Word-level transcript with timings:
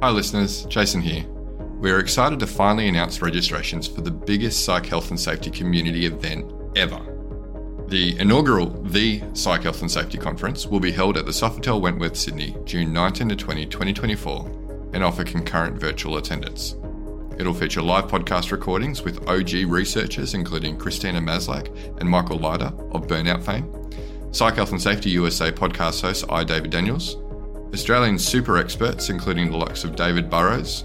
Hi, 0.00 0.10
listeners. 0.10 0.64
Jason 0.66 1.00
here. 1.00 1.24
We 1.80 1.90
are 1.90 1.98
excited 1.98 2.38
to 2.38 2.46
finally 2.46 2.86
announce 2.86 3.20
registrations 3.20 3.88
for 3.88 4.00
the 4.00 4.12
biggest 4.12 4.64
psych 4.64 4.86
health 4.86 5.10
and 5.10 5.18
safety 5.18 5.50
community 5.50 6.06
event 6.06 6.52
ever. 6.76 7.00
The 7.88 8.16
inaugural 8.20 8.66
The 8.84 9.24
Psych 9.32 9.64
Health 9.64 9.80
and 9.80 9.90
Safety 9.90 10.16
Conference 10.16 10.66
will 10.68 10.78
be 10.78 10.92
held 10.92 11.16
at 11.16 11.26
the 11.26 11.32
Sofitel 11.32 11.80
Wentworth, 11.80 12.16
Sydney, 12.16 12.56
June 12.64 12.92
19 12.92 13.30
to 13.30 13.34
20, 13.34 13.66
2024, 13.66 14.90
and 14.94 15.02
offer 15.02 15.24
concurrent 15.24 15.80
virtual 15.80 16.18
attendance. 16.18 16.76
It'll 17.36 17.52
feature 17.52 17.82
live 17.82 18.06
podcast 18.06 18.52
recordings 18.52 19.02
with 19.02 19.28
OG 19.28 19.68
researchers 19.68 20.34
including 20.34 20.78
Christina 20.78 21.20
Maslach 21.20 21.74
and 21.98 22.08
Michael 22.08 22.38
Leiter 22.38 22.72
of 22.92 23.08
Burnout 23.08 23.42
fame, 23.42 23.74
Psych 24.32 24.54
Health 24.54 24.70
and 24.70 24.80
Safety 24.80 25.10
USA 25.10 25.50
podcast 25.50 26.02
host 26.02 26.24
I. 26.28 26.44
David 26.44 26.70
Daniels, 26.70 27.16
Australian 27.72 28.18
super 28.18 28.56
experts 28.56 29.10
including 29.10 29.50
the 29.50 29.56
likes 29.56 29.84
of 29.84 29.94
David 29.94 30.30
Burrows, 30.30 30.84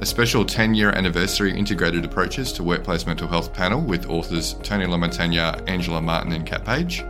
a 0.00 0.06
special 0.06 0.44
10 0.44 0.74
year 0.74 0.90
anniversary 0.90 1.56
integrated 1.56 2.04
approaches 2.04 2.52
to 2.52 2.62
workplace 2.62 3.06
mental 3.06 3.28
health 3.28 3.52
panel 3.52 3.80
with 3.80 4.08
authors 4.08 4.54
Tony 4.62 4.86
LaMontagne, 4.86 5.68
Angela 5.68 6.00
Martin, 6.00 6.32
and 6.32 6.46
Kat 6.46 6.64
Page, 6.64 7.02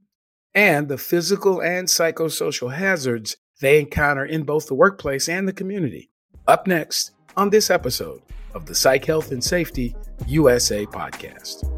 and 0.55 0.89
the 0.89 0.99
physical 0.99 1.61
and 1.61 1.89
psychosocial 1.89 2.73
hazards 2.73 3.37
they 3.61 3.81
encounter 3.81 4.25
in 4.25 4.43
both 4.43 4.67
the 4.67 4.75
workplace 4.75 5.29
and 5.29 5.49
the 5.49 5.53
community. 5.53 6.11
Up 6.47 6.67
next 6.67 7.13
on 7.37 7.51
this 7.51 7.71
episode 7.71 8.23
of 8.55 8.67
the 8.67 8.75
Psych 8.75 9.05
Health 9.05 9.33
and 9.33 9.43
Safety 9.43 9.97
USA 10.27 10.87
podcast. 10.87 11.69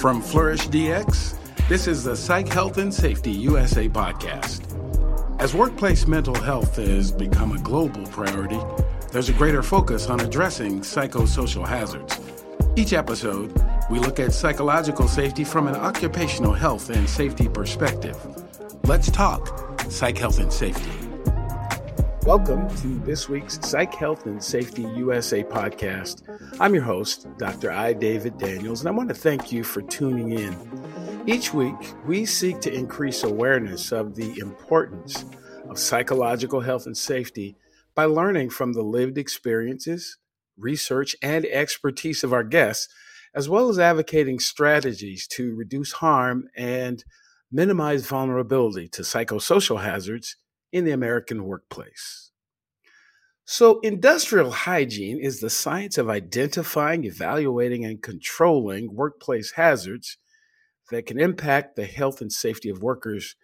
From 0.00 0.22
Flourish 0.22 0.68
DX, 0.68 1.36
this 1.68 1.86
is 1.86 2.04
the 2.04 2.16
Psych 2.16 2.48
Health 2.48 2.78
and 2.78 2.92
Safety 2.92 3.32
USA 3.32 3.88
podcast. 3.88 4.62
As 5.40 5.54
workplace 5.54 6.06
mental 6.06 6.34
health 6.34 6.76
has 6.76 7.12
become 7.12 7.52
a 7.52 7.58
global 7.60 8.06
priority, 8.06 8.60
there's 9.12 9.28
a 9.28 9.32
greater 9.32 9.62
focus 9.62 10.08
on 10.08 10.20
addressing 10.20 10.80
psychosocial 10.80 11.66
hazards. 11.66 12.18
Each 12.74 12.92
episode, 12.92 13.52
we 13.90 13.98
look 13.98 14.18
at 14.18 14.32
psychological 14.32 15.08
safety 15.08 15.44
from 15.44 15.68
an 15.68 15.76
occupational 15.76 16.52
health 16.52 16.90
and 16.90 17.08
safety 17.08 17.48
perspective. 17.48 18.16
Let's 18.84 19.10
talk 19.10 19.80
Psych 19.88 20.18
Health 20.18 20.40
and 20.40 20.52
Safety. 20.52 20.90
Welcome 22.24 22.68
to 22.78 22.98
this 23.00 23.28
week's 23.28 23.60
Psych 23.66 23.94
Health 23.94 24.26
and 24.26 24.42
Safety 24.42 24.82
USA 24.96 25.44
podcast. 25.44 26.22
I'm 26.60 26.74
your 26.74 26.82
host, 26.82 27.28
Dr. 27.38 27.70
I. 27.70 27.92
David 27.92 28.36
Daniels, 28.38 28.80
and 28.80 28.88
I 28.88 28.92
want 28.92 29.08
to 29.10 29.14
thank 29.14 29.52
you 29.52 29.62
for 29.62 29.82
tuning 29.82 30.32
in. 30.32 31.22
Each 31.26 31.54
week, 31.54 31.76
we 32.04 32.26
seek 32.26 32.60
to 32.62 32.72
increase 32.72 33.22
awareness 33.22 33.92
of 33.92 34.16
the 34.16 34.38
importance 34.40 35.24
of 35.68 35.78
psychological 35.78 36.60
health 36.60 36.86
and 36.86 36.96
safety 36.96 37.56
by 37.96 38.04
learning 38.04 38.50
from 38.50 38.74
the 38.74 38.82
lived 38.82 39.18
experiences, 39.18 40.18
research, 40.56 41.16
and 41.20 41.44
expertise 41.46 42.22
of 42.22 42.32
our 42.32 42.44
guests 42.44 42.88
as 43.36 43.50
well 43.50 43.68
as 43.68 43.78
advocating 43.78 44.40
strategies 44.40 45.26
to 45.28 45.54
reduce 45.54 45.92
harm 45.92 46.48
and 46.56 47.04
minimize 47.52 48.06
vulnerability 48.06 48.88
to 48.88 49.02
psychosocial 49.02 49.82
hazards 49.82 50.36
in 50.72 50.86
the 50.86 50.90
American 50.90 51.44
workplace. 51.44 52.30
So, 53.44 53.78
industrial 53.80 54.50
hygiene 54.50 55.20
is 55.20 55.38
the 55.38 55.50
science 55.50 55.98
of 55.98 56.08
identifying, 56.08 57.04
evaluating, 57.04 57.84
and 57.84 58.02
controlling 58.02 58.92
workplace 58.92 59.52
hazards 59.52 60.16
that 60.90 61.06
can 61.06 61.20
impact 61.20 61.76
the 61.76 61.84
health 61.84 62.20
and 62.20 62.32
safety 62.32 62.70
of 62.70 62.82
workers 62.82 63.36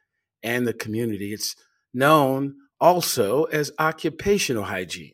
and 0.42 0.66
the 0.66 0.72
community. 0.72 1.32
It's 1.32 1.54
known 1.94 2.56
also 2.82 3.44
as 3.44 3.70
occupational 3.78 4.64
hygiene. 4.64 5.12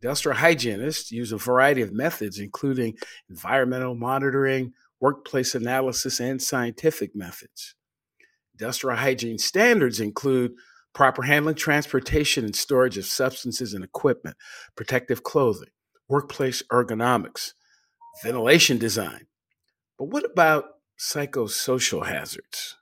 Industrial 0.00 0.36
hygienists 0.36 1.12
use 1.12 1.30
a 1.30 1.36
variety 1.36 1.82
of 1.82 1.92
methods, 1.92 2.38
including 2.38 2.96
environmental 3.28 3.94
monitoring, 3.94 4.72
workplace 4.98 5.54
analysis, 5.54 6.18
and 6.18 6.40
scientific 6.40 7.14
methods. 7.14 7.74
Industrial 8.58 8.96
hygiene 8.96 9.38
standards 9.38 10.00
include 10.00 10.52
proper 10.94 11.22
handling, 11.22 11.54
transportation, 11.54 12.44
and 12.46 12.56
storage 12.56 12.96
of 12.96 13.04
substances 13.04 13.74
and 13.74 13.84
equipment, 13.84 14.36
protective 14.74 15.22
clothing, 15.22 15.70
workplace 16.08 16.62
ergonomics, 16.72 17.52
ventilation 18.22 18.78
design. 18.78 19.26
But 19.98 20.06
what 20.06 20.24
about 20.24 20.64
psychosocial 20.98 22.06
hazards? 22.06 22.76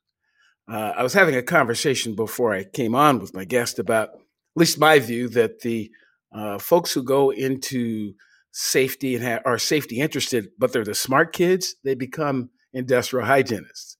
Uh, 0.71 0.93
I 0.97 1.03
was 1.03 1.15
having 1.15 1.35
a 1.35 1.43
conversation 1.43 2.15
before 2.15 2.55
I 2.55 2.63
came 2.63 2.95
on 2.95 3.19
with 3.19 3.35
my 3.35 3.45
guest 3.45 3.81
about, 3.81 4.11
at 4.11 4.21
least 4.55 4.79
my 4.79 5.01
view, 5.01 5.29
that 5.31 5.61
the 5.61 5.91
uh, 6.33 6.59
folks 6.59 6.93
who 6.93 7.03
go 7.03 7.31
into 7.31 8.15
safety 8.53 9.17
and 9.17 9.25
ha- 9.25 9.41
are 9.45 9.59
safety 9.59 9.99
interested, 9.99 10.49
but 10.59 10.73
they're 10.73 10.85
the 10.85 10.95
smart 10.95 11.33
kids, 11.33 11.75
they 11.83 11.95
become 11.95 12.51
industrial 12.73 13.27
hygienists. 13.27 13.97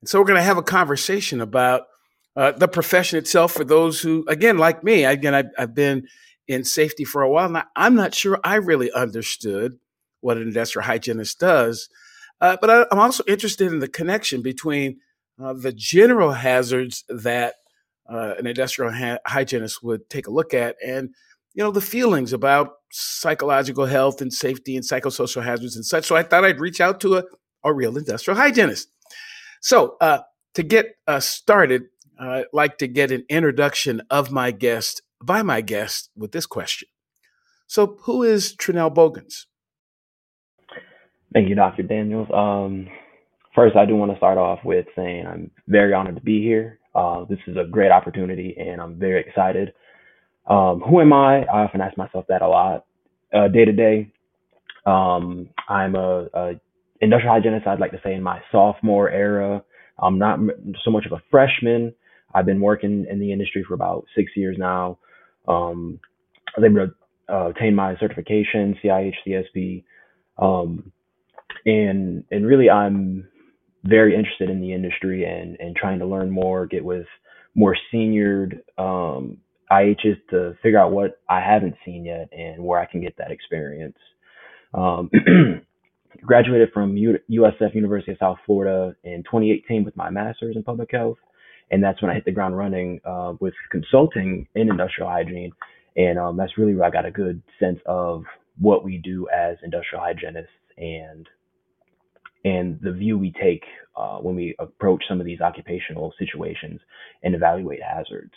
And 0.00 0.08
so 0.08 0.18
we're 0.18 0.26
going 0.26 0.38
to 0.38 0.42
have 0.42 0.58
a 0.58 0.62
conversation 0.62 1.40
about 1.40 1.82
uh, 2.36 2.52
the 2.52 2.68
profession 2.68 3.18
itself 3.18 3.52
for 3.52 3.64
those 3.64 4.00
who, 4.00 4.24
again, 4.28 4.58
like 4.58 4.84
me, 4.84 5.04
again, 5.04 5.34
I've, 5.34 5.50
I've 5.56 5.74
been 5.74 6.06
in 6.46 6.64
safety 6.64 7.04
for 7.04 7.22
a 7.22 7.30
while. 7.30 7.48
Now, 7.48 7.64
I'm 7.74 7.94
not 7.94 8.14
sure 8.14 8.38
I 8.44 8.56
really 8.56 8.92
understood 8.92 9.78
what 10.20 10.36
an 10.36 10.42
industrial 10.42 10.84
hygienist 10.84 11.40
does, 11.40 11.88
uh, 12.40 12.58
but 12.60 12.68
I, 12.68 12.86
am 12.90 12.98
also 12.98 13.24
interested 13.26 13.72
in 13.72 13.78
the 13.78 13.88
connection 13.88 14.42
between 14.42 14.98
uh, 15.42 15.52
the 15.52 15.72
general 15.72 16.32
hazards 16.32 17.04
that 17.08 17.54
uh, 18.10 18.34
an 18.38 18.46
industrial 18.46 18.92
ha- 18.92 19.18
hygienist 19.26 19.82
would 19.82 20.08
take 20.10 20.26
a 20.26 20.30
look 20.30 20.54
at 20.54 20.76
and 20.84 21.14
you 21.54 21.62
know, 21.62 21.70
the 21.70 21.80
feelings 21.80 22.32
about 22.32 22.74
psychological 22.90 23.86
health 23.86 24.20
and 24.20 24.32
safety 24.32 24.76
and 24.76 24.84
psychosocial 24.84 25.42
hazards 25.42 25.76
and 25.76 25.84
such. 25.84 26.04
So 26.04 26.16
I 26.16 26.22
thought 26.22 26.44
I'd 26.44 26.60
reach 26.60 26.80
out 26.80 27.00
to 27.00 27.16
a, 27.16 27.24
a 27.64 27.72
real 27.72 27.96
industrial 27.96 28.38
hygienist. 28.38 28.88
So 29.60 29.96
uh, 30.00 30.20
to 30.54 30.62
get 30.62 30.96
uh, 31.06 31.20
started, 31.20 31.84
I'd 32.18 32.46
like 32.52 32.78
to 32.78 32.86
get 32.86 33.10
an 33.10 33.24
introduction 33.28 34.02
of 34.10 34.30
my 34.30 34.50
guest 34.50 35.02
by 35.22 35.42
my 35.42 35.60
guest 35.60 36.10
with 36.16 36.32
this 36.32 36.46
question. 36.46 36.88
So, 37.66 37.96
who 38.02 38.22
is 38.22 38.54
Trenell 38.56 38.90
Boggans? 38.90 39.46
Thank 41.32 41.48
you, 41.48 41.54
Dr. 41.54 41.84
Daniels. 41.84 42.28
Um, 42.30 42.88
first, 43.54 43.76
I 43.76 43.86
do 43.86 43.96
want 43.96 44.12
to 44.12 44.16
start 44.18 44.38
off 44.38 44.60
with 44.64 44.86
saying 44.96 45.26
I'm 45.26 45.50
very 45.68 45.94
honored 45.94 46.16
to 46.16 46.22
be 46.22 46.42
here. 46.42 46.78
Uh, 46.94 47.24
this 47.24 47.38
is 47.46 47.56
a 47.56 47.64
great 47.64 47.90
opportunity, 47.90 48.54
and 48.58 48.80
I'm 48.80 48.98
very 48.98 49.20
excited 49.20 49.72
um, 50.46 50.80
who 50.80 51.00
am 51.00 51.12
I? 51.12 51.44
I 51.44 51.64
often 51.64 51.80
ask 51.80 51.96
myself 51.96 52.24
that 52.28 52.42
a 52.42 52.48
lot, 52.48 52.84
uh, 53.32 53.48
day 53.48 53.64
to 53.64 53.72
day. 53.72 54.12
Um, 54.84 55.48
I'm 55.68 55.94
a, 55.94 56.26
a, 56.34 56.52
industrial 57.00 57.34
hygienist. 57.34 57.66
I'd 57.66 57.80
like 57.80 57.92
to 57.92 58.00
say 58.02 58.14
in 58.14 58.22
my 58.22 58.40
sophomore 58.50 59.10
era. 59.10 59.62
I'm 60.00 60.18
not 60.18 60.40
so 60.84 60.90
much 60.90 61.06
of 61.06 61.12
a 61.12 61.22
freshman. 61.30 61.94
I've 62.34 62.46
been 62.46 62.60
working 62.60 63.06
in 63.08 63.20
the 63.20 63.32
industry 63.32 63.64
for 63.66 63.74
about 63.74 64.06
six 64.16 64.32
years 64.34 64.56
now. 64.58 64.98
Um, 65.46 66.00
I 66.56 66.60
was 66.60 66.70
able 66.70 66.86
to 66.86 67.32
uh, 67.32 67.48
obtain 67.50 67.74
my 67.74 67.96
certification, 67.98 68.76
CIH, 68.82 69.14
CSP, 69.26 69.84
um, 70.38 70.90
and 71.66 72.24
and 72.30 72.46
really 72.46 72.68
I'm 72.68 73.28
very 73.84 74.14
interested 74.14 74.50
in 74.50 74.60
the 74.60 74.72
industry 74.72 75.24
and 75.24 75.56
and 75.60 75.76
trying 75.76 75.98
to 75.98 76.06
learn 76.06 76.30
more, 76.30 76.66
get 76.66 76.84
with 76.84 77.06
more 77.54 77.76
seniored 77.92 78.60
um, 78.78 79.38
IHs 79.70 80.16
to 80.30 80.56
figure 80.62 80.78
out 80.78 80.92
what 80.92 81.20
I 81.28 81.40
haven't 81.40 81.74
seen 81.84 82.04
yet 82.04 82.28
and 82.32 82.62
where 82.62 82.80
I 82.80 82.86
can 82.86 83.00
get 83.00 83.16
that 83.18 83.30
experience. 83.30 83.96
Um, 84.74 85.10
graduated 86.22 86.70
from 86.72 86.96
U- 86.96 87.18
USF 87.30 87.74
University 87.74 88.12
of 88.12 88.18
South 88.18 88.38
Florida 88.46 88.94
in 89.04 89.22
2018 89.24 89.84
with 89.84 89.96
my 89.96 90.10
master's 90.10 90.56
in 90.56 90.62
public 90.62 90.90
health, 90.92 91.18
and 91.70 91.82
that's 91.82 92.00
when 92.02 92.10
I 92.10 92.14
hit 92.14 92.24
the 92.24 92.32
ground 92.32 92.56
running 92.56 93.00
uh, 93.04 93.34
with 93.40 93.54
consulting 93.70 94.46
in 94.54 94.70
industrial 94.70 95.10
hygiene, 95.10 95.52
and 95.96 96.18
um, 96.18 96.36
that's 96.36 96.58
really 96.58 96.74
where 96.74 96.86
I 96.86 96.90
got 96.90 97.06
a 97.06 97.10
good 97.10 97.42
sense 97.58 97.78
of 97.86 98.24
what 98.58 98.84
we 98.84 98.98
do 98.98 99.28
as 99.34 99.56
industrial 99.62 100.04
hygienists 100.04 100.48
and 100.76 101.26
and 102.44 102.78
the 102.82 102.92
view 102.92 103.18
we 103.18 103.32
take 103.40 103.62
uh, 103.96 104.18
when 104.18 104.34
we 104.34 104.54
approach 104.58 105.02
some 105.08 105.20
of 105.20 105.26
these 105.26 105.40
occupational 105.40 106.12
situations 106.18 106.80
and 107.22 107.34
evaluate 107.34 107.80
hazards. 107.82 108.34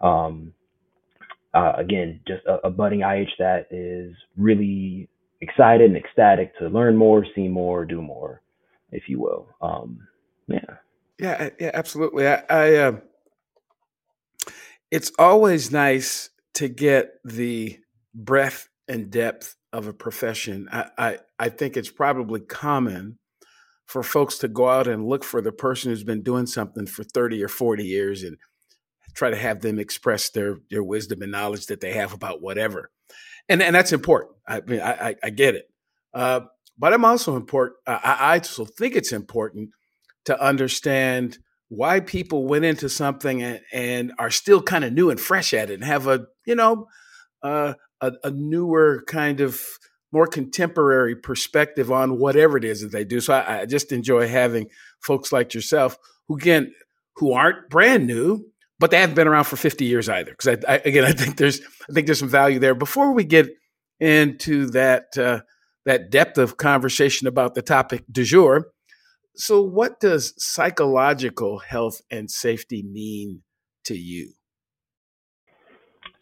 Um, 0.00 0.52
uh, 1.52 1.72
again, 1.76 2.20
just 2.26 2.44
a, 2.46 2.66
a, 2.66 2.70
budding 2.70 3.00
IH 3.02 3.30
that 3.38 3.66
is 3.70 4.14
really 4.36 5.08
excited 5.40 5.88
and 5.88 5.96
ecstatic 5.96 6.56
to 6.58 6.68
learn 6.68 6.96
more, 6.96 7.24
see 7.34 7.46
more, 7.46 7.84
do 7.84 8.02
more, 8.02 8.42
if 8.90 9.04
you 9.08 9.20
will. 9.20 9.48
Um, 9.62 10.00
yeah. 10.48 10.58
Yeah, 11.18 11.50
yeah, 11.60 11.70
absolutely. 11.72 12.26
I, 12.26 12.42
I 12.50 12.74
uh, 12.76 12.96
it's 14.90 15.12
always 15.18 15.70
nice 15.70 16.30
to 16.54 16.68
get 16.68 17.20
the 17.24 17.78
breadth 18.14 18.68
and 18.88 19.10
depth 19.10 19.56
of 19.72 19.86
a 19.86 19.92
profession. 19.92 20.68
I, 20.72 20.90
I, 20.98 21.18
I 21.38 21.48
think 21.50 21.76
it's 21.76 21.90
probably 21.90 22.40
common 22.40 23.18
for 23.86 24.02
folks 24.02 24.38
to 24.38 24.48
go 24.48 24.68
out 24.68 24.86
and 24.86 25.06
look 25.06 25.24
for 25.24 25.40
the 25.40 25.52
person 25.52 25.90
who's 25.90 26.04
been 26.04 26.22
doing 26.22 26.46
something 26.46 26.86
for 26.86 27.04
30 27.04 27.42
or 27.42 27.48
40 27.48 27.84
years 27.84 28.22
and 28.22 28.36
try 29.14 29.30
to 29.30 29.36
have 29.36 29.60
them 29.60 29.78
express 29.78 30.30
their 30.30 30.58
their 30.70 30.82
wisdom 30.82 31.22
and 31.22 31.32
knowledge 31.32 31.66
that 31.66 31.80
they 31.80 31.92
have 31.92 32.12
about 32.12 32.42
whatever, 32.42 32.90
and 33.48 33.62
and 33.62 33.74
that's 33.74 33.92
important. 33.92 34.32
I 34.46 34.60
mean, 34.60 34.80
I 34.80 35.14
I, 35.22 35.30
get 35.30 35.54
it, 35.54 35.66
uh, 36.12 36.40
but 36.78 36.92
I'm 36.92 37.04
also 37.04 37.36
important. 37.36 37.78
I, 37.86 38.16
I 38.20 38.38
also 38.38 38.64
think 38.64 38.94
it's 38.94 39.12
important 39.12 39.70
to 40.26 40.40
understand 40.40 41.38
why 41.68 42.00
people 42.00 42.46
went 42.46 42.64
into 42.64 42.88
something 42.88 43.42
and, 43.42 43.60
and 43.72 44.12
are 44.18 44.30
still 44.30 44.62
kind 44.62 44.84
of 44.84 44.92
new 44.92 45.10
and 45.10 45.20
fresh 45.20 45.54
at 45.54 45.70
it, 45.70 45.74
and 45.74 45.84
have 45.84 46.06
a 46.06 46.26
you 46.46 46.54
know 46.54 46.86
uh, 47.42 47.74
a, 48.00 48.12
a 48.24 48.30
newer 48.30 49.04
kind 49.06 49.40
of 49.40 49.60
more 50.14 50.26
contemporary 50.28 51.16
perspective 51.16 51.90
on 51.90 52.18
whatever 52.18 52.56
it 52.56 52.64
is 52.64 52.80
that 52.80 52.92
they 52.92 53.04
do. 53.04 53.20
So 53.20 53.34
I, 53.34 53.62
I, 53.62 53.66
just 53.66 53.90
enjoy 53.90 54.28
having 54.28 54.68
folks 55.00 55.32
like 55.32 55.52
yourself 55.52 55.98
who 56.28 56.36
again 56.36 56.72
who 57.16 57.32
aren't 57.32 57.68
brand 57.68 58.06
new, 58.06 58.46
but 58.78 58.92
they 58.92 59.00
haven't 59.00 59.16
been 59.16 59.26
around 59.26 59.44
for 59.44 59.56
50 59.56 59.84
years 59.84 60.08
either. 60.08 60.30
Because 60.30 60.56
I, 60.68 60.74
I, 60.74 60.76
again, 60.84 61.04
I 61.04 61.10
think 61.12 61.36
there's 61.36 61.60
I 61.90 61.92
think 61.92 62.06
there's 62.06 62.20
some 62.20 62.28
value 62.28 62.60
there. 62.60 62.76
Before 62.76 63.12
we 63.12 63.24
get 63.24 63.48
into 63.98 64.66
that 64.70 65.18
uh, 65.18 65.40
that 65.84 66.10
depth 66.10 66.38
of 66.38 66.56
conversation 66.58 67.26
about 67.26 67.56
the 67.56 67.62
topic 67.62 68.04
du 68.10 68.22
jour, 68.22 68.70
so 69.34 69.60
what 69.60 69.98
does 69.98 70.32
psychological 70.38 71.58
health 71.58 72.00
and 72.08 72.30
safety 72.30 72.84
mean 72.84 73.42
to 73.86 73.96
you? 73.96 74.32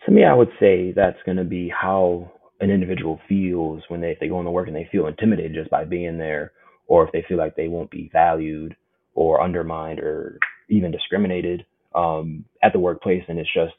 To 0.06 0.12
me, 0.12 0.25
I 0.25 0.33
would 0.33 0.50
say 0.59 0.93
that's 0.97 1.19
going 1.27 1.37
to 1.37 1.45
be 1.45 1.69
how 1.69 2.33
an 2.62 2.70
individual 2.70 3.20
feels 3.29 3.82
when 3.88 4.00
they 4.00 4.17
they 4.20 4.29
go 4.29 4.41
into 4.41 4.53
work 4.53 4.69
and 4.69 4.76
they 4.76 4.88
feel 4.93 5.09
intimidated 5.09 5.55
just 5.55 5.70
by 5.70 5.85
being 5.85 6.19
there, 6.19 6.53
or 6.88 7.06
if 7.06 7.12
they 7.12 7.25
feel 7.29 7.38
like 7.38 7.56
they 7.56 7.69
won't 7.69 7.91
be 7.91 8.11
valued 8.12 8.76
or 9.14 9.43
undermined 9.43 10.00
or 10.00 10.38
even 10.70 10.93
discriminated 10.93 11.67
um, 11.94 12.44
at 12.62 12.73
the 12.73 12.81
workplace, 12.81 13.25
and 13.29 13.38
it's 13.38 13.53
just 13.55 13.75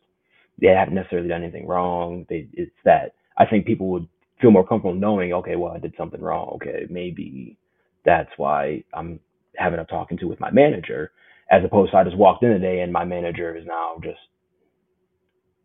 they 0.61 0.67
haven't 0.67 0.95
necessarily 0.95 1.29
done 1.29 1.43
anything 1.43 1.67
wrong. 1.67 2.25
They 2.29 2.49
it's 2.53 2.71
that 2.85 3.15
I 3.37 3.45
think 3.47 3.65
people 3.65 3.89
would 3.89 4.07
feel 4.41 4.51
more 4.51 4.67
comfortable 4.67 4.95
knowing, 4.95 5.33
okay, 5.33 5.55
well, 5.55 5.73
I 5.73 5.79
did 5.79 5.95
something 5.97 6.21
wrong. 6.21 6.51
Okay, 6.55 6.85
maybe 6.89 7.57
that's 8.05 8.31
why 8.37 8.83
I'm 8.93 9.19
having 9.57 9.79
a 9.79 9.85
talking 9.85 10.17
to 10.19 10.27
with 10.27 10.41
my 10.41 10.51
manager, 10.51 11.11
as 11.51 11.63
opposed 11.65 11.91
to 11.91 11.97
I 11.97 12.03
just 12.03 12.17
walked 12.17 12.43
in 12.43 12.51
today 12.51 12.81
and 12.81 12.93
my 12.93 13.05
manager 13.05 13.55
is 13.55 13.65
now 13.65 13.99
just 14.03 14.19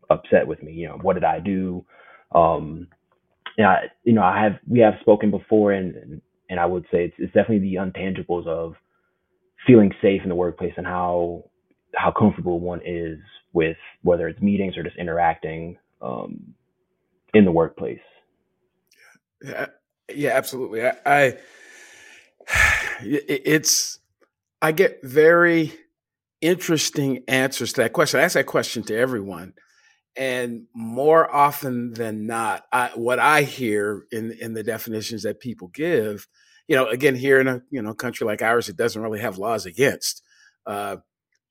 upset 0.09 0.47
with 0.47 0.63
me. 0.63 0.73
You 0.73 0.89
know, 0.89 0.99
what 1.01 1.13
did 1.15 1.23
I 1.23 1.39
do? 1.39 1.85
Um, 2.33 2.87
yeah, 3.59 3.75
you 4.05 4.13
know, 4.13 4.23
I 4.23 4.41
have 4.41 4.53
we 4.69 4.79
have 4.79 4.93
spoken 5.01 5.31
before, 5.31 5.73
and 5.73 6.21
and 6.49 6.59
I 6.61 6.65
would 6.65 6.83
say 6.83 7.03
it's 7.03 7.15
it's 7.17 7.33
definitely 7.33 7.59
the 7.59 7.75
untangibles 7.75 8.47
of 8.47 8.75
feeling 9.67 9.91
safe 10.01 10.21
in 10.23 10.29
the 10.29 10.35
workplace 10.35 10.71
and 10.77 10.87
how 10.87 11.43
how 11.93 12.09
comfortable 12.09 12.61
one 12.61 12.79
is 12.85 13.19
with 13.51 13.75
whether 14.01 14.29
it's 14.29 14.41
meetings 14.41 14.77
or 14.77 14.83
just 14.83 14.95
interacting 14.95 15.77
um, 16.01 16.53
in 17.33 17.43
the 17.43 17.51
workplace. 17.51 17.99
Yeah, 19.43 19.65
yeah, 20.15 20.29
absolutely. 20.29 20.85
I, 20.85 20.93
I 21.05 21.37
it's 23.01 23.99
I 24.61 24.71
get 24.71 25.03
very 25.03 25.73
interesting 26.39 27.25
answers 27.27 27.73
to 27.73 27.81
that 27.81 27.91
question. 27.91 28.21
I 28.21 28.23
ask 28.23 28.35
that 28.35 28.45
question 28.45 28.83
to 28.83 28.95
everyone, 28.97 29.53
and 30.15 30.65
more 30.73 31.33
often 31.33 31.93
than 31.93 32.25
not, 32.25 32.65
I, 32.71 32.91
what 32.95 33.19
I 33.19 33.43
hear 33.43 34.05
in 34.11 34.31
in 34.33 34.53
the 34.53 34.63
definitions 34.63 35.23
that 35.23 35.39
people 35.39 35.69
give, 35.69 36.27
you 36.67 36.75
know, 36.75 36.87
again, 36.87 37.15
here 37.15 37.39
in 37.39 37.47
a 37.47 37.61
you 37.69 37.81
know 37.81 37.93
country 37.93 38.25
like 38.25 38.41
ours, 38.41 38.69
it 38.69 38.77
doesn't 38.77 39.01
really 39.01 39.19
have 39.19 39.37
laws 39.37 39.65
against. 39.65 40.23
Uh, 40.65 40.97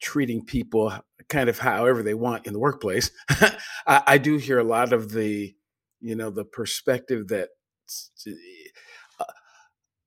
treating 0.01 0.45
people 0.45 0.93
kind 1.29 1.49
of 1.49 1.59
however 1.59 2.03
they 2.03 2.15
want 2.15 2.47
in 2.47 2.53
the 2.53 2.59
workplace. 2.59 3.11
I, 3.87 4.03
I, 4.07 4.19
do 4.19 4.37
hear 4.37 4.59
a 4.59 4.65
lot 4.65 4.93
of 4.93 5.11
the, 5.11 5.55
you 6.01 6.15
know, 6.15 6.31
the 6.31 6.45
perspective 6.45 7.29
that 7.29 7.49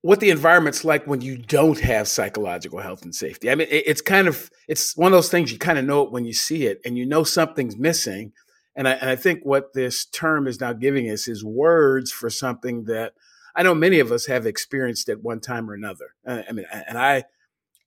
what 0.02 0.18
the 0.20 0.30
environment's 0.30 0.84
like 0.84 1.06
when 1.06 1.20
you 1.20 1.38
don't 1.38 1.78
have 1.80 2.08
psychological 2.08 2.80
health 2.80 3.02
and 3.02 3.14
safety. 3.14 3.50
I 3.50 3.54
mean, 3.54 3.68
it, 3.70 3.84
it's 3.86 4.00
kind 4.00 4.28
of 4.28 4.50
it's 4.68 4.96
one 4.96 5.12
of 5.12 5.16
those 5.16 5.30
things 5.30 5.50
you 5.50 5.58
kind 5.58 5.78
of 5.78 5.84
know 5.84 6.02
it 6.02 6.12
when 6.12 6.24
you 6.24 6.32
see 6.32 6.66
it, 6.66 6.80
and 6.84 6.98
you 6.98 7.06
know 7.06 7.24
something's 7.24 7.76
missing. 7.76 8.32
And 8.74 8.88
I, 8.88 8.92
and 8.92 9.10
I 9.10 9.16
think 9.16 9.44
what 9.44 9.74
this 9.74 10.04
term 10.04 10.46
is 10.46 10.60
now 10.60 10.72
giving 10.72 11.08
us 11.08 11.28
is 11.28 11.44
words 11.44 12.10
for 12.10 12.30
something 12.30 12.84
that 12.84 13.14
I 13.54 13.62
know 13.62 13.74
many 13.74 14.00
of 14.00 14.10
us 14.10 14.26
have 14.26 14.46
experienced 14.46 15.08
at 15.08 15.22
one 15.22 15.40
time 15.40 15.70
or 15.70 15.74
another. 15.74 16.14
Uh, 16.26 16.42
I 16.48 16.52
mean, 16.52 16.66
and 16.72 16.98
I 16.98 17.24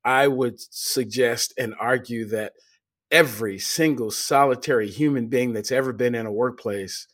I 0.03 0.27
would 0.27 0.59
suggest 0.59 1.53
and 1.57 1.75
argue 1.79 2.25
that 2.25 2.53
every 3.11 3.59
single 3.59 4.11
solitary 4.11 4.89
human 4.89 5.27
being 5.27 5.53
that's 5.53 5.71
ever 5.71 5.91
been 5.91 6.15
in 6.15 6.25
a 6.25 6.31
workplace 6.31 7.07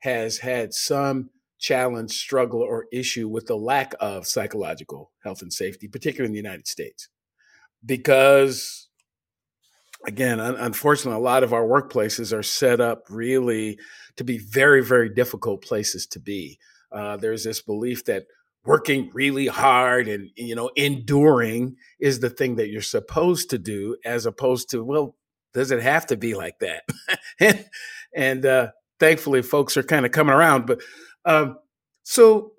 has 0.00 0.38
had 0.38 0.72
some 0.72 1.30
challenge, 1.66 2.12
struggle, 2.12 2.60
or 2.60 2.86
issue 2.92 3.28
with 3.28 3.46
the 3.46 3.56
lack 3.56 3.92
of 3.98 4.26
psychological 4.26 5.10
health 5.24 5.42
and 5.42 5.52
safety, 5.52 5.88
particularly 5.88 6.28
in 6.28 6.32
the 6.32 6.48
United 6.48 6.68
States. 6.68 7.08
Because, 7.84 8.88
again, 10.06 10.38
un- 10.38 10.54
unfortunately, 10.56 11.18
a 11.18 11.24
lot 11.24 11.42
of 11.42 11.52
our 11.52 11.64
workplaces 11.64 12.32
are 12.32 12.42
set 12.44 12.80
up 12.80 13.04
really 13.10 13.78
to 14.16 14.22
be 14.22 14.38
very, 14.38 14.82
very 14.82 15.08
difficult 15.08 15.60
places 15.60 16.06
to 16.06 16.20
be. 16.20 16.58
Uh, 16.92 17.16
there's 17.16 17.42
this 17.42 17.60
belief 17.60 18.04
that 18.04 18.26
working 18.64 19.10
really 19.12 19.46
hard 19.46 20.08
and 20.08 20.28
you 20.34 20.54
know 20.54 20.68
enduring 20.74 21.76
is 22.00 22.18
the 22.18 22.28
thing 22.28 22.56
that 22.56 22.68
you're 22.68 22.82
supposed 22.82 23.48
to 23.50 23.58
do 23.58 23.96
as 24.04 24.26
opposed 24.26 24.68
to 24.68 24.82
well 24.82 25.14
does 25.54 25.70
it 25.70 25.80
have 25.80 26.04
to 26.04 26.16
be 26.16 26.34
like 26.34 26.58
that 26.58 26.82
and, 28.12 28.44
uh, 28.44 28.66
thankfully 28.98 29.40
folks 29.40 29.76
are 29.76 29.84
kind 29.84 30.04
of 30.04 30.10
coming 30.10 30.34
around 30.34 30.66
but 30.66 30.80
um, 31.26 31.58
so 32.04 32.52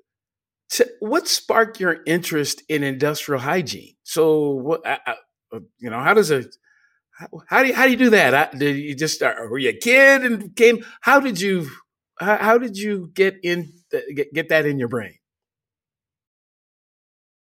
what 0.99 1.27
sparked 1.27 1.79
your 1.79 1.99
interest 2.05 2.61
in 2.67 2.83
industrial 2.83 3.41
hygiene? 3.41 3.95
So 4.03 4.51
what 4.51 4.85
I, 4.85 4.99
I, 5.05 5.11
uh, 5.53 5.59
you 5.79 5.89
know 5.89 5.99
how 5.99 6.13
does 6.13 6.29
a 6.29 6.43
how, 7.47 7.63
do 7.63 7.69
you 7.69 7.73
how 7.73 7.85
do 7.85 7.91
you 7.91 7.97
do 7.97 8.09
that? 8.11 8.33
I, 8.33 8.57
did 8.57 8.77
you 8.77 8.95
just 8.95 9.15
start 9.15 9.49
were 9.49 9.57
you 9.57 9.69
a 9.69 9.73
kid 9.73 10.23
and 10.23 10.55
came 10.55 10.85
how 11.01 11.19
did 11.19 11.39
you 11.39 11.69
how, 12.19 12.37
how 12.37 12.57
did 12.57 12.77
you 12.77 13.09
get 13.13 13.37
in 13.43 13.71
get, 14.13 14.33
get 14.33 14.49
that 14.49 14.65
in 14.65 14.77
your 14.77 14.89
brain? 14.89 15.15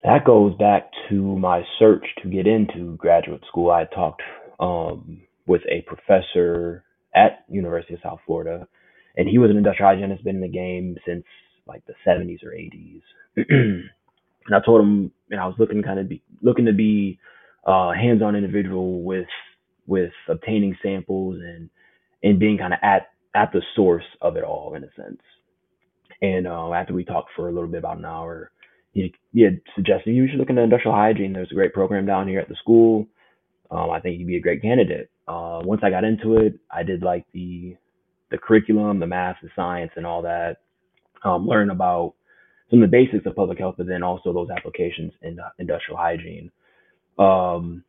That 0.05 0.25
goes 0.25 0.55
back 0.57 0.91
to 1.09 1.15
my 1.15 1.63
search 1.79 2.07
to 2.23 2.29
get 2.29 2.47
into 2.47 2.97
graduate 2.97 3.43
school. 3.49 3.71
I 3.71 3.85
talked 3.87 4.23
um, 4.61 5.23
with 5.47 5.63
a 5.69 5.83
professor 5.83 6.85
at 7.15 7.45
University 7.49 7.95
of 7.95 8.01
South 8.03 8.21
Florida, 8.25 8.69
and 9.17 9.29
he 9.29 9.39
was 9.39 9.51
an 9.51 9.57
industrial 9.57 9.91
hygienist, 9.91 10.25
been 10.25 10.37
in 10.37 10.43
the 10.43 10.49
game 10.49 10.97
since 11.07 11.25
like 11.67 11.85
the 11.87 11.95
70s 12.07 12.43
or 12.45 12.51
80s. 12.51 13.03
and 13.37 14.55
I 14.55 14.61
told 14.65 14.81
him, 14.81 15.13
and 15.31 15.41
I 15.41 15.47
was 15.47 15.57
looking 15.59 15.83
kind 15.83 15.99
of 15.99 16.09
be 16.09 16.23
looking 16.43 16.67
to 16.67 16.73
be 16.73 17.19
a 17.67 17.95
hands-on 17.95 18.37
individual 18.37 19.03
with 19.03 19.29
with 19.87 20.13
obtaining 20.29 20.77
samples 20.83 21.37
and 21.41 21.71
and 22.23 22.39
being 22.39 22.59
kind 22.59 22.73
of 22.73 22.81
at 22.83 23.09
at 23.35 23.53
the 23.53 23.63
source 23.77 24.05
of 24.21 24.37
it 24.37 24.45
all 24.45 24.75
in 24.75 24.85
a 24.85 24.93
sense. 24.97 25.21
And 26.21 26.47
uh, 26.47 26.73
after 26.73 26.95
we 26.95 27.05
talked 27.05 27.31
for 27.37 27.49
a 27.49 27.53
little 27.53 27.69
bit 27.69 27.79
about 27.79 27.99
an 27.99 28.05
hour, 28.05 28.51
he, 28.93 29.15
he 29.33 29.43
had 29.43 29.61
suggested 29.75 30.11
you 30.11 30.27
should 30.29 30.39
look 30.39 30.51
into 30.51 30.63
industrial 30.63 30.97
hygiene. 30.97 31.33
There's 31.33 31.53
a 31.53 31.55
great 31.55 31.73
program 31.73 32.07
down 32.07 32.27
here 32.27 32.41
at 32.41 32.49
the 32.49 32.57
school. 32.57 33.07
Um, 33.71 33.91
I 33.91 34.01
think 34.01 34.19
you'd 34.19 34.27
be 34.27 34.37
a 34.37 34.41
great 34.41 34.63
candidate. 34.63 35.11
Uh, 35.29 35.61
once 35.63 35.83
I 35.85 35.91
got 35.91 36.05
into 36.05 36.39
it, 36.39 36.59
I 36.71 36.83
did 36.83 37.03
like 37.03 37.27
the 37.33 37.77
the 38.31 38.39
curriculum, 38.39 39.01
the 39.01 39.07
math, 39.07 39.37
the 39.43 39.49
science, 39.57 39.93
and 39.97 40.07
all 40.07 40.23
that. 40.23 40.59
Um, 41.25 41.47
learn 41.47 41.71
about 41.71 42.15
some 42.71 42.83
of 42.83 42.91
the 42.91 42.97
basics 42.97 43.27
of 43.27 43.35
public 43.35 43.59
health, 43.59 43.77
but 43.79 43.87
then 43.87 44.03
also 44.03 44.33
those 44.33 44.51
applications 44.51 45.13
in 45.23 45.39
industrial 45.59 45.99
hygiene. 45.99 46.51
Um, 47.19 47.83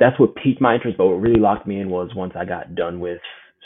that's 0.00 0.18
what 0.18 0.34
piqued 0.36 0.60
my 0.60 0.74
interest, 0.74 0.98
but 0.98 1.06
what 1.06 1.20
really 1.20 1.40
locked 1.40 1.66
me 1.66 1.80
in 1.80 1.90
was 1.90 2.10
once 2.14 2.32
I 2.36 2.44
got 2.44 2.74
done 2.74 3.00
with 3.00 3.20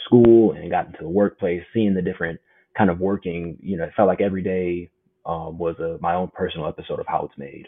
school 0.04 0.52
and 0.52 0.70
got 0.70 0.87
into 0.87 0.99
the 1.02 1.08
workplace, 1.08 1.62
seeing 1.73 1.94
the 1.94 2.02
different 2.02 2.40
kind 2.76 2.90
of 2.90 3.00
working, 3.00 3.56
you 3.61 3.76
know, 3.76 3.85
it 3.85 3.92
felt 3.97 4.08
like 4.08 4.20
every 4.20 4.42
day 4.42 4.90
um, 5.26 5.58
was 5.58 5.78
a, 5.78 5.99
my 6.00 6.14
own 6.14 6.30
personal 6.32 6.68
episode 6.68 7.00
of 7.00 7.06
how 7.06 7.25
it's 7.25 7.38
made. 7.38 7.66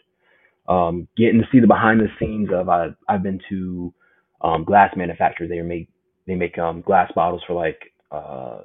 Um, 0.68 1.08
getting 1.16 1.40
to 1.40 1.46
see 1.50 1.60
the 1.60 1.66
behind 1.66 2.00
the 2.00 2.08
scenes 2.18 2.50
of 2.52 2.68
I, 2.68 2.88
I've 3.08 3.22
been 3.22 3.40
to 3.50 3.92
um, 4.40 4.64
glass 4.64 4.94
manufacturers. 4.96 5.50
They 5.50 5.60
make 5.62 5.88
they 6.26 6.34
make 6.34 6.58
um, 6.58 6.82
glass 6.82 7.10
bottles 7.14 7.42
for 7.46 7.54
like 7.54 7.92
uh, 8.10 8.60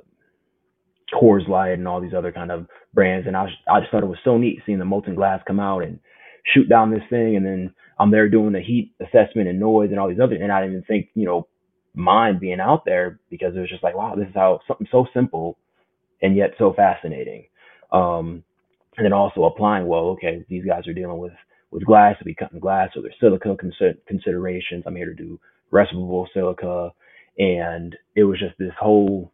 Coors 1.13 1.47
Light 1.47 1.71
and 1.71 1.87
all 1.87 2.01
these 2.01 2.13
other 2.15 2.31
kind 2.31 2.51
of 2.51 2.67
brands, 2.93 3.27
and 3.27 3.37
I, 3.37 3.47
I 3.69 3.79
just 3.79 3.91
thought 3.91 4.03
it 4.03 4.07
was 4.07 4.17
so 4.23 4.37
neat 4.37 4.61
seeing 4.65 4.79
the 4.79 4.85
molten 4.85 5.15
glass 5.15 5.41
come 5.47 5.59
out 5.59 5.79
and 5.79 5.99
shoot 6.53 6.69
down 6.69 6.91
this 6.91 7.03
thing, 7.09 7.35
and 7.35 7.45
then 7.45 7.73
I'm 7.99 8.11
there 8.11 8.29
doing 8.29 8.53
the 8.53 8.61
heat 8.61 8.93
assessment 9.01 9.47
and 9.47 9.59
noise 9.59 9.89
and 9.91 9.99
all 9.99 10.09
these 10.09 10.19
other, 10.21 10.35
and 10.35 10.51
I 10.51 10.61
didn't 10.61 10.73
even 10.73 10.85
think 10.85 11.09
you 11.13 11.25
know 11.25 11.47
mind 11.93 12.39
being 12.39 12.59
out 12.59 12.83
there 12.85 13.19
because 13.29 13.55
it 13.55 13.59
was 13.59 13.69
just 13.69 13.83
like 13.83 13.95
wow, 13.95 14.15
this 14.15 14.27
is 14.27 14.35
how 14.35 14.59
something 14.67 14.87
so 14.91 15.05
simple 15.13 15.57
and 16.21 16.35
yet 16.35 16.51
so 16.57 16.73
fascinating. 16.73 17.45
Um, 17.91 18.43
and 18.97 19.05
then 19.05 19.13
also 19.13 19.43
applying, 19.43 19.87
well, 19.87 20.07
okay, 20.11 20.45
these 20.49 20.65
guys 20.65 20.87
are 20.87 20.93
dealing 20.93 21.17
with 21.19 21.33
with 21.71 21.85
glass, 21.85 22.17
to 22.19 22.25
be 22.25 22.33
cutting 22.35 22.59
glass, 22.59 22.89
so 22.93 23.01
there's 23.01 23.15
silica 23.19 23.55
considerations. 24.07 24.83
I'm 24.85 24.95
here 24.95 25.07
to 25.07 25.13
do 25.13 25.39
respirable 25.71 26.27
silica, 26.33 26.91
and 27.37 27.95
it 28.15 28.23
was 28.23 28.39
just 28.39 28.57
this 28.57 28.73
whole, 28.79 29.31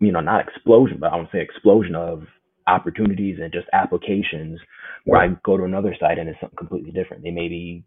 you 0.00 0.12
know, 0.12 0.20
not 0.20 0.46
explosion, 0.46 0.98
but 1.00 1.12
I 1.12 1.16
would 1.16 1.28
say 1.32 1.40
explosion 1.40 1.94
of 1.94 2.24
opportunities 2.66 3.38
and 3.42 3.52
just 3.52 3.66
applications 3.72 4.60
where 5.04 5.20
I 5.20 5.28
go 5.44 5.56
to 5.56 5.64
another 5.64 5.94
site 5.98 6.18
and 6.18 6.28
it's 6.28 6.40
something 6.40 6.56
completely 6.56 6.92
different. 6.92 7.22
They 7.22 7.30
may 7.30 7.48
be 7.48 7.84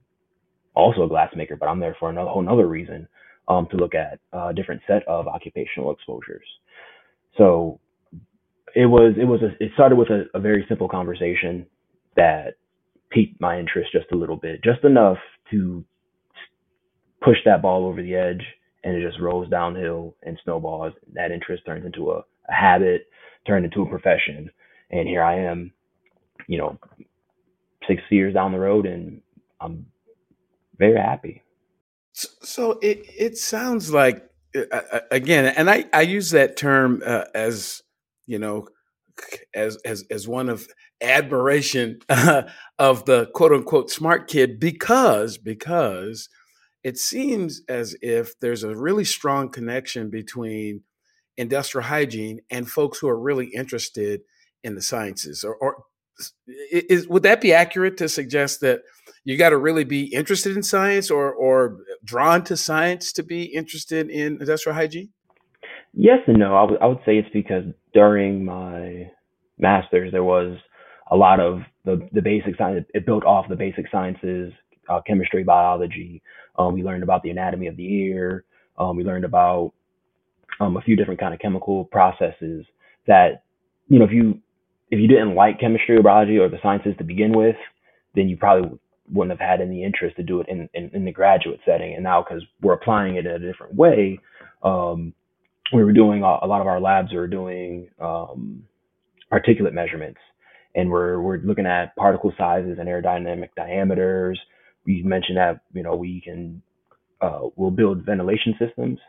also 0.75 1.03
a 1.03 1.07
glass 1.07 1.31
maker, 1.35 1.55
but 1.55 1.67
I'm 1.67 1.79
there 1.79 1.95
for 1.99 2.09
another 2.09 2.29
whole 2.29 2.41
another 2.41 2.67
reason 2.67 3.07
um, 3.47 3.67
to 3.71 3.77
look 3.77 3.93
at 3.95 4.19
a 4.33 4.53
different 4.53 4.81
set 4.87 5.07
of 5.07 5.27
occupational 5.27 5.91
exposures. 5.91 6.45
So 7.37 7.79
it 8.75 8.85
was 8.85 9.13
it 9.17 9.25
was 9.25 9.41
a, 9.41 9.63
it 9.63 9.71
started 9.73 9.95
with 9.95 10.09
a, 10.09 10.25
a 10.33 10.39
very 10.39 10.65
simple 10.67 10.89
conversation 10.89 11.65
that 12.17 12.55
piqued 13.11 13.39
my 13.39 13.59
interest 13.59 13.91
just 13.93 14.11
a 14.11 14.17
little 14.17 14.35
bit, 14.35 14.63
just 14.63 14.83
enough 14.83 15.17
to 15.51 15.85
push 17.21 17.37
that 17.45 17.61
ball 17.61 17.85
over 17.85 18.01
the 18.01 18.15
edge 18.15 18.43
and 18.85 18.95
it 18.95 19.05
just 19.05 19.19
rolls 19.19 19.49
downhill 19.49 20.15
and 20.23 20.39
snowballs. 20.43 20.93
That 21.13 21.31
interest 21.31 21.63
turns 21.65 21.85
into 21.85 22.11
a, 22.11 22.19
a 22.19 22.53
habit, 22.53 23.07
turned 23.47 23.65
into 23.65 23.81
a 23.81 23.89
profession. 23.89 24.49
And 24.91 25.07
here 25.09 25.23
I 25.23 25.39
am, 25.39 25.73
you 26.47 26.59
know, 26.59 26.77
six 27.87 28.03
years 28.11 28.35
down 28.35 28.51
the 28.51 28.59
road 28.59 28.85
and 28.85 29.21
I'm 29.59 29.87
very 30.77 30.99
happy. 30.99 31.41
So, 32.13 32.79
it, 32.81 33.05
it 33.17 33.37
sounds 33.37 33.91
like, 33.91 34.23
uh, 34.71 34.99
again, 35.11 35.53
and 35.57 35.69
I, 35.69 35.85
I 35.91 36.01
use 36.01 36.29
that 36.29 36.55
term 36.55 37.01
uh, 37.05 37.25
as, 37.33 37.81
you 38.27 38.39
know, 38.39 38.67
as, 39.53 39.77
as, 39.83 40.05
as 40.11 40.27
one 40.27 40.47
of 40.47 40.67
admiration 41.01 41.99
uh, 42.07 42.43
of 42.79 43.03
the 43.05 43.25
quote 43.33 43.51
unquote 43.51 43.89
smart 43.89 44.27
kid 44.29 44.59
because 44.59 45.37
because 45.37 46.29
it 46.85 46.99
seems 46.99 47.63
as 47.67 47.95
if 48.03 48.39
there's 48.39 48.63
a 48.63 48.75
really 48.75 49.03
strong 49.03 49.49
connection 49.49 50.11
between 50.11 50.83
industrial 51.35 51.85
hygiene 51.85 52.39
and 52.51 52.69
folks 52.69 52.99
who 52.99 53.09
are 53.09 53.19
really 53.19 53.47
interested 53.47 54.21
in 54.63 54.75
the 54.75 54.81
sciences 54.81 55.43
or, 55.43 55.55
or 55.55 55.83
is 56.71 57.07
would 57.09 57.23
that 57.23 57.41
be 57.41 57.53
accurate 57.53 57.97
to 57.97 58.07
suggest 58.07 58.61
that 58.61 58.81
you 59.25 59.37
got 59.37 59.49
to 59.49 59.57
really 59.57 59.83
be 59.83 60.05
interested 60.13 60.55
in 60.55 60.63
science 60.63 61.11
or 61.11 61.33
or 61.33 61.79
drawn 62.05 62.41
to 62.41 62.55
science 62.55 63.11
to 63.11 63.21
be 63.21 63.43
interested 63.43 64.09
in 64.09 64.37
industrial 64.39 64.73
hygiene 64.73 65.09
yes 65.93 66.19
and 66.27 66.39
no 66.39 66.55
I, 66.55 66.61
w- 66.61 66.79
I 66.81 66.85
would 66.85 66.99
say 67.05 67.17
it's 67.17 67.27
because 67.33 67.65
during 67.93 68.45
my 68.45 69.11
master's 69.57 70.13
there 70.13 70.23
was 70.23 70.57
a 71.11 71.15
lot 71.15 71.39
of 71.39 71.59
the, 71.83 72.07
the 72.11 72.21
basic 72.21 72.57
science, 72.57 72.85
it 72.93 73.05
built 73.05 73.23
off 73.25 73.47
the 73.47 73.55
basic 73.55 73.85
sciences, 73.91 74.51
uh, 74.89 75.01
chemistry, 75.05 75.43
biology. 75.43 76.21
Um, 76.57 76.73
we 76.73 76.83
learned 76.83 77.03
about 77.03 77.23
the 77.23 77.29
anatomy 77.29 77.67
of 77.67 77.77
the 77.77 77.93
ear. 77.93 78.43
Um, 78.77 78.97
we 78.97 79.03
learned 79.03 79.25
about 79.25 79.73
um, 80.59 80.77
a 80.77 80.81
few 80.81 80.95
different 80.95 81.19
kind 81.19 81.33
of 81.33 81.39
chemical 81.39 81.85
processes 81.85 82.65
that, 83.07 83.43
you 83.87 83.99
know, 83.99 84.05
if 84.05 84.11
you 84.11 84.39
if 84.91 84.99
you 84.99 85.07
didn't 85.07 85.35
like 85.35 85.59
chemistry 85.59 85.97
or 85.97 86.03
biology 86.03 86.37
or 86.37 86.47
the 86.47 86.59
sciences 86.61 86.93
to 86.97 87.03
begin 87.03 87.33
with, 87.33 87.55
then 88.13 88.29
you 88.29 88.37
probably 88.37 88.77
wouldn't 89.11 89.37
have 89.37 89.47
had 89.47 89.61
any 89.61 89.83
interest 89.83 90.15
to 90.15 90.23
do 90.23 90.39
it 90.39 90.47
in, 90.47 90.69
in, 90.73 90.89
in 90.93 91.05
the 91.05 91.11
graduate 91.11 91.59
setting. 91.65 91.93
And 91.95 92.03
now, 92.03 92.23
because 92.23 92.43
we're 92.61 92.73
applying 92.73 93.15
it 93.15 93.25
in 93.25 93.31
a 93.31 93.39
different 93.39 93.75
way, 93.75 94.19
um, 94.63 95.13
we 95.73 95.83
were 95.83 95.91
doing 95.91 96.21
a, 96.21 96.39
a, 96.43 96.47
lot 96.47 96.61
of 96.61 96.67
our 96.67 96.79
labs 96.79 97.13
are 97.13 97.27
doing 97.27 97.89
um, 97.99 98.63
particulate 99.31 99.73
measurements 99.73 100.19
and 100.75 100.89
we're 100.89 101.19
we're 101.19 101.39
looking 101.39 101.65
at 101.65 101.95
particle 101.95 102.33
sizes 102.37 102.77
and 102.79 102.87
aerodynamic 102.87 103.49
diameters. 103.55 104.39
We 104.85 105.03
mentioned 105.03 105.37
that 105.37 105.61
you 105.73 105.83
know 105.83 105.95
we 105.95 106.21
can 106.21 106.61
uh, 107.21 107.41
we'll 107.55 107.71
build 107.71 108.05
ventilation 108.05 108.55
systems. 108.59 108.99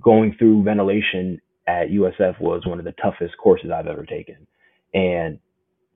Going 0.00 0.34
through 0.38 0.64
ventilation 0.64 1.40
at 1.66 1.88
USF 1.88 2.40
was 2.40 2.66
one 2.66 2.78
of 2.78 2.84
the 2.84 2.94
toughest 3.02 3.36
courses 3.42 3.70
I've 3.74 3.86
ever 3.86 4.06
taken, 4.06 4.46
and 4.94 5.38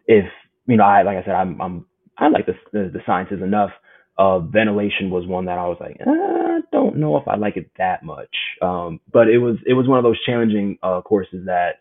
if 0.06 0.24
you 0.66 0.76
know 0.76 0.84
I 0.84 1.02
like 1.02 1.18
I 1.18 1.24
said 1.24 1.34
I'm 1.34 1.60
I'm 1.60 1.86
I 2.18 2.28
like 2.28 2.46
the 2.46 2.54
the, 2.72 2.90
the 2.92 3.00
sciences 3.06 3.42
enough. 3.42 3.70
Uh, 4.18 4.40
ventilation 4.40 5.10
was 5.10 5.26
one 5.26 5.46
that 5.46 5.58
I 5.58 5.66
was 5.66 5.78
like, 5.80 5.96
eh, 5.98 6.04
I 6.06 6.60
don't 6.70 6.96
know 6.98 7.16
if 7.16 7.26
I 7.26 7.36
like 7.36 7.56
it 7.56 7.70
that 7.78 8.04
much. 8.04 8.28
Um, 8.60 9.00
but 9.10 9.28
it 9.28 9.38
was 9.38 9.56
it 9.66 9.72
was 9.72 9.88
one 9.88 9.98
of 9.98 10.04
those 10.04 10.22
challenging 10.24 10.78
uh, 10.82 11.00
courses 11.00 11.46
that 11.46 11.76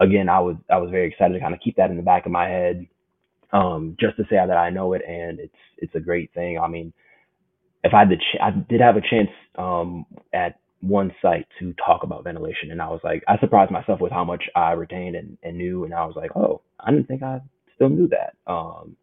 again, 0.00 0.28
I 0.28 0.40
was 0.40 0.56
I 0.70 0.78
was 0.78 0.90
very 0.90 1.08
excited 1.08 1.34
to 1.34 1.40
kind 1.40 1.54
of 1.54 1.60
keep 1.60 1.76
that 1.76 1.90
in 1.90 1.96
the 1.96 2.02
back 2.02 2.26
of 2.26 2.32
my 2.32 2.48
head, 2.48 2.86
um, 3.52 3.96
just 4.00 4.16
to 4.16 4.24
say 4.24 4.36
that 4.36 4.50
I 4.56 4.70
know 4.70 4.92
it 4.94 5.02
and 5.06 5.40
it's 5.40 5.54
it's 5.78 5.94
a 5.94 6.00
great 6.00 6.32
thing. 6.34 6.58
I 6.58 6.68
mean, 6.68 6.92
if 7.84 7.94
I 7.94 8.04
did 8.04 8.20
ch- 8.20 8.40
I 8.42 8.50
did 8.50 8.80
have 8.80 8.96
a 8.96 9.00
chance 9.00 9.30
um, 9.58 10.06
at 10.34 10.58
one 10.80 11.12
site 11.22 11.46
to 11.60 11.74
talk 11.74 12.02
about 12.04 12.24
ventilation, 12.24 12.70
and 12.70 12.82
I 12.82 12.88
was 12.88 13.00
like, 13.04 13.24
I 13.28 13.38
surprised 13.38 13.72
myself 13.72 14.00
with 14.00 14.12
how 14.12 14.24
much 14.24 14.44
I 14.56 14.72
retained 14.72 15.16
and, 15.16 15.38
and 15.42 15.58
knew, 15.58 15.84
and 15.84 15.94
I 15.94 16.06
was 16.06 16.16
like, 16.16 16.36
oh, 16.36 16.62
I 16.80 16.90
didn't 16.90 17.06
think 17.08 17.22
I 17.22 17.40
still 17.76 17.88
knew 17.90 18.08
that. 18.08 18.34
Um, 18.50 18.96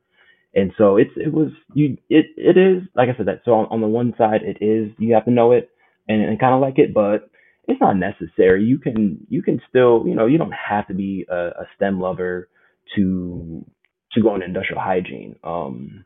and 0.54 0.72
so 0.78 0.98
it's 0.98 1.12
it 1.16 1.34
was 1.34 1.50
you 1.74 1.98
it 2.10 2.26
it 2.38 2.58
is 2.58 2.84
like 2.96 3.10
I 3.10 3.18
said 3.18 3.28
that 3.28 3.42
so 3.46 3.54
on, 3.54 3.68
on 3.72 3.82
the 3.82 3.88
one 3.88 4.14
side 4.18 4.42
it 4.44 4.64
is 4.64 4.92
you 5.00 5.14
have 5.14 5.26
to 5.26 5.32
know 5.32 5.52
it 5.52 5.70
and, 6.08 6.22
and 6.24 6.40
kind 6.40 6.56
of 6.56 6.62
like 6.62 6.80
it, 6.80 6.94
but 6.94 7.30
it's 7.68 7.82
not 7.82 7.98
necessary. 7.98 8.64
You 8.64 8.80
can 8.80 9.26
you 9.30 9.44
can 9.44 9.62
still 9.70 10.04
you 10.08 10.16
know 10.16 10.26
you 10.26 10.38
don't 10.38 10.54
have 10.54 10.88
to 10.88 10.94
be 10.94 11.26
a, 11.30 11.36
a 11.36 11.68
STEM 11.76 12.00
lover 12.00 12.50
to 12.96 13.66
to 14.14 14.22
go 14.22 14.34
into 14.36 14.46
industrial 14.46 14.82
hygiene. 14.82 15.36
Um, 15.44 16.06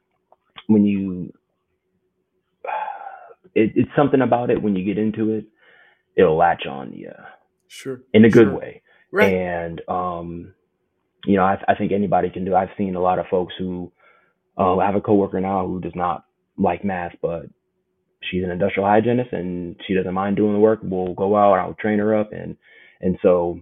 when 0.67 0.85
you 0.85 1.33
it, 3.55 3.71
it's 3.75 3.91
something 3.95 4.21
about 4.21 4.49
it 4.49 4.61
when 4.61 4.75
you 4.75 4.85
get 4.85 5.01
into 5.01 5.31
it, 5.31 5.45
it'll 6.15 6.37
latch 6.37 6.65
on 6.69 6.93
you. 6.93 7.11
Sure. 7.67 8.01
In 8.13 8.25
a 8.25 8.29
good 8.29 8.47
sure. 8.47 8.57
way. 8.57 8.81
Right. 9.11 9.33
And 9.33 9.81
um, 9.87 10.53
you 11.25 11.35
know, 11.35 11.43
I, 11.43 11.57
I 11.67 11.75
think 11.75 11.91
anybody 11.91 12.29
can 12.29 12.45
do. 12.45 12.55
I've 12.55 12.69
seen 12.77 12.95
a 12.95 13.01
lot 13.01 13.19
of 13.19 13.25
folks 13.29 13.53
who 13.57 13.91
uh, 14.57 14.77
I 14.77 14.85
have 14.85 14.95
a 14.95 15.01
coworker 15.01 15.41
now 15.41 15.65
who 15.65 15.79
does 15.79 15.95
not 15.95 16.25
like 16.57 16.83
math, 16.83 17.13
but 17.21 17.43
she's 18.21 18.43
an 18.43 18.51
industrial 18.51 18.87
hygienist 18.87 19.33
and 19.33 19.75
she 19.87 19.93
doesn't 19.93 20.13
mind 20.13 20.35
doing 20.35 20.53
the 20.53 20.59
work. 20.59 20.79
We'll 20.83 21.13
go 21.13 21.35
out, 21.35 21.59
I'll 21.59 21.75
train 21.75 21.99
her 21.99 22.17
up 22.17 22.31
and 22.31 22.57
and 22.99 23.17
so, 23.21 23.59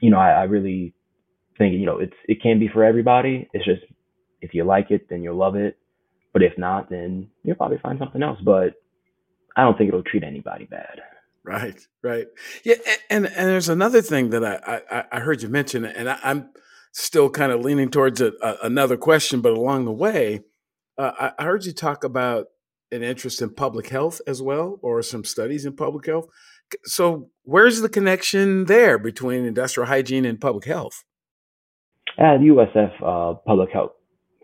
you 0.00 0.10
know, 0.10 0.18
I, 0.18 0.30
I 0.30 0.42
really 0.44 0.94
think, 1.60 1.74
you 1.74 1.84
know, 1.84 1.98
it's 1.98 2.16
it 2.26 2.42
can 2.42 2.58
be 2.58 2.68
for 2.68 2.82
everybody. 2.82 3.48
It's 3.52 3.64
just 3.64 3.82
if 4.40 4.54
you 4.54 4.64
like 4.64 4.90
it, 4.90 5.08
then 5.10 5.22
you'll 5.22 5.36
love 5.36 5.54
it. 5.54 5.76
But 6.32 6.42
if 6.42 6.56
not, 6.56 6.88
then 6.88 7.28
you'll 7.44 7.56
probably 7.56 7.78
find 7.78 7.98
something 7.98 8.22
else. 8.22 8.38
But 8.42 8.74
I 9.56 9.62
don't 9.62 9.76
think 9.76 9.88
it'll 9.88 10.02
treat 10.02 10.24
anybody 10.24 10.64
bad. 10.64 11.00
Right, 11.44 11.86
right. 12.02 12.26
Yeah, 12.64 12.76
and 13.10 13.26
and 13.26 13.48
there's 13.48 13.68
another 13.68 14.02
thing 14.02 14.30
that 14.30 14.44
I 14.44 14.80
I, 14.90 15.04
I 15.12 15.20
heard 15.20 15.42
you 15.42 15.48
mention, 15.48 15.84
and 15.84 16.08
I, 16.08 16.18
am 16.22 16.50
still 16.92 17.28
kind 17.30 17.52
of 17.52 17.60
leaning 17.60 17.90
towards 17.90 18.20
a, 18.20 18.32
a, 18.42 18.56
another 18.64 18.96
question, 18.96 19.40
but 19.40 19.52
along 19.52 19.84
the 19.84 19.92
way, 19.92 20.40
uh, 20.98 21.12
I, 21.20 21.32
I 21.38 21.44
heard 21.44 21.64
you 21.64 21.72
talk 21.72 22.04
about 22.04 22.46
an 22.92 23.02
interest 23.02 23.40
in 23.40 23.54
public 23.54 23.88
health 23.88 24.20
as 24.26 24.42
well, 24.42 24.78
or 24.82 25.02
some 25.02 25.24
studies 25.24 25.64
in 25.64 25.76
public 25.76 26.06
health. 26.06 26.26
So, 26.84 27.30
where's 27.42 27.80
the 27.80 27.88
connection 27.88 28.66
there 28.66 28.98
between 28.98 29.44
industrial 29.44 29.88
hygiene 29.88 30.24
and 30.24 30.40
public 30.40 30.64
health? 30.64 31.04
At 32.18 32.40
USF, 32.40 32.92
uh, 33.02 33.34
public 33.46 33.70
health 33.72 33.92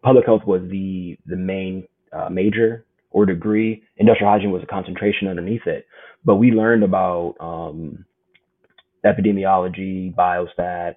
public 0.02 0.26
health 0.26 0.42
was 0.46 0.62
the 0.70 1.18
the 1.26 1.37
main 1.37 1.87
uh, 2.12 2.28
major 2.30 2.85
or 3.11 3.26
degree. 3.26 3.82
Industrial 3.96 4.30
hygiene 4.30 4.50
was 4.52 4.62
a 4.62 4.66
concentration 4.66 5.28
underneath 5.28 5.66
it. 5.66 5.87
But 6.25 6.37
we 6.37 6.50
learned 6.50 6.85
about 6.85 7.35
um, 7.40 8.04
epidemiology, 9.04 10.14
biostats, 10.14 10.96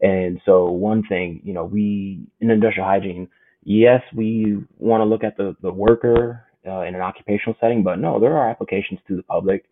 And 0.00 0.40
so 0.44 0.70
one 0.70 1.02
thing, 1.08 1.40
you 1.44 1.52
know, 1.52 1.64
we 1.64 2.26
in 2.40 2.50
industrial 2.50 2.88
hygiene, 2.88 3.28
yes, 3.64 4.02
we 4.14 4.58
want 4.78 5.00
to 5.00 5.04
look 5.04 5.24
at 5.24 5.36
the 5.36 5.56
the 5.62 5.72
worker 5.72 6.44
uh, 6.66 6.82
in 6.82 6.94
an 6.94 7.00
occupational 7.00 7.56
setting, 7.60 7.82
but 7.82 7.98
no, 7.98 8.20
there 8.20 8.36
are 8.36 8.50
applications 8.50 9.00
to 9.08 9.16
the 9.16 9.22
public. 9.22 9.64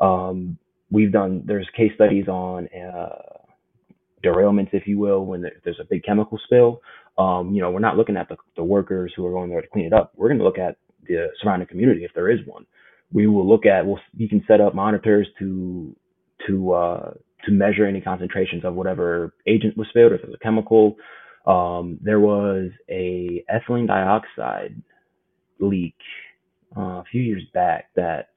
Um, 0.00 0.58
we've 0.90 1.12
done 1.12 1.42
there's 1.46 1.68
case 1.76 1.92
studies 1.94 2.28
on 2.28 2.68
uh, 2.68 3.37
derailments, 4.24 4.70
if 4.72 4.86
you 4.86 4.98
will, 4.98 5.24
when 5.24 5.44
there's 5.64 5.80
a 5.80 5.86
big 5.88 6.04
chemical 6.04 6.38
spill. 6.44 6.80
Um, 7.16 7.52
you 7.52 7.60
know, 7.60 7.70
we're 7.70 7.80
not 7.80 7.96
looking 7.96 8.16
at 8.16 8.28
the, 8.28 8.36
the 8.56 8.64
workers 8.64 9.12
who 9.16 9.26
are 9.26 9.32
going 9.32 9.50
there 9.50 9.60
to 9.60 9.68
clean 9.68 9.86
it 9.86 9.92
up. 9.92 10.12
We're 10.16 10.28
going 10.28 10.38
to 10.38 10.44
look 10.44 10.58
at 10.58 10.76
the 11.06 11.28
surrounding 11.42 11.68
community 11.68 12.04
if 12.04 12.12
there 12.14 12.30
is 12.30 12.40
one. 12.46 12.66
We 13.12 13.26
will 13.26 13.48
look 13.48 13.66
at 13.66 13.86
well, 13.86 14.00
you 14.16 14.28
can 14.28 14.44
set 14.46 14.60
up 14.60 14.74
monitors 14.74 15.26
to 15.38 15.96
to 16.46 16.72
uh, 16.72 17.10
to 17.44 17.50
measure 17.50 17.86
any 17.86 18.00
concentrations 18.00 18.64
of 18.64 18.74
whatever 18.74 19.34
agent 19.46 19.76
was 19.76 19.88
spilled, 19.88 20.12
or 20.12 20.16
if 20.16 20.22
it 20.22 20.28
was 20.28 20.38
a 20.40 20.44
chemical. 20.44 20.96
Um, 21.46 21.98
there 22.02 22.20
was 22.20 22.70
a 22.90 23.42
ethylene 23.50 23.86
dioxide 23.86 24.80
leak 25.58 25.96
uh, 26.76 27.00
a 27.00 27.04
few 27.10 27.22
years 27.22 27.42
back 27.54 27.86
that 27.96 28.28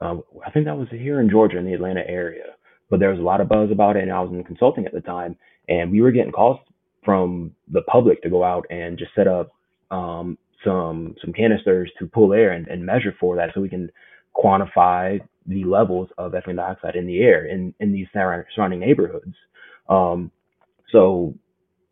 uh, 0.00 0.16
I 0.44 0.50
think 0.50 0.64
that 0.64 0.78
was 0.78 0.88
here 0.90 1.20
in 1.20 1.28
Georgia 1.28 1.58
in 1.58 1.66
the 1.66 1.74
Atlanta 1.74 2.02
area, 2.06 2.54
but 2.90 3.00
there 3.00 3.10
was 3.10 3.20
a 3.20 3.22
lot 3.22 3.40
of 3.40 3.48
buzz 3.48 3.70
about 3.70 3.96
it, 3.96 4.02
and 4.02 4.12
I 4.12 4.20
was 4.20 4.32
in 4.32 4.44
consulting 4.44 4.84
at 4.84 4.92
the 4.92 5.00
time, 5.00 5.36
and 5.68 5.90
we 5.90 6.00
were 6.02 6.10
getting 6.10 6.32
calls 6.32 6.58
from 7.04 7.52
the 7.72 7.82
public 7.82 8.22
to 8.22 8.30
go 8.30 8.44
out 8.44 8.66
and 8.70 8.98
just 8.98 9.14
set 9.14 9.28
up 9.28 9.52
um, 9.90 10.36
some 10.64 11.14
some 11.22 11.32
canisters 11.32 11.90
to 11.98 12.06
pull 12.06 12.34
air 12.34 12.52
and, 12.52 12.68
and 12.68 12.84
measure 12.84 13.14
for 13.18 13.36
that, 13.36 13.50
so 13.54 13.60
we 13.60 13.68
can 13.68 13.90
quantify 14.36 15.20
the 15.46 15.64
levels 15.64 16.08
of 16.18 16.32
ethylene 16.32 16.56
dioxide 16.56 16.96
in 16.96 17.06
the 17.06 17.20
air 17.20 17.46
in, 17.46 17.74
in 17.80 17.92
these 17.92 18.06
surrounding 18.12 18.80
neighborhoods. 18.80 19.34
Um, 19.88 20.30
so, 20.92 21.34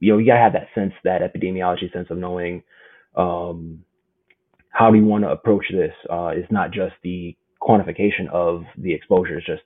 you 0.00 0.12
know, 0.12 0.19
you 0.19 0.26
gotta 0.26 0.40
have 0.40 0.52
that 0.52 0.69
sense, 0.75 0.93
that 1.05 1.23
epidemiology 1.23 1.93
sense 1.93 2.09
of 2.11 2.19
knowing 2.19 2.62
um, 3.17 3.85
how 4.71 4.90
do 4.90 4.99
you 4.99 5.05
want 5.05 5.25
to 5.25 5.31
approach 5.31 5.64
this. 5.73 5.95
Uh, 6.11 6.28
it's 6.35 6.50
not 6.52 6.71
just 6.71 6.95
the 7.02 7.37
quantification 7.61 8.28
of 8.33 8.62
the 8.76 8.93
exposure. 8.93 9.38
It's 9.38 9.47
just 9.47 9.62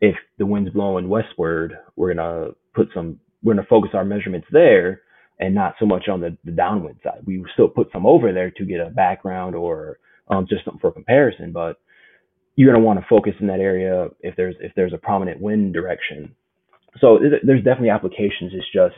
if 0.00 0.16
the 0.38 0.46
wind's 0.46 0.70
blowing 0.70 1.08
westward, 1.08 1.78
we're 1.96 2.14
gonna 2.14 2.50
put 2.74 2.88
some, 2.94 3.20
we're 3.42 3.54
gonna 3.54 3.66
focus 3.68 3.90
our 3.94 4.04
measurements 4.04 4.46
there 4.52 5.02
and 5.38 5.54
not 5.54 5.74
so 5.78 5.86
much 5.86 6.08
on 6.08 6.20
the, 6.20 6.36
the 6.44 6.50
downwind 6.50 6.98
side. 7.02 7.20
We 7.26 7.44
still 7.54 7.68
put 7.68 7.88
some 7.92 8.06
over 8.06 8.32
there 8.32 8.50
to 8.52 8.64
get 8.64 8.80
a 8.80 8.90
background 8.90 9.54
or 9.54 9.98
um, 10.28 10.46
just 10.48 10.64
something 10.64 10.80
for 10.80 10.92
comparison, 10.92 11.52
but 11.52 11.78
you're 12.56 12.74
to 12.74 12.80
want 12.80 12.98
to 12.98 13.06
focus 13.08 13.34
in 13.40 13.46
that 13.48 13.60
area 13.60 14.08
if 14.20 14.34
there's 14.36 14.56
if 14.60 14.72
there's 14.74 14.94
a 14.94 14.98
prominent 14.98 15.40
wind 15.40 15.74
direction. 15.74 16.34
So 17.00 17.18
there's 17.44 17.62
definitely 17.62 17.90
applications. 17.90 18.52
It's 18.54 18.66
just 18.72 18.94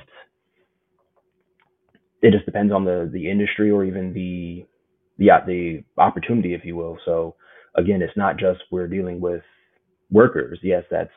it 2.22 2.32
just 2.32 2.46
depends 2.46 2.72
on 2.72 2.84
the 2.84 3.10
the 3.12 3.30
industry 3.30 3.70
or 3.70 3.84
even 3.84 4.12
the 4.12 4.64
the 5.18 5.30
the 5.46 5.84
opportunity, 6.00 6.54
if 6.54 6.64
you 6.64 6.76
will. 6.76 6.98
So 7.04 7.34
again, 7.74 8.00
it's 8.00 8.16
not 8.16 8.38
just 8.38 8.60
we're 8.70 8.88
dealing 8.88 9.20
with 9.20 9.42
workers. 10.10 10.58
Yes, 10.62 10.84
that's 10.90 11.10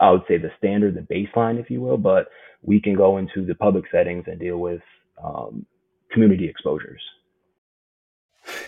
I 0.00 0.10
would 0.10 0.22
say 0.26 0.38
the 0.38 0.50
standard, 0.58 0.94
the 0.94 1.14
baseline, 1.14 1.60
if 1.60 1.70
you 1.70 1.80
will, 1.80 1.98
but 1.98 2.28
we 2.62 2.80
can 2.80 2.96
go 2.96 3.18
into 3.18 3.44
the 3.44 3.54
public 3.54 3.84
settings 3.92 4.24
and 4.26 4.40
deal 4.40 4.58
with 4.58 4.80
um, 5.22 5.64
community 6.10 6.48
exposures 6.48 7.00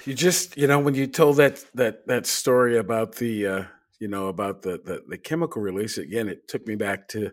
you 0.04 0.14
just 0.14 0.56
you 0.56 0.66
know 0.66 0.78
when 0.78 0.94
you 0.94 1.06
told 1.06 1.36
that 1.36 1.64
that 1.74 2.06
that 2.06 2.26
story 2.26 2.78
about 2.78 3.16
the 3.16 3.46
uh, 3.46 3.64
you 3.98 4.08
know 4.08 4.28
about 4.28 4.62
the, 4.62 4.80
the, 4.84 5.02
the 5.08 5.18
chemical 5.18 5.62
release 5.62 5.98
again, 5.98 6.28
it 6.28 6.48
took 6.48 6.66
me 6.66 6.76
back 6.76 7.08
to 7.08 7.30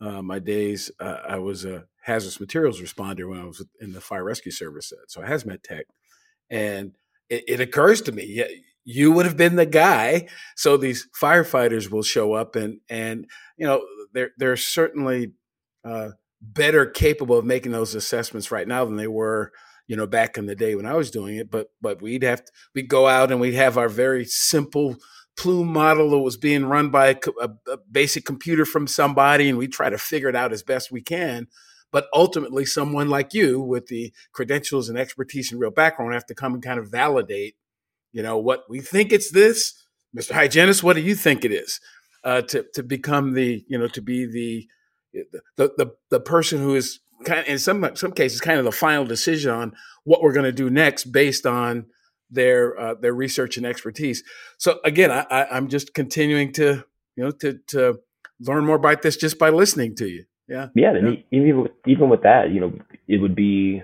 uh, 0.00 0.22
my 0.22 0.38
days. 0.38 0.90
Uh, 1.00 1.18
I 1.28 1.38
was 1.38 1.64
a 1.64 1.84
hazardous 2.02 2.40
materials 2.40 2.80
responder 2.80 3.28
when 3.28 3.40
I 3.40 3.44
was 3.44 3.64
in 3.80 3.92
the 3.92 4.00
fire 4.00 4.24
rescue 4.24 4.52
service, 4.52 4.92
so 5.08 5.20
hazmat 5.20 5.62
tech, 5.62 5.86
and 6.50 6.92
it, 7.28 7.44
it 7.46 7.60
occurs 7.60 8.02
to 8.02 8.12
me, 8.12 8.24
yeah, 8.26 8.44
you 8.84 9.12
would 9.12 9.26
have 9.26 9.36
been 9.36 9.56
the 9.56 9.66
guy. 9.66 10.28
So 10.56 10.76
these 10.76 11.08
firefighters 11.20 11.90
will 11.90 12.02
show 12.02 12.34
up, 12.34 12.56
and 12.56 12.80
and 12.88 13.26
you 13.56 13.66
know 13.66 13.84
they're 14.12 14.30
they're 14.38 14.56
certainly 14.56 15.32
uh, 15.84 16.10
better 16.40 16.86
capable 16.86 17.38
of 17.38 17.44
making 17.44 17.72
those 17.72 17.94
assessments 17.94 18.50
right 18.50 18.68
now 18.68 18.84
than 18.84 18.96
they 18.96 19.08
were 19.08 19.52
you 19.90 19.96
know, 19.96 20.06
back 20.06 20.38
in 20.38 20.46
the 20.46 20.54
day 20.54 20.76
when 20.76 20.86
I 20.86 20.94
was 20.94 21.10
doing 21.10 21.34
it. 21.34 21.50
But 21.50 21.66
but 21.82 22.00
we'd 22.00 22.22
have 22.22 22.44
to, 22.44 22.52
we'd 22.76 22.88
go 22.88 23.08
out 23.08 23.32
and 23.32 23.40
we'd 23.40 23.54
have 23.54 23.76
our 23.76 23.88
very 23.88 24.24
simple 24.24 24.94
plume 25.36 25.72
model 25.72 26.10
that 26.10 26.18
was 26.18 26.36
being 26.36 26.66
run 26.66 26.90
by 26.90 27.08
a, 27.08 27.16
a, 27.40 27.50
a 27.72 27.78
basic 27.90 28.24
computer 28.24 28.64
from 28.64 28.86
somebody, 28.86 29.48
and 29.48 29.58
we 29.58 29.66
try 29.66 29.90
to 29.90 29.98
figure 29.98 30.28
it 30.28 30.36
out 30.36 30.52
as 30.52 30.62
best 30.62 30.92
we 30.92 31.02
can. 31.02 31.48
But 31.90 32.06
ultimately, 32.14 32.64
someone 32.66 33.08
like 33.08 33.34
you 33.34 33.60
with 33.60 33.88
the 33.88 34.12
credentials 34.32 34.88
and 34.88 34.96
expertise 34.96 35.50
and 35.50 35.60
real 35.60 35.72
background 35.72 36.14
have 36.14 36.26
to 36.26 36.36
come 36.36 36.54
and 36.54 36.62
kind 36.62 36.78
of 36.78 36.88
validate, 36.88 37.56
you 38.12 38.22
know, 38.22 38.38
what 38.38 38.64
we 38.68 38.80
think 38.80 39.12
it's 39.12 39.30
this, 39.30 39.74
Mr. 40.16 40.32
Hygienist. 40.32 40.82
What 40.82 40.96
do 40.96 41.02
you 41.02 41.14
think 41.14 41.44
it 41.44 41.52
is? 41.52 41.80
Uh, 42.22 42.42
to 42.42 42.66
to 42.74 42.82
become 42.82 43.32
the 43.32 43.64
you 43.66 43.78
know 43.78 43.88
to 43.88 44.02
be 44.02 44.26
the 44.26 44.68
the 45.56 45.72
the 45.76 45.92
the 46.10 46.20
person 46.20 46.60
who 46.60 46.74
is 46.74 47.00
kind 47.24 47.40
of, 47.40 47.46
in 47.46 47.58
some 47.58 47.88
some 47.94 48.12
cases 48.12 48.40
kind 48.40 48.58
of 48.58 48.64
the 48.64 48.72
final 48.72 49.04
decision 49.04 49.50
on 49.50 49.72
what 50.04 50.22
we're 50.22 50.32
going 50.32 50.44
to 50.44 50.52
do 50.52 50.68
next 50.70 51.04
based 51.12 51.46
on 51.46 51.86
their 52.30 52.78
uh, 52.78 52.94
their 52.94 53.14
research 53.14 53.56
and 53.56 53.66
expertise. 53.66 54.22
So 54.58 54.80
again, 54.84 55.10
I, 55.10 55.26
I, 55.30 55.56
am 55.56 55.68
just 55.68 55.94
continuing 55.94 56.52
to 56.54 56.84
you 57.16 57.24
know 57.24 57.30
to 57.32 57.58
to 57.68 58.00
learn 58.40 58.64
more 58.64 58.76
about 58.76 59.02
this 59.02 59.16
just 59.16 59.38
by 59.38 59.50
listening 59.50 59.94
to 59.96 60.08
you. 60.08 60.24
Yeah, 60.48 60.68
yeah. 60.74 60.92
yeah. 60.94 61.16
Even 61.30 61.62
with, 61.62 61.72
even 61.86 62.08
with 62.08 62.22
that, 62.22 62.50
you 62.50 62.60
know, 62.60 62.72
it 63.08 63.18
would 63.18 63.34
be 63.34 63.82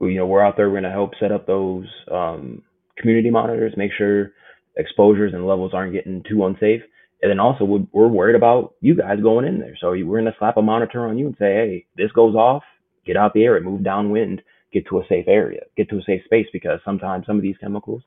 you 0.00 0.16
know 0.16 0.26
we're 0.26 0.44
out 0.44 0.56
there. 0.56 0.68
We're 0.68 0.80
going 0.80 0.84
to 0.84 0.90
help 0.90 1.12
set 1.18 1.32
up 1.32 1.46
those 1.46 1.86
um, 2.10 2.62
community 2.98 3.30
monitors, 3.30 3.74
make 3.76 3.92
sure 3.96 4.32
exposures 4.76 5.32
and 5.34 5.46
levels 5.46 5.72
aren't 5.74 5.92
getting 5.92 6.22
too 6.28 6.44
unsafe. 6.44 6.82
And 7.22 7.30
then 7.30 7.40
also 7.40 7.64
we're 7.64 8.08
worried 8.08 8.36
about 8.36 8.74
you 8.80 8.94
guys 8.94 9.20
going 9.22 9.46
in 9.46 9.58
there. 9.58 9.76
So 9.80 9.90
we're 9.90 10.20
going 10.20 10.24
to 10.26 10.36
slap 10.38 10.56
a 10.56 10.62
monitor 10.62 11.06
on 11.06 11.16
you 11.16 11.26
and 11.26 11.36
say, 11.38 11.54
hey, 11.54 11.86
this 11.96 12.12
goes 12.12 12.34
off, 12.34 12.62
get 13.06 13.16
out 13.16 13.32
the 13.32 13.44
area, 13.44 13.62
move 13.62 13.82
downwind, 13.82 14.42
get 14.72 14.86
to 14.88 14.98
a 14.98 15.06
safe 15.08 15.26
area, 15.26 15.62
get 15.76 15.88
to 15.88 15.98
a 15.98 16.02
safe 16.02 16.22
space 16.24 16.46
because 16.52 16.80
sometimes 16.84 17.26
some 17.26 17.36
of 17.36 17.42
these 17.42 17.56
chemicals, 17.60 18.02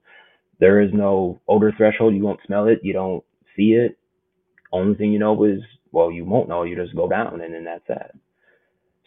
there 0.60 0.82
is 0.82 0.92
no 0.94 1.40
odor 1.48 1.74
threshold. 1.76 2.14
You 2.14 2.24
won't 2.24 2.42
smell 2.46 2.68
it. 2.68 2.80
You 2.84 2.94
don't 2.94 3.24
see 3.56 3.72
it. 3.72 3.98
Only 4.72 4.96
thing 4.96 5.14
you 5.14 5.20
know 5.20 5.44
is, 5.46 5.62
well, 5.92 6.12
you 6.12 6.26
won't 6.26 6.50
know. 6.50 6.64
You 6.64 6.76
just 6.76 6.96
go 6.96 7.08
down 7.08 7.42
and 7.42 7.54
then 7.54 7.64
that's 7.64 7.88
that. 7.88 8.12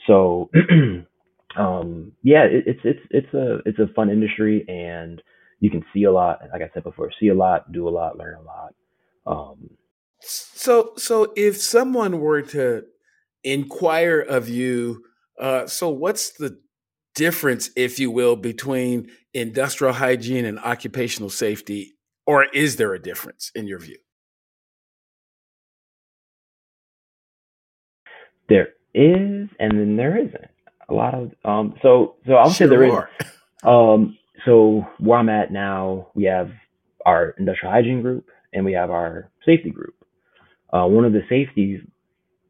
So, 0.07 0.51
um, 1.57 2.13
yeah, 2.23 2.45
it, 2.45 2.65
it's, 2.67 2.81
it's, 2.85 3.01
it's 3.11 3.35
a, 3.35 3.59
it's 3.67 3.79
a 3.79 3.93
fun 3.95 4.11
industry 4.11 4.65
and 4.67 5.23
you 5.61 5.71
can 5.71 5.85
see 5.93 6.05
a 6.05 6.13
lot. 6.13 6.41
Like 6.53 6.63
I 6.63 6.71
said 6.75 6.83
before, 6.83 7.11
see 7.21 7.29
a 7.29 7.35
lot, 7.35 7.71
do 7.71 7.89
a 7.89 7.91
lot, 7.91 8.19
learn 8.19 8.37
a 8.37 8.43
lot. 8.43 8.75
Um, 9.27 9.71
so, 10.21 10.93
so 10.97 11.33
if 11.37 11.61
someone 11.61 12.21
were 12.21 12.43
to 12.43 12.85
inquire 13.45 14.21
of 14.21 14.49
you, 14.49 15.05
uh, 15.39 15.67
so 15.67 15.89
what's 15.89 16.31
the 16.31 16.59
difference, 17.15 17.71
if 17.77 17.99
you 17.99 18.11
will, 18.11 18.37
between 18.37 19.11
industrial 19.35 19.95
hygiene 19.95 20.45
and 20.45 20.59
occupational 20.59 21.31
safety, 21.31 21.93
or 22.27 22.45
is 22.45 22.77
there 22.77 22.95
a 22.95 23.01
difference 23.01 23.51
in 23.55 23.67
your 23.67 23.79
view? 23.79 23.99
There 28.49 28.69
is, 28.95 29.49
and 29.59 29.79
then 29.79 29.97
there 29.97 30.19
isn't. 30.19 30.51
A 30.89 30.95
lot 30.95 31.15
of 31.15 31.31
um, 31.45 31.75
so 31.83 32.17
so 32.27 32.35
I'll 32.35 32.51
sure 32.51 32.67
say 32.67 32.71
there 32.77 32.93
are. 32.93 33.11
is. 33.21 33.27
Um, 33.63 34.17
so 34.45 34.87
where 34.99 35.19
I'm 35.19 35.29
at 35.29 35.53
now, 35.53 36.09
we 36.15 36.25
have 36.25 36.51
our 37.07 37.31
industrial 37.39 37.73
hygiene 37.73 38.03
group 38.03 38.27
and 38.53 38.65
we 38.65 38.73
have 38.73 38.91
our 38.91 39.31
safety 39.47 39.71
group 39.71 39.95
uh, 40.73 40.87
one 40.87 41.05
of 41.05 41.13
the 41.13 41.23
safety, 41.29 41.81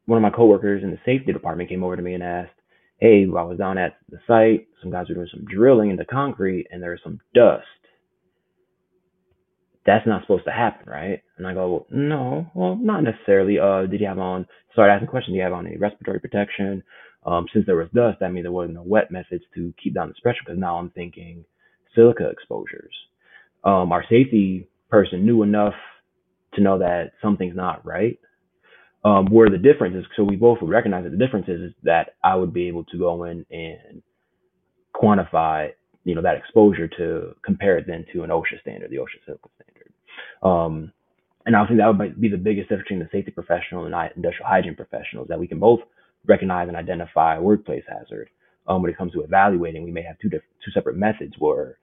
one 0.05 0.17
of 0.17 0.21
my 0.21 0.29
coworkers 0.29 0.83
in 0.83 0.91
the 0.91 0.99
safety 1.05 1.33
department 1.33 1.69
came 1.69 1.83
over 1.83 1.95
to 1.95 2.01
me 2.01 2.13
and 2.13 2.23
asked, 2.23 2.53
"Hey, 2.97 3.23
I 3.23 3.43
was 3.43 3.57
down 3.57 3.77
at 3.77 3.97
the 4.09 4.19
site. 4.27 4.67
Some 4.81 4.91
guys 4.91 5.09
were 5.09 5.15
doing 5.15 5.29
some 5.31 5.45
drilling 5.45 5.89
into 5.89 6.05
concrete, 6.05 6.67
and 6.71 6.81
there 6.81 6.91
was 6.91 6.99
some 7.03 7.19
dust. 7.33 7.65
That's 9.85 10.05
not 10.05 10.21
supposed 10.21 10.45
to 10.45 10.51
happen, 10.51 10.87
right?" 10.87 11.21
And 11.37 11.47
I 11.47 11.53
go, 11.53 11.71
well, 11.71 11.87
"No, 11.89 12.51
well, 12.53 12.75
not 12.75 13.03
necessarily. 13.03 13.57
Uh, 13.59 13.87
did 13.87 13.99
you 13.99 14.07
have 14.07 14.19
on?" 14.19 14.47
Started 14.73 14.93
asking 14.93 15.07
questions. 15.07 15.33
Do 15.33 15.37
you 15.37 15.43
have 15.43 15.53
on 15.53 15.67
any 15.67 15.77
respiratory 15.77 16.19
protection? 16.19 16.83
Um, 17.25 17.47
since 17.53 17.65
there 17.65 17.75
was 17.75 17.89
dust, 17.93 18.19
that 18.19 18.31
means 18.31 18.45
there 18.45 18.51
wasn't 18.51 18.75
no 18.75 18.83
wet 18.83 19.11
methods 19.11 19.43
to 19.55 19.73
keep 19.81 19.93
down 19.93 20.09
the 20.09 20.15
pressure. 20.21 20.41
Because 20.45 20.59
now 20.59 20.77
I'm 20.77 20.91
thinking 20.91 21.45
silica 21.95 22.29
exposures. 22.29 22.93
Um, 23.63 23.91
our 23.91 24.03
safety 24.03 24.67
person 24.89 25.25
knew 25.25 25.43
enough 25.43 25.73
to 26.53 26.61
know 26.61 26.79
that 26.79 27.11
something's 27.21 27.55
not 27.55 27.85
right. 27.85 28.19
Um, 29.03 29.25
where 29.27 29.49
the 29.49 29.57
difference 29.57 29.95
is, 29.95 30.05
so 30.15 30.23
we 30.23 30.35
both 30.35 30.61
would 30.61 30.69
recognize 30.69 31.05
that 31.05 31.09
the 31.09 31.17
difference 31.17 31.47
is, 31.47 31.61
is 31.61 31.73
that 31.83 32.15
I 32.23 32.35
would 32.35 32.53
be 32.53 32.67
able 32.67 32.83
to 32.85 32.99
go 32.99 33.23
in 33.23 33.45
and 33.49 34.03
quantify, 34.95 35.69
you 36.03 36.13
know, 36.13 36.21
that 36.21 36.37
exposure 36.37 36.87
to 36.87 37.35
compare 37.43 37.79
it 37.79 37.85
then 37.87 38.05
to 38.13 38.23
an 38.23 38.29
OSHA 38.29 38.61
standard, 38.61 38.91
the 38.91 38.97
OSHA 38.97 39.25
silica 39.25 39.49
standard. 39.55 39.93
Um, 40.43 40.91
and 41.47 41.55
I 41.55 41.65
think 41.65 41.79
that 41.79 41.87
would 41.87 42.21
be 42.21 42.29
the 42.29 42.37
biggest 42.37 42.69
difference 42.69 42.87
between 42.87 42.99
the 42.99 43.09
safety 43.11 43.31
professional 43.31 43.85
and 43.85 44.11
industrial 44.15 44.47
hygiene 44.47 44.75
professionals 44.75 45.27
that 45.29 45.39
we 45.39 45.47
can 45.47 45.59
both 45.59 45.79
recognize 46.27 46.67
and 46.67 46.77
identify 46.77 47.39
workplace 47.39 47.83
hazard. 47.87 48.29
Um, 48.67 48.81
when 48.81 48.91
it 48.91 48.97
comes 48.97 49.13
to 49.13 49.21
evaluating, 49.21 49.83
we 49.83 49.91
may 49.91 50.03
have 50.03 50.19
two 50.19 50.29
different, 50.29 50.53
two 50.63 50.71
separate 50.71 50.95
methods 50.95 51.33
where 51.39 51.77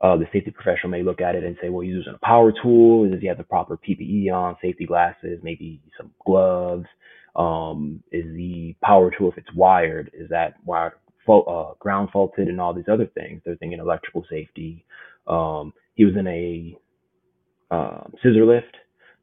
uh, 0.00 0.16
the 0.16 0.26
safety 0.32 0.50
professional 0.50 0.90
may 0.90 1.02
look 1.02 1.20
at 1.20 1.34
it 1.34 1.44
and 1.44 1.56
say, 1.62 1.68
well, 1.68 1.80
he's 1.80 1.94
using 1.94 2.14
a 2.14 2.26
power 2.26 2.52
tool. 2.62 3.08
Does 3.10 3.20
he 3.20 3.26
have 3.26 3.38
the 3.38 3.44
proper 3.44 3.76
PPE 3.76 4.32
on, 4.32 4.56
safety 4.60 4.86
glasses, 4.86 5.40
maybe 5.42 5.80
some 5.96 6.10
gloves? 6.24 6.86
Um, 7.34 8.02
is 8.12 8.24
the 8.36 8.76
power 8.82 9.10
tool, 9.16 9.32
if 9.32 9.38
it's 9.38 9.52
wired, 9.54 10.10
is 10.14 10.28
that 10.30 10.54
wired, 10.64 10.92
uh, 11.26 11.72
ground 11.78 12.10
faulted 12.12 12.48
and 12.48 12.60
all 12.60 12.74
these 12.74 12.88
other 12.90 13.06
things? 13.06 13.40
They're 13.44 13.56
thinking 13.56 13.80
electrical 13.80 14.24
safety. 14.30 14.84
Um, 15.26 15.72
he 15.94 16.04
was 16.04 16.14
in 16.16 16.26
a 16.26 16.76
um, 17.70 18.12
scissor 18.22 18.44
lift. 18.44 18.76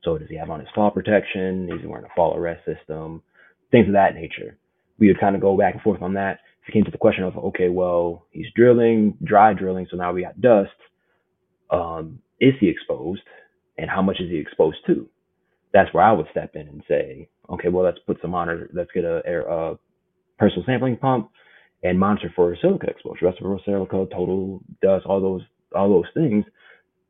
So 0.03 0.17
does 0.17 0.29
he 0.29 0.37
have 0.37 0.49
on 0.49 0.59
his 0.59 0.69
fall 0.73 0.89
protection? 0.91 1.69
Is 1.71 1.81
he 1.81 1.87
wearing 1.87 2.05
a 2.05 2.15
fall 2.15 2.35
arrest 2.35 2.65
system? 2.65 3.21
Things 3.69 3.87
of 3.87 3.93
that 3.93 4.15
nature. 4.15 4.57
We 4.99 5.07
would 5.07 5.19
kind 5.19 5.35
of 5.35 5.41
go 5.41 5.55
back 5.57 5.73
and 5.73 5.83
forth 5.83 6.01
on 6.01 6.15
that. 6.15 6.39
It 6.67 6.71
came 6.73 6.83
to 6.83 6.91
the 6.91 6.97
question 6.97 7.23
of, 7.23 7.37
okay, 7.37 7.69
well, 7.69 8.25
he's 8.31 8.45
drilling, 8.55 9.17
dry 9.23 9.53
drilling, 9.53 9.87
so 9.89 9.97
now 9.97 10.13
we 10.13 10.23
got 10.23 10.39
dust. 10.39 10.69
Um, 11.69 12.19
is 12.39 12.53
he 12.59 12.69
exposed? 12.69 13.21
And 13.77 13.89
how 13.89 14.01
much 14.01 14.19
is 14.19 14.29
he 14.29 14.37
exposed 14.37 14.77
to? 14.87 15.09
That's 15.73 15.93
where 15.93 16.03
I 16.03 16.11
would 16.11 16.27
step 16.31 16.55
in 16.55 16.67
and 16.67 16.83
say, 16.87 17.29
okay, 17.49 17.69
well, 17.69 17.85
let's 17.85 17.99
put 18.05 18.19
some 18.21 18.31
monitor, 18.31 18.69
let's 18.73 18.91
get 18.93 19.05
a, 19.05 19.21
a 19.27 19.79
personal 20.37 20.63
sampling 20.65 20.97
pump 20.97 21.31
and 21.83 21.99
monitor 21.99 22.31
for 22.35 22.55
silica 22.61 22.87
exposure, 22.87 23.25
respiratory 23.25 23.61
silica, 23.65 24.05
total 24.13 24.61
dust, 24.81 25.05
all 25.05 25.21
those, 25.21 25.41
all 25.75 25.89
those 25.89 26.11
things 26.13 26.45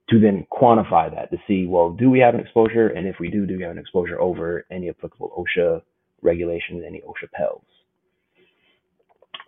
to 0.10 0.20
then 0.20 0.46
quantify 0.52 1.14
that 1.14 1.32
to 1.32 1.38
see, 1.48 1.66
well, 1.68 1.92
do 1.92 2.10
we 2.10 2.20
have 2.20 2.34
an 2.34 2.42
exposure? 2.42 2.88
And 2.88 3.08
if 3.08 3.16
we 3.20 3.30
do, 3.30 3.46
do 3.46 3.58
we 3.58 3.64
have 3.64 3.72
an 3.72 3.78
exposure 3.78 4.20
over 4.20 4.66
any 4.70 4.90
applicable 4.90 5.32
OSHA 5.38 5.82
regulations, 6.22 6.84
any 6.86 7.02
OSHA 7.02 7.32
PELs? 7.34 7.64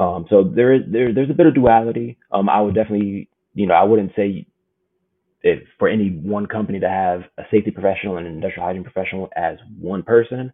Um, 0.03 0.25
so 0.29 0.43
there 0.43 0.73
is 0.73 0.81
there, 0.91 1.13
there's 1.13 1.29
a 1.29 1.33
bit 1.33 1.45
of 1.45 1.55
duality. 1.55 2.17
Um, 2.31 2.49
I 2.49 2.61
would 2.61 2.75
definitely, 2.75 3.29
you 3.53 3.67
know, 3.67 3.73
I 3.73 3.83
wouldn't 3.83 4.11
say 4.15 4.47
for 5.77 5.87
any 5.87 6.09
one 6.09 6.45
company 6.45 6.79
to 6.79 6.89
have 6.89 7.21
a 7.37 7.43
safety 7.51 7.71
professional 7.71 8.17
and 8.17 8.27
an 8.27 8.33
industrial 8.33 8.67
hygiene 8.67 8.83
professional 8.83 9.29
as 9.35 9.57
one 9.79 10.03
person. 10.03 10.51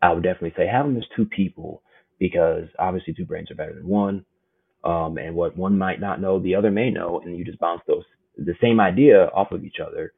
I 0.00 0.12
would 0.12 0.22
definitely 0.22 0.54
say 0.56 0.66
have 0.66 0.86
them 0.86 0.96
as 0.96 1.04
two 1.16 1.24
people 1.24 1.82
because 2.18 2.64
obviously 2.78 3.14
two 3.14 3.24
brains 3.24 3.50
are 3.50 3.54
better 3.54 3.74
than 3.74 3.86
one. 3.86 4.24
Um, 4.84 5.18
and 5.18 5.34
what 5.36 5.56
one 5.56 5.78
might 5.78 6.00
not 6.00 6.20
know, 6.20 6.40
the 6.40 6.56
other 6.56 6.70
may 6.70 6.90
know, 6.90 7.20
and 7.24 7.36
you 7.36 7.44
just 7.44 7.60
bounce 7.60 7.82
those 7.86 8.04
the 8.36 8.54
same 8.60 8.80
idea 8.80 9.26
off 9.34 9.52
of 9.52 9.64
each 9.64 9.76
other 9.84 10.12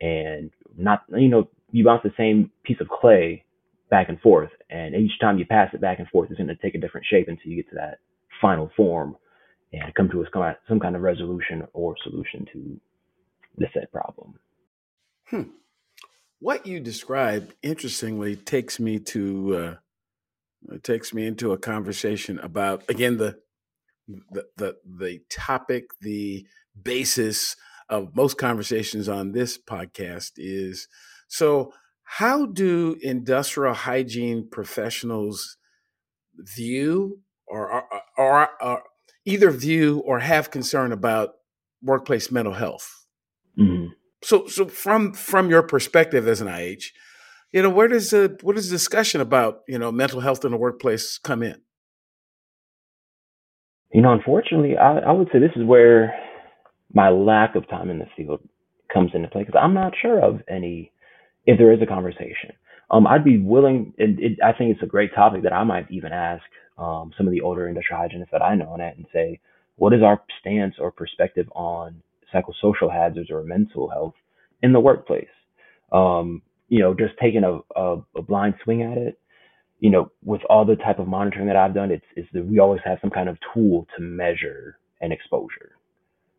and 0.00 0.50
not 0.76 1.04
you 1.16 1.28
know 1.28 1.48
you 1.70 1.84
bounce 1.84 2.02
the 2.02 2.12
same 2.16 2.50
piece 2.64 2.80
of 2.80 2.88
clay 2.88 3.44
back 3.90 4.08
and 4.08 4.20
forth 4.20 4.50
and 4.70 4.94
each 4.94 5.18
time 5.20 5.38
you 5.38 5.44
pass 5.44 5.68
it 5.74 5.80
back 5.80 5.98
and 5.98 6.08
forth 6.08 6.30
it's 6.30 6.38
going 6.38 6.48
to 6.48 6.56
take 6.56 6.74
a 6.74 6.78
different 6.78 7.06
shape 7.10 7.28
until 7.28 7.50
you 7.50 7.56
get 7.56 7.68
to 7.68 7.76
that 7.76 7.98
final 8.40 8.70
form 8.76 9.16
and 9.72 9.94
come 9.94 10.08
to 10.08 10.22
a, 10.22 10.56
some 10.68 10.80
kind 10.80 10.96
of 10.96 11.02
resolution 11.02 11.66
or 11.72 11.94
solution 12.02 12.46
to 12.52 12.80
the 13.58 13.66
said 13.74 13.90
problem 13.92 14.34
hmm. 15.28 15.42
what 16.38 16.66
you 16.66 16.80
described 16.80 17.54
interestingly 17.62 18.36
takes 18.36 18.78
me 18.78 18.98
to 18.98 19.56
uh, 19.56 20.78
takes 20.82 21.12
me 21.12 21.26
into 21.26 21.52
a 21.52 21.58
conversation 21.58 22.38
about 22.38 22.88
again 22.88 23.16
the 23.16 23.38
the 24.30 24.46
the, 24.56 24.76
the 24.84 25.20
topic 25.28 25.84
the 26.00 26.46
basis 26.80 27.56
of 27.88 28.14
most 28.14 28.38
conversations 28.38 29.08
on 29.08 29.32
this 29.32 29.58
podcast 29.58 30.32
is 30.36 30.86
so 31.28 31.72
how 32.18 32.46
do 32.46 32.96
industrial 33.02 33.74
hygiene 33.74 34.48
professionals 34.50 35.56
view 36.36 37.20
or, 37.46 37.84
or, 38.16 38.82
either 39.24 39.50
view 39.50 40.02
or 40.06 40.20
have 40.20 40.50
concern 40.50 40.92
about 40.92 41.34
workplace 41.82 42.30
mental 42.30 42.54
health 42.54 43.06
mm-hmm. 43.58 43.86
so 44.22 44.46
so 44.46 44.66
from 44.66 45.12
from 45.12 45.50
your 45.50 45.62
perspective 45.62 46.26
as 46.26 46.40
an 46.40 46.48
ih 46.48 46.78
you 47.52 47.62
know 47.62 47.70
where 47.70 47.88
does 47.88 48.10
the 48.10 48.38
what 48.42 48.56
does 48.56 48.70
discussion 48.70 49.20
about 49.20 49.60
you 49.68 49.78
know 49.78 49.92
mental 49.92 50.20
health 50.20 50.44
in 50.44 50.52
the 50.52 50.56
workplace 50.56 51.18
come 51.18 51.42
in 51.42 51.60
you 53.92 54.00
know 54.00 54.12
unfortunately 54.12 54.76
i, 54.76 54.98
I 54.98 55.12
would 55.12 55.28
say 55.32 55.38
this 55.38 55.56
is 55.56 55.64
where 55.64 56.14
my 56.92 57.10
lack 57.10 57.54
of 57.54 57.68
time 57.68 57.90
in 57.90 57.98
the 57.98 58.06
field 58.16 58.40
comes 58.92 59.10
into 59.14 59.28
play 59.28 59.44
because 59.44 59.60
I'm 59.60 59.74
not 59.74 59.92
sure 60.00 60.22
of 60.22 60.40
any, 60.48 60.92
if 61.46 61.58
there 61.58 61.72
is 61.72 61.82
a 61.82 61.86
conversation. 61.86 62.52
Um, 62.90 63.06
I'd 63.06 63.24
be 63.24 63.38
willing, 63.38 63.94
and 63.98 64.18
it, 64.18 64.38
I 64.44 64.52
think 64.52 64.72
it's 64.72 64.82
a 64.82 64.86
great 64.86 65.14
topic 65.14 65.42
that 65.44 65.52
I 65.52 65.62
might 65.64 65.90
even 65.90 66.12
ask 66.12 66.42
um, 66.76 67.12
some 67.16 67.26
of 67.26 67.32
the 67.32 67.40
older 67.40 67.68
industrial 67.68 68.00
hygienists 68.00 68.30
that 68.32 68.42
I 68.42 68.54
know 68.54 68.70
on 68.70 68.80
it 68.80 68.96
and 68.96 69.06
say, 69.12 69.40
what 69.76 69.92
is 69.94 70.02
our 70.02 70.22
stance 70.40 70.74
or 70.78 70.90
perspective 70.90 71.46
on 71.54 72.02
psychosocial 72.34 72.92
hazards 72.92 73.30
or 73.30 73.42
mental 73.44 73.88
health 73.88 74.14
in 74.62 74.72
the 74.72 74.80
workplace? 74.80 75.28
Um, 75.92 76.42
you 76.68 76.80
know, 76.80 76.94
just 76.94 77.14
taking 77.20 77.44
a, 77.44 77.60
a, 77.78 77.96
a, 78.16 78.22
blind 78.22 78.54
swing 78.62 78.82
at 78.82 78.98
it, 78.98 79.18
you 79.80 79.90
know, 79.90 80.10
with 80.24 80.42
all 80.48 80.64
the 80.64 80.76
type 80.76 80.98
of 80.98 81.08
monitoring 81.08 81.46
that 81.46 81.56
I've 81.56 81.74
done, 81.74 81.90
it's, 81.90 82.04
it's 82.14 82.28
that 82.32 82.46
we 82.46 82.60
always 82.60 82.80
have 82.84 82.98
some 83.00 83.10
kind 83.10 83.28
of 83.28 83.38
tool 83.52 83.88
to 83.96 84.02
measure 84.02 84.78
an 85.00 85.10
exposure. 85.10 85.72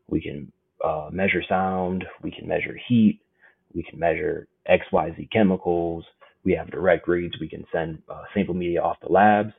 We 0.07 0.21
can 0.21 0.51
uh, 0.83 1.09
measure 1.11 1.43
sound, 1.47 2.05
we 2.21 2.31
can 2.31 2.47
measure 2.47 2.77
heat, 2.87 3.19
we 3.73 3.83
can 3.83 3.99
measure 3.99 4.47
XYZ 4.69 5.31
chemicals. 5.31 6.05
We 6.43 6.53
have 6.53 6.71
direct 6.71 7.07
reads, 7.07 7.35
we 7.39 7.49
can 7.49 7.65
send 7.71 8.01
uh, 8.09 8.23
sample 8.33 8.55
media 8.55 8.81
off 8.81 8.99
to 9.01 9.11
labs. 9.11 9.53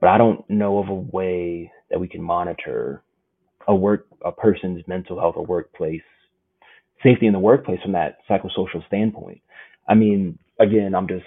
But 0.00 0.08
I 0.08 0.18
don't 0.18 0.48
know 0.48 0.78
of 0.78 0.88
a 0.88 0.94
way 0.94 1.70
that 1.90 1.98
we 2.00 2.08
can 2.08 2.22
monitor 2.22 3.02
a 3.66 3.74
work 3.74 4.06
a 4.24 4.32
person's 4.32 4.82
mental 4.86 5.18
health 5.18 5.34
or 5.36 5.44
workplace 5.44 6.02
safety 7.02 7.26
in 7.26 7.32
the 7.32 7.38
workplace 7.38 7.80
from 7.82 7.92
that 7.92 8.18
psychosocial 8.28 8.86
standpoint. 8.86 9.40
I 9.88 9.94
mean, 9.94 10.38
again, 10.58 10.94
I'm 10.94 11.08
just 11.08 11.24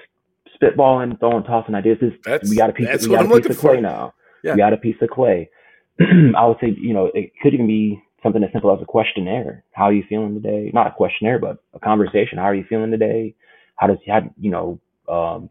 spitballing, 0.61 1.19
throwing, 1.19 1.43
tossing 1.43 1.75
ideas. 1.75 1.97
This, 1.99 2.49
we 2.49 2.55
got 2.55 2.69
a 2.69 2.73
piece, 2.73 2.87
of, 2.87 3.09
we 3.09 3.15
got 3.15 3.25
a 3.25 3.41
piece 3.41 3.49
of 3.49 3.57
clay 3.57 3.75
for. 3.75 3.81
now. 3.81 4.13
Yeah. 4.43 4.53
We 4.53 4.57
got 4.59 4.73
a 4.73 4.77
piece 4.77 4.95
of 5.01 5.09
clay. 5.09 5.49
I 5.99 6.45
would 6.45 6.57
say, 6.61 6.75
you 6.77 6.93
know, 6.93 7.09
it 7.13 7.31
could 7.41 7.53
even 7.53 7.67
be 7.67 8.01
something 8.23 8.43
as 8.43 8.51
simple 8.51 8.73
as 8.73 8.81
a 8.81 8.85
questionnaire. 8.85 9.63
How 9.71 9.85
are 9.85 9.93
you 9.93 10.03
feeling 10.07 10.33
today? 10.33 10.71
Not 10.73 10.87
a 10.87 10.91
questionnaire, 10.91 11.39
but 11.39 11.63
a 11.73 11.79
conversation. 11.79 12.37
How 12.37 12.45
are 12.45 12.55
you 12.55 12.65
feeling 12.67 12.91
today? 12.91 13.35
How 13.75 13.87
does 13.87 13.97
how 14.07 14.21
you 14.39 14.49
know 14.49 14.79
um, 15.09 15.49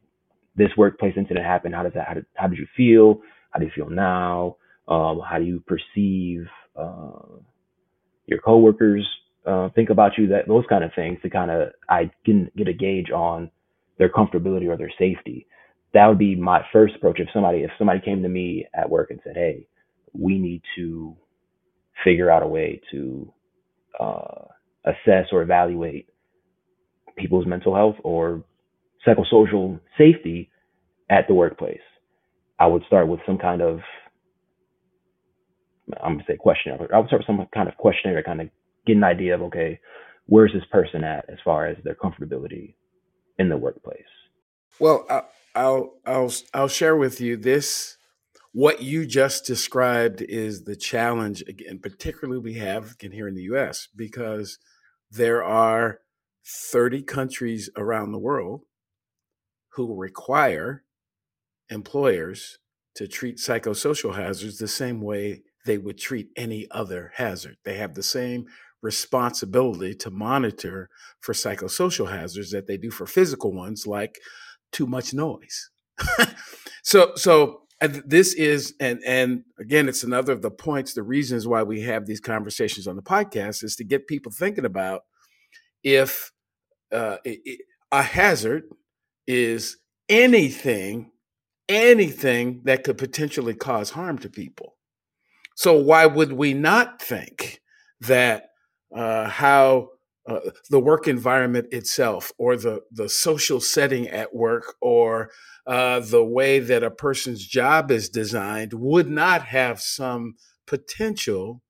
this 0.56 0.70
workplace 0.76 1.14
incident 1.16 1.44
happen? 1.44 1.72
How 1.72 1.82
does 1.82 1.92
that? 1.94 2.08
How 2.08 2.14
did, 2.14 2.26
how 2.34 2.46
did 2.48 2.58
you 2.58 2.66
feel? 2.76 3.20
How 3.50 3.60
do 3.60 3.66
you 3.66 3.72
feel 3.74 3.90
now? 3.90 4.56
Um, 4.88 5.20
how 5.28 5.38
do 5.38 5.44
you 5.44 5.62
perceive 5.66 6.46
uh, 6.76 7.38
your 8.26 8.40
coworkers 8.40 9.06
uh, 9.46 9.68
think 9.74 9.90
about 9.90 10.18
you? 10.18 10.28
That 10.28 10.48
those 10.48 10.64
kind 10.68 10.84
of 10.84 10.90
things 10.94 11.18
to 11.22 11.30
kind 11.30 11.50
of 11.50 11.68
I 11.88 12.10
can 12.24 12.50
get 12.56 12.68
a 12.68 12.72
gauge 12.72 13.10
on 13.10 13.50
their 13.98 14.08
comfortability 14.08 14.68
or 14.68 14.76
their 14.76 14.92
safety. 14.98 15.46
That 15.94 16.06
would 16.06 16.18
be 16.18 16.34
my 16.34 16.64
first 16.72 16.96
approach. 16.96 17.20
If 17.20 17.28
somebody 17.32 17.58
if 17.58 17.70
somebody 17.78 18.00
came 18.00 18.22
to 18.22 18.28
me 18.28 18.66
at 18.74 18.88
work 18.88 19.10
and 19.10 19.20
said, 19.22 19.36
"Hey, 19.36 19.66
we 20.14 20.38
need 20.38 20.62
to 20.76 21.16
figure 22.04 22.30
out 22.30 22.42
a 22.42 22.46
way 22.46 22.80
to 22.90 23.32
uh, 23.98 24.44
assess 24.84 25.26
or 25.32 25.42
evaluate 25.42 26.08
people's 27.16 27.46
mental 27.46 27.74
health 27.74 27.96
or 28.02 28.42
psychosocial 29.06 29.80
safety 29.98 30.50
at 31.10 31.26
the 31.28 31.34
workplace. 31.34 31.80
I 32.58 32.66
would 32.66 32.84
start 32.86 33.08
with 33.08 33.20
some 33.26 33.38
kind 33.38 33.60
of, 33.60 33.80
I'm 36.02 36.14
gonna 36.14 36.24
say 36.26 36.36
questionnaire. 36.36 36.88
I 36.94 36.98
would 36.98 37.08
start 37.08 37.20
with 37.20 37.26
some 37.26 37.46
kind 37.52 37.68
of 37.68 37.76
questionnaire 37.76 38.22
to 38.22 38.26
kind 38.26 38.40
of 38.40 38.48
get 38.86 38.96
an 38.96 39.04
idea 39.04 39.34
of, 39.34 39.42
okay, 39.42 39.80
where's 40.26 40.52
this 40.52 40.64
person 40.70 41.04
at 41.04 41.28
as 41.28 41.38
far 41.44 41.66
as 41.66 41.76
their 41.84 41.94
comfortability 41.94 42.74
in 43.38 43.48
the 43.48 43.56
workplace? 43.56 44.02
Well, 44.78 45.06
I'll 45.54 45.94
I'll 46.06 46.32
I'll 46.54 46.68
share 46.68 46.96
with 46.96 47.20
you 47.20 47.36
this 47.36 47.98
what 48.52 48.82
you 48.82 49.06
just 49.06 49.46
described 49.46 50.20
is 50.22 50.64
the 50.64 50.76
challenge 50.76 51.42
again 51.48 51.78
particularly 51.78 52.38
we 52.38 52.54
have 52.54 52.92
again 52.92 53.12
here 53.12 53.28
in 53.28 53.34
the 53.34 53.42
US 53.44 53.88
because 53.96 54.58
there 55.10 55.42
are 55.42 56.00
30 56.46 57.02
countries 57.02 57.70
around 57.76 58.12
the 58.12 58.18
world 58.18 58.62
who 59.74 59.94
require 59.94 60.84
employers 61.70 62.58
to 62.94 63.08
treat 63.08 63.38
psychosocial 63.38 64.14
hazards 64.14 64.58
the 64.58 64.68
same 64.68 65.00
way 65.00 65.42
they 65.64 65.78
would 65.78 65.98
treat 65.98 66.28
any 66.36 66.66
other 66.70 67.12
hazard. 67.16 67.56
They 67.64 67.76
have 67.76 67.94
the 67.94 68.02
same 68.02 68.46
responsibility 68.82 69.94
to 69.94 70.10
monitor 70.10 70.90
for 71.20 71.32
psychosocial 71.32 72.10
hazards 72.10 72.50
that 72.50 72.66
they 72.66 72.76
do 72.76 72.90
for 72.90 73.06
physical 73.06 73.52
ones 73.52 73.86
like 73.86 74.18
too 74.72 74.86
much 74.86 75.14
noise. 75.14 75.70
so 76.82 77.12
so 77.14 77.62
and 77.82 78.02
this 78.06 78.32
is 78.34 78.74
and 78.80 79.00
and 79.04 79.44
again 79.58 79.88
it's 79.88 80.04
another 80.04 80.32
of 80.32 80.40
the 80.40 80.50
points 80.50 80.94
the 80.94 81.02
reasons 81.02 81.46
why 81.46 81.62
we 81.62 81.82
have 81.82 82.06
these 82.06 82.20
conversations 82.20 82.86
on 82.86 82.96
the 82.96 83.02
podcast 83.02 83.62
is 83.62 83.76
to 83.76 83.84
get 83.84 84.06
people 84.06 84.32
thinking 84.32 84.64
about 84.64 85.02
if 85.82 86.32
uh, 86.92 87.16
a 87.92 88.02
hazard 88.02 88.64
is 89.26 89.76
anything 90.08 91.12
anything 91.68 92.60
that 92.64 92.84
could 92.84 92.98
potentially 92.98 93.54
cause 93.54 93.90
harm 93.90 94.18
to 94.18 94.28
people. 94.28 94.76
So 95.54 95.74
why 95.74 96.06
would 96.06 96.32
we 96.32 96.54
not 96.54 97.00
think 97.00 97.60
that 98.00 98.50
uh, 98.94 99.28
how 99.28 99.88
uh, 100.28 100.40
the 100.70 100.78
work 100.78 101.08
environment 101.08 101.66
itself, 101.72 102.30
or 102.38 102.56
the 102.56 102.80
the 102.92 103.08
social 103.08 103.60
setting 103.60 104.08
at 104.08 104.34
work, 104.34 104.74
or 104.80 105.30
uh, 105.66 106.00
the 106.00 106.24
way 106.24 106.58
that 106.58 106.82
a 106.82 106.90
person's 106.90 107.46
job 107.46 107.90
is 107.90 108.08
designed, 108.08 108.72
would 108.72 109.08
not 109.08 109.42
have 109.42 109.80
some 109.80 110.34
potential 110.66 111.62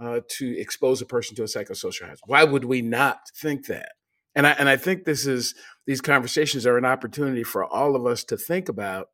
uh, 0.00 0.20
to 0.28 0.58
expose 0.58 1.00
a 1.00 1.06
person 1.06 1.36
to 1.36 1.42
a 1.42 1.46
psychosocial 1.46 2.08
hazard? 2.08 2.20
Why 2.26 2.44
would 2.44 2.64
we 2.64 2.82
not 2.82 3.20
think 3.34 3.66
that? 3.66 3.92
And 4.34 4.46
I 4.46 4.50
and 4.52 4.68
I 4.68 4.76
think 4.76 5.04
this 5.04 5.26
is 5.26 5.54
these 5.86 6.00
conversations 6.00 6.66
are 6.66 6.78
an 6.78 6.84
opportunity 6.84 7.42
for 7.42 7.64
all 7.64 7.96
of 7.96 8.06
us 8.06 8.24
to 8.24 8.36
think 8.36 8.68
about 8.68 9.08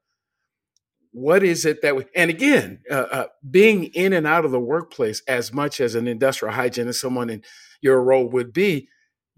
what 1.12 1.42
is 1.42 1.64
it 1.64 1.82
that 1.82 1.96
we 1.96 2.04
and 2.14 2.30
again 2.30 2.80
uh, 2.90 3.06
uh, 3.10 3.26
being 3.50 3.84
in 3.84 4.12
and 4.12 4.26
out 4.26 4.44
of 4.44 4.50
the 4.50 4.60
workplace 4.60 5.22
as 5.26 5.52
much 5.52 5.80
as 5.80 5.94
an 5.94 6.06
industrial 6.06 6.54
hygienist 6.54 7.00
someone 7.00 7.30
in 7.30 7.42
your 7.80 8.02
role 8.02 8.28
would 8.28 8.52
be 8.52 8.88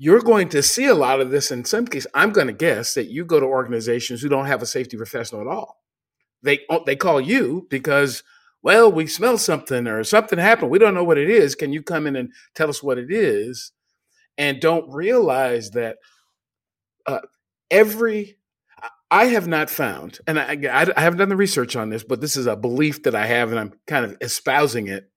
you're 0.03 0.23
going 0.23 0.49
to 0.49 0.63
see 0.63 0.87
a 0.87 0.95
lot 0.95 1.21
of 1.21 1.31
this 1.31 1.51
in 1.51 1.63
some 1.63 1.87
cases 1.87 2.11
i'm 2.15 2.31
going 2.31 2.47
to 2.47 2.55
guess 2.55 2.95
that 2.95 3.11
you 3.11 3.23
go 3.23 3.39
to 3.39 3.45
organizations 3.45 4.23
who 4.23 4.31
don't 4.31 4.47
have 4.47 4.63
a 4.63 4.67
safety 4.67 4.97
professional 4.97 5.43
at 5.43 5.47
all 5.47 5.83
they 6.43 6.61
oh, 6.71 6.83
they 6.87 6.97
call 6.97 7.21
you 7.21 7.67
because 7.69 8.23
well 8.63 8.91
we 8.91 9.07
smell 9.07 9.37
something 9.37 9.87
or 9.87 10.03
something 10.03 10.39
happened 10.39 10.71
we 10.71 10.79
don't 10.79 10.95
know 10.95 11.05
what 11.05 11.19
it 11.19 11.29
is 11.29 11.55
can 11.55 11.71
you 11.71 11.83
come 11.83 12.07
in 12.07 12.17
and 12.17 12.33
tell 12.55 12.71
us 12.71 12.83
what 12.83 12.97
it 12.97 13.13
is 13.13 13.73
and 14.39 14.59
don't 14.59 14.91
realize 14.91 15.73
that 15.73 15.99
uh, 17.07 17.21
every 17.71 18.39
I 19.11 19.27
have 19.27 19.49
not 19.49 19.69
found, 19.69 20.21
and 20.29 20.39
I, 20.39 20.53
I, 20.97 21.01
haven't 21.01 21.19
done 21.19 21.31
the 21.31 21.37
research 21.37 21.75
on 21.75 21.91
this, 21.91 22.05
but 22.05 22.21
this 22.21 22.37
is 22.37 22.47
a 22.47 22.55
belief 22.55 23.03
that 23.03 23.15
I 23.17 23.27
have, 23.27 23.51
and 23.51 23.59
I'm 23.59 23.73
kind 23.89 24.05
of 24.05 24.17
espousing 24.21 24.87
it. 24.87 25.11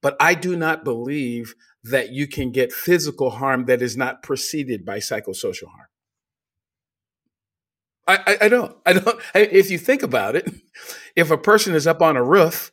But 0.00 0.16
I 0.20 0.34
do 0.34 0.54
not 0.54 0.84
believe 0.84 1.52
that 1.84 2.10
you 2.10 2.26
can 2.28 2.50
get 2.50 2.72
physical 2.72 3.30
harm 3.30 3.64
that 3.66 3.82
is 3.82 3.96
not 3.96 4.22
preceded 4.22 4.84
by 4.84 4.98
psychosocial 4.98 5.68
harm. 5.68 5.88
I, 8.06 8.18
I, 8.26 8.38
I 8.42 8.48
don't. 8.48 8.76
I 8.84 8.92
don't. 8.94 9.20
If 9.34 9.70
you 9.70 9.78
think 9.78 10.02
about 10.02 10.36
it, 10.36 10.52
if 11.16 11.30
a 11.30 11.38
person 11.38 11.74
is 11.74 11.86
up 11.86 12.02
on 12.02 12.16
a 12.16 12.22
roof 12.22 12.72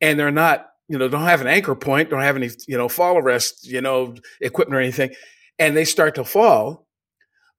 and 0.00 0.18
they're 0.18 0.30
not, 0.30 0.68
you 0.88 0.98
know, 0.98 1.08
don't 1.08 1.22
have 1.22 1.40
an 1.40 1.46
anchor 1.46 1.74
point, 1.74 2.10
don't 2.10 2.22
have 2.22 2.36
any, 2.36 2.50
you 2.66 2.76
know, 2.76 2.88
fall 2.88 3.18
arrest, 3.18 3.66
you 3.66 3.80
know, 3.80 4.14
equipment 4.40 4.76
or 4.76 4.80
anything, 4.80 5.10
and 5.58 5.76
they 5.76 5.84
start 5.84 6.14
to 6.14 6.24
fall, 6.24 6.86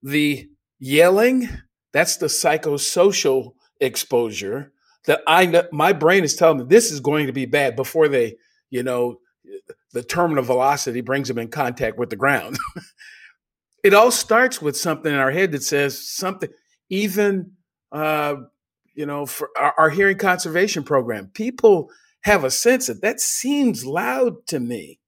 the 0.02 0.49
yelling, 0.80 1.49
that's 1.93 2.17
the 2.17 2.28
psychosocial 2.28 3.54
exposure 3.80 4.71
that 5.06 5.21
I 5.28 5.45
know 5.45 5.63
my 5.71 5.93
brain 5.93 6.23
is 6.23 6.36
telling 6.36 6.60
me 6.60 6.65
this 6.67 6.91
is 6.91 6.99
going 6.99 7.28
to 7.28 7.34
be 7.34 7.45
bad 7.45 7.75
before 7.75 8.08
they, 8.08 8.38
you 8.69 8.84
know, 8.84 9.19
the 9.93 10.04
terminal 10.04 10.43
velocity 10.43 11.02
brings 11.02 11.28
them 11.28 11.39
in 11.39 11.49
contact 11.49 11.97
with 11.97 12.10
the 12.10 12.15
ground. 12.15 12.58
it 13.84 13.93
all 13.93 14.12
starts 14.12 14.62
with 14.62 14.78
something 14.78 15.13
in 15.13 15.19
our 15.19 15.32
head 15.32 15.52
that 15.54 15.63
says 15.63 15.99
something, 16.10 16.49
even, 16.89 17.54
uh, 17.91 18.36
you 18.95 19.06
know, 19.06 19.25
for 19.25 19.49
our, 19.58 19.73
our 19.78 19.89
hearing 19.89 20.17
conservation 20.17 20.84
program, 20.84 21.28
people 21.34 21.89
have 22.23 22.43
a 22.43 22.52
sense 22.52 22.88
that 22.88 23.02
that 23.02 23.19
seems 23.21 23.86
loud 23.86 24.45
to 24.47 24.60
me 24.60 24.99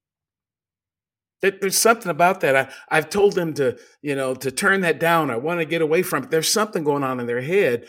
That 1.42 1.60
there's 1.60 1.78
something 1.78 2.10
about 2.10 2.40
that. 2.40 2.56
I, 2.56 2.96
I've 2.98 3.10
told 3.10 3.34
them 3.34 3.54
to, 3.54 3.78
you 4.02 4.14
know, 4.16 4.34
to 4.36 4.50
turn 4.50 4.82
that 4.82 5.00
down. 5.00 5.30
I 5.30 5.36
want 5.36 5.60
to 5.60 5.66
get 5.66 5.82
away 5.82 6.02
from 6.02 6.24
it. 6.24 6.30
There's 6.30 6.52
something 6.52 6.84
going 6.84 7.04
on 7.04 7.20
in 7.20 7.26
their 7.26 7.42
head 7.42 7.86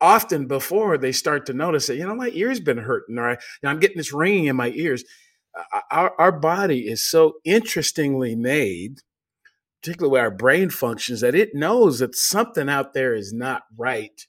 often 0.00 0.46
before 0.46 0.98
they 0.98 1.12
start 1.12 1.46
to 1.46 1.54
notice 1.54 1.86
that, 1.86 1.96
you 1.96 2.06
know, 2.06 2.14
my 2.14 2.30
ear's 2.30 2.60
been 2.60 2.78
hurting 2.78 3.18
or 3.18 3.32
I, 3.32 3.38
I'm 3.64 3.80
getting 3.80 3.98
this 3.98 4.12
ringing 4.12 4.46
in 4.46 4.56
my 4.56 4.70
ears. 4.74 5.04
Our, 5.90 6.14
our 6.18 6.32
body 6.32 6.88
is 6.88 7.04
so 7.04 7.34
interestingly 7.44 8.34
made, 8.34 9.00
particularly 9.80 10.12
where 10.12 10.24
our 10.24 10.30
brain 10.30 10.70
functions, 10.70 11.20
that 11.20 11.34
it 11.34 11.54
knows 11.54 12.00
that 12.00 12.16
something 12.16 12.68
out 12.68 12.94
there 12.94 13.14
is 13.14 13.32
not 13.32 13.62
right. 13.76 14.26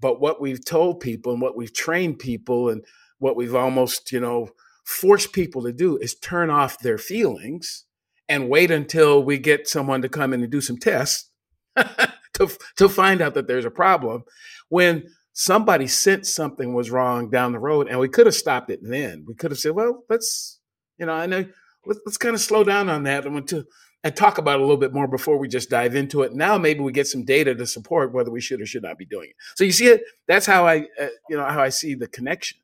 But 0.00 0.20
what 0.20 0.40
we've 0.40 0.64
told 0.64 1.00
people 1.00 1.32
and 1.32 1.42
what 1.42 1.56
we've 1.56 1.72
trained 1.72 2.18
people 2.18 2.68
and 2.68 2.84
what 3.18 3.36
we've 3.36 3.54
almost, 3.54 4.12
you 4.12 4.20
know, 4.20 4.50
forced 4.84 5.32
people 5.32 5.62
to 5.62 5.72
do 5.72 5.96
is 5.98 6.14
turn 6.14 6.50
off 6.50 6.78
their 6.78 6.98
feelings 6.98 7.84
and 8.28 8.48
wait 8.48 8.70
until 8.70 9.22
we 9.22 9.38
get 9.38 9.68
someone 9.68 10.02
to 10.02 10.08
come 10.08 10.32
in 10.32 10.42
and 10.42 10.50
do 10.52 10.60
some 10.60 10.76
tests 10.78 11.30
to, 11.76 12.48
to 12.76 12.88
find 12.88 13.20
out 13.20 13.34
that 13.34 13.46
there's 13.46 13.64
a 13.64 13.70
problem 13.70 14.22
when 14.68 15.04
somebody 15.38 15.86
sensed 15.86 16.34
something 16.34 16.74
was 16.74 16.90
wrong 16.90 17.30
down 17.30 17.52
the 17.52 17.58
road 17.58 17.86
and 17.88 18.00
we 18.00 18.08
could 18.08 18.26
have 18.26 18.34
stopped 18.34 18.70
it 18.70 18.80
then. 18.82 19.24
We 19.26 19.34
could 19.34 19.52
have 19.52 19.58
said 19.58 19.72
well 19.72 20.04
let's 20.08 20.58
you 20.98 21.06
know 21.06 21.12
i 21.12 21.26
know 21.26 21.44
let's, 21.86 22.00
let's 22.04 22.18
kind 22.18 22.34
of 22.34 22.40
slow 22.40 22.64
down 22.64 22.88
on 22.88 23.04
that 23.04 23.24
and 23.24 23.46
to 23.48 23.64
and 24.04 24.16
talk 24.16 24.38
about 24.38 24.58
it 24.58 24.60
a 24.60 24.64
little 24.64 24.76
bit 24.76 24.92
more 24.92 25.08
before 25.08 25.38
we 25.38 25.48
just 25.48 25.70
dive 25.70 25.96
into 25.96 26.22
it. 26.22 26.32
Now 26.32 26.56
maybe 26.56 26.80
we 26.80 26.92
get 26.92 27.08
some 27.08 27.24
data 27.24 27.54
to 27.54 27.66
support 27.66 28.12
whether 28.12 28.30
we 28.30 28.40
should 28.40 28.60
or 28.60 28.66
should 28.66 28.84
not 28.84 28.96
be 28.96 29.04
doing 29.04 29.30
it. 29.30 29.36
So 29.56 29.64
you 29.64 29.72
see 29.72 29.86
it? 29.86 30.02
That's 30.26 30.46
how 30.46 30.66
i 30.66 30.86
uh, 31.00 31.08
you 31.28 31.36
know 31.36 31.44
how 31.44 31.60
i 31.60 31.68
see 31.68 31.94
the 31.94 32.08
connection. 32.08 32.58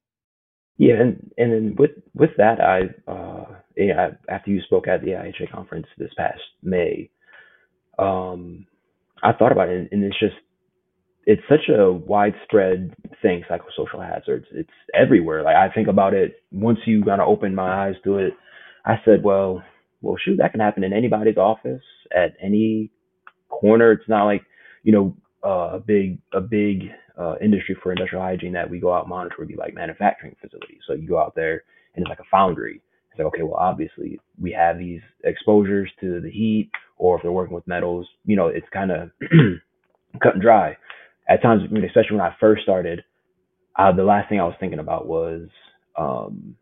Yeah 0.77 0.95
and 0.95 1.31
and 1.39 1.53
then 1.53 1.77
with 1.77 1.93
with 2.15 2.31
that 2.39 2.61
i 2.61 3.11
uh 3.11 3.45
yeah, 3.77 4.11
after 4.29 4.51
you 4.51 4.61
spoke 4.63 4.87
at 4.89 5.01
the 5.01 5.09
IHA 5.09 5.51
conference 5.51 5.87
this 5.99 6.13
past 6.17 6.41
May, 6.63 7.11
um, 7.99 8.67
I 9.23 9.33
thought 9.33 9.53
about 9.53 9.69
it, 9.69 9.89
and 9.91 10.05
it's 10.05 10.19
just 10.19 10.35
it's 11.27 11.43
such 11.49 11.69
a 11.69 11.93
widespread 11.93 12.95
thing, 13.23 13.45
psychosocial 13.51 14.07
hazards. 14.07 14.47
It's 14.53 14.71
everywhere. 14.95 15.43
Like 15.43 15.57
I 15.57 15.73
think 15.73 15.89
about 15.89 16.15
it 16.15 16.37
once 16.53 16.79
you 16.87 17.03
kind 17.05 17.21
of 17.21 17.29
open 17.29 17.55
my 17.55 17.89
eyes 17.89 17.95
to 18.05 18.19
it. 18.19 18.35
I 18.85 18.97
said, 19.05 19.23
well, 19.23 19.63
well, 20.03 20.17
shoot, 20.23 20.37
that 20.39 20.53
can 20.53 20.61
happen 20.61 20.85
in 20.85 20.93
anybody's 20.93 21.39
office 21.39 21.83
at 22.15 22.35
any 22.43 22.91
corner. 23.49 23.93
It's 23.93 24.09
not 24.09 24.25
like 24.25 24.43
you 24.83 24.93
know 24.93 25.17
uh, 25.45 25.77
a 25.77 25.81
big 25.81 26.19
a 26.33 26.41
big 26.41 26.91
uh, 27.19 27.37
industry 27.43 27.77
for 27.83 27.93
industrial 27.93 28.25
hygiene 28.25 28.53
that 28.53 28.69
we 28.69 28.81
go 28.81 28.93
out 28.93 29.05
and 29.05 29.11
monitor 29.11 29.37
would 29.39 29.49
be 29.49 29.57
like 29.57 29.75
manufacturing 29.75 30.37
facilities. 30.41 30.81
So 30.87 30.95
you 30.95 31.09
go 31.09 31.19
out 31.19 31.35
there 31.35 31.63
and 31.95 32.03
it's 32.03 32.09
like 32.11 32.21
a 32.21 32.31
foundry 32.31 32.83
it's 33.15 33.21
like, 33.21 33.29
okay, 33.29 33.43
well, 33.43 33.55
obviously 33.61 34.19
we 34.41 34.51
have 34.53 34.77
these 34.77 35.01
exposures 35.23 35.89
to 36.01 36.21
the 36.21 36.31
heat, 36.31 36.71
or 36.99 37.17
if 37.17 37.23
they're 37.23 37.31
working 37.31 37.55
with 37.55 37.67
metals, 37.67 38.09
you 38.25 38.35
know, 38.35 38.49
it's 38.49 38.67
kind 38.73 38.91
of 38.91 39.11
cut 40.23 40.35
and 40.35 40.43
dry. 40.43 40.77
At 41.29 41.43
times, 41.43 41.63
especially 41.65 42.17
when 42.17 42.21
I 42.21 42.35
first 42.39 42.63
started, 42.63 43.03
uh, 43.77 43.93
the 43.93 44.05
last 44.05 44.29
thing 44.29 44.41
I 44.41 44.45
was 44.45 44.57
thinking 44.61 44.79
about 44.79 45.07
was, 45.07 45.49
um, 45.97 46.55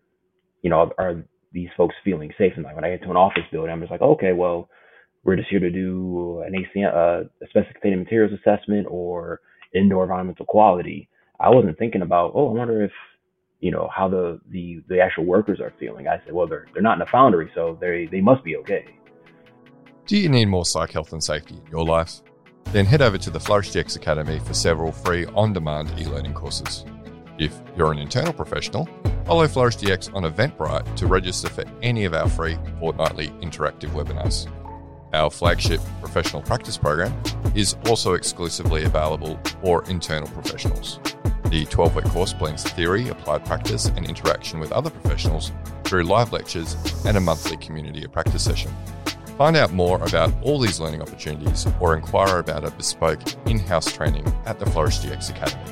you 0.62 0.70
know, 0.70 0.92
are 0.98 1.24
these 1.52 1.68
folks 1.76 1.94
feeling 2.04 2.32
safe? 2.38 2.52
And 2.56 2.64
like 2.64 2.74
when 2.74 2.84
I 2.84 2.90
get 2.90 3.02
to 3.02 3.10
an 3.10 3.16
office 3.16 3.42
building, 3.50 3.70
I'm 3.70 3.80
just 3.80 3.90
like, 3.90 4.00
okay, 4.00 4.32
well, 4.32 4.68
we're 5.24 5.36
just 5.36 5.48
here 5.48 5.60
to 5.60 5.70
do 5.70 6.42
an 6.46 6.54
ACM, 6.54 6.94
uh, 6.94 7.28
asbestos 7.42 7.72
containing 7.72 8.00
materials 8.00 8.38
assessment 8.38 8.86
or 8.90 9.40
indoor 9.74 10.04
environmental 10.04 10.46
quality. 10.46 11.08
I 11.38 11.50
wasn't 11.50 11.78
thinking 11.78 12.02
about, 12.02 12.32
oh, 12.34 12.50
I 12.50 12.52
wonder 12.52 12.82
if 12.82 12.92
you 13.60 13.70
know 13.70 13.88
how 13.94 14.08
the 14.08 14.40
the 14.50 14.82
the 14.88 15.00
actual 15.00 15.24
workers 15.24 15.60
are 15.60 15.72
feeling. 15.78 16.08
I 16.08 16.20
said, 16.24 16.34
well, 16.34 16.46
they're 16.46 16.66
they're 16.72 16.82
not 16.82 16.96
in 16.98 17.02
a 17.02 17.06
foundry, 17.06 17.50
so 17.54 17.78
they 17.80 18.08
they 18.10 18.20
must 18.20 18.42
be 18.44 18.56
okay. 18.56 18.84
Do 20.06 20.16
you 20.16 20.28
need 20.28 20.46
more 20.46 20.64
psych 20.64 20.90
health 20.90 21.12
and 21.12 21.22
safety 21.22 21.54
in 21.54 21.70
your 21.70 21.84
life? 21.84 22.20
Then 22.72 22.86
head 22.86 23.02
over 23.02 23.18
to 23.18 23.28
the 23.28 23.38
Flourish 23.38 23.70
DX 23.70 23.96
Academy 23.96 24.38
for 24.38 24.54
several 24.54 24.92
free 24.92 25.26
on-demand 25.34 25.92
e-learning 25.98 26.32
courses. 26.32 26.86
If 27.38 27.60
you're 27.76 27.92
an 27.92 27.98
internal 27.98 28.32
professional, 28.32 28.88
follow 29.26 29.46
Flourish 29.46 29.76
DX 29.76 30.14
on 30.14 30.22
Eventbrite 30.22 30.96
to 30.96 31.06
register 31.06 31.50
for 31.50 31.64
any 31.82 32.06
of 32.06 32.14
our 32.14 32.30
free 32.30 32.56
fortnightly 32.80 33.28
interactive 33.42 33.90
webinars. 33.90 34.50
Our 35.12 35.30
flagship 35.30 35.82
professional 36.00 36.40
practice 36.40 36.78
program 36.78 37.14
is 37.54 37.76
also 37.84 38.14
exclusively 38.14 38.84
available 38.84 39.38
for 39.60 39.84
internal 39.84 40.28
professionals. 40.28 40.98
The 41.50 41.66
12 41.66 41.96
week 41.96 42.04
course 42.06 42.32
blends 42.32 42.64
theory, 42.64 43.08
applied 43.08 43.44
practice, 43.44 43.84
and 43.84 44.06
interaction 44.06 44.58
with 44.58 44.72
other 44.72 44.88
professionals 44.88 45.52
through 45.84 46.04
live 46.04 46.32
lectures 46.32 46.74
and 47.04 47.18
a 47.18 47.20
monthly 47.20 47.58
community 47.58 48.04
of 48.04 48.12
practice 48.12 48.42
session. 48.42 48.72
Find 49.38 49.56
out 49.56 49.72
more 49.72 50.02
about 50.02 50.34
all 50.42 50.58
these 50.58 50.78
learning 50.78 51.00
opportunities 51.02 51.66
or 51.80 51.96
inquire 51.96 52.38
about 52.38 52.64
a 52.64 52.70
bespoke 52.70 53.22
in 53.46 53.58
house 53.58 53.90
training 53.90 54.26
at 54.44 54.58
the 54.58 54.66
Flourish 54.66 54.98
DX 55.00 55.30
Academy. 55.30 55.62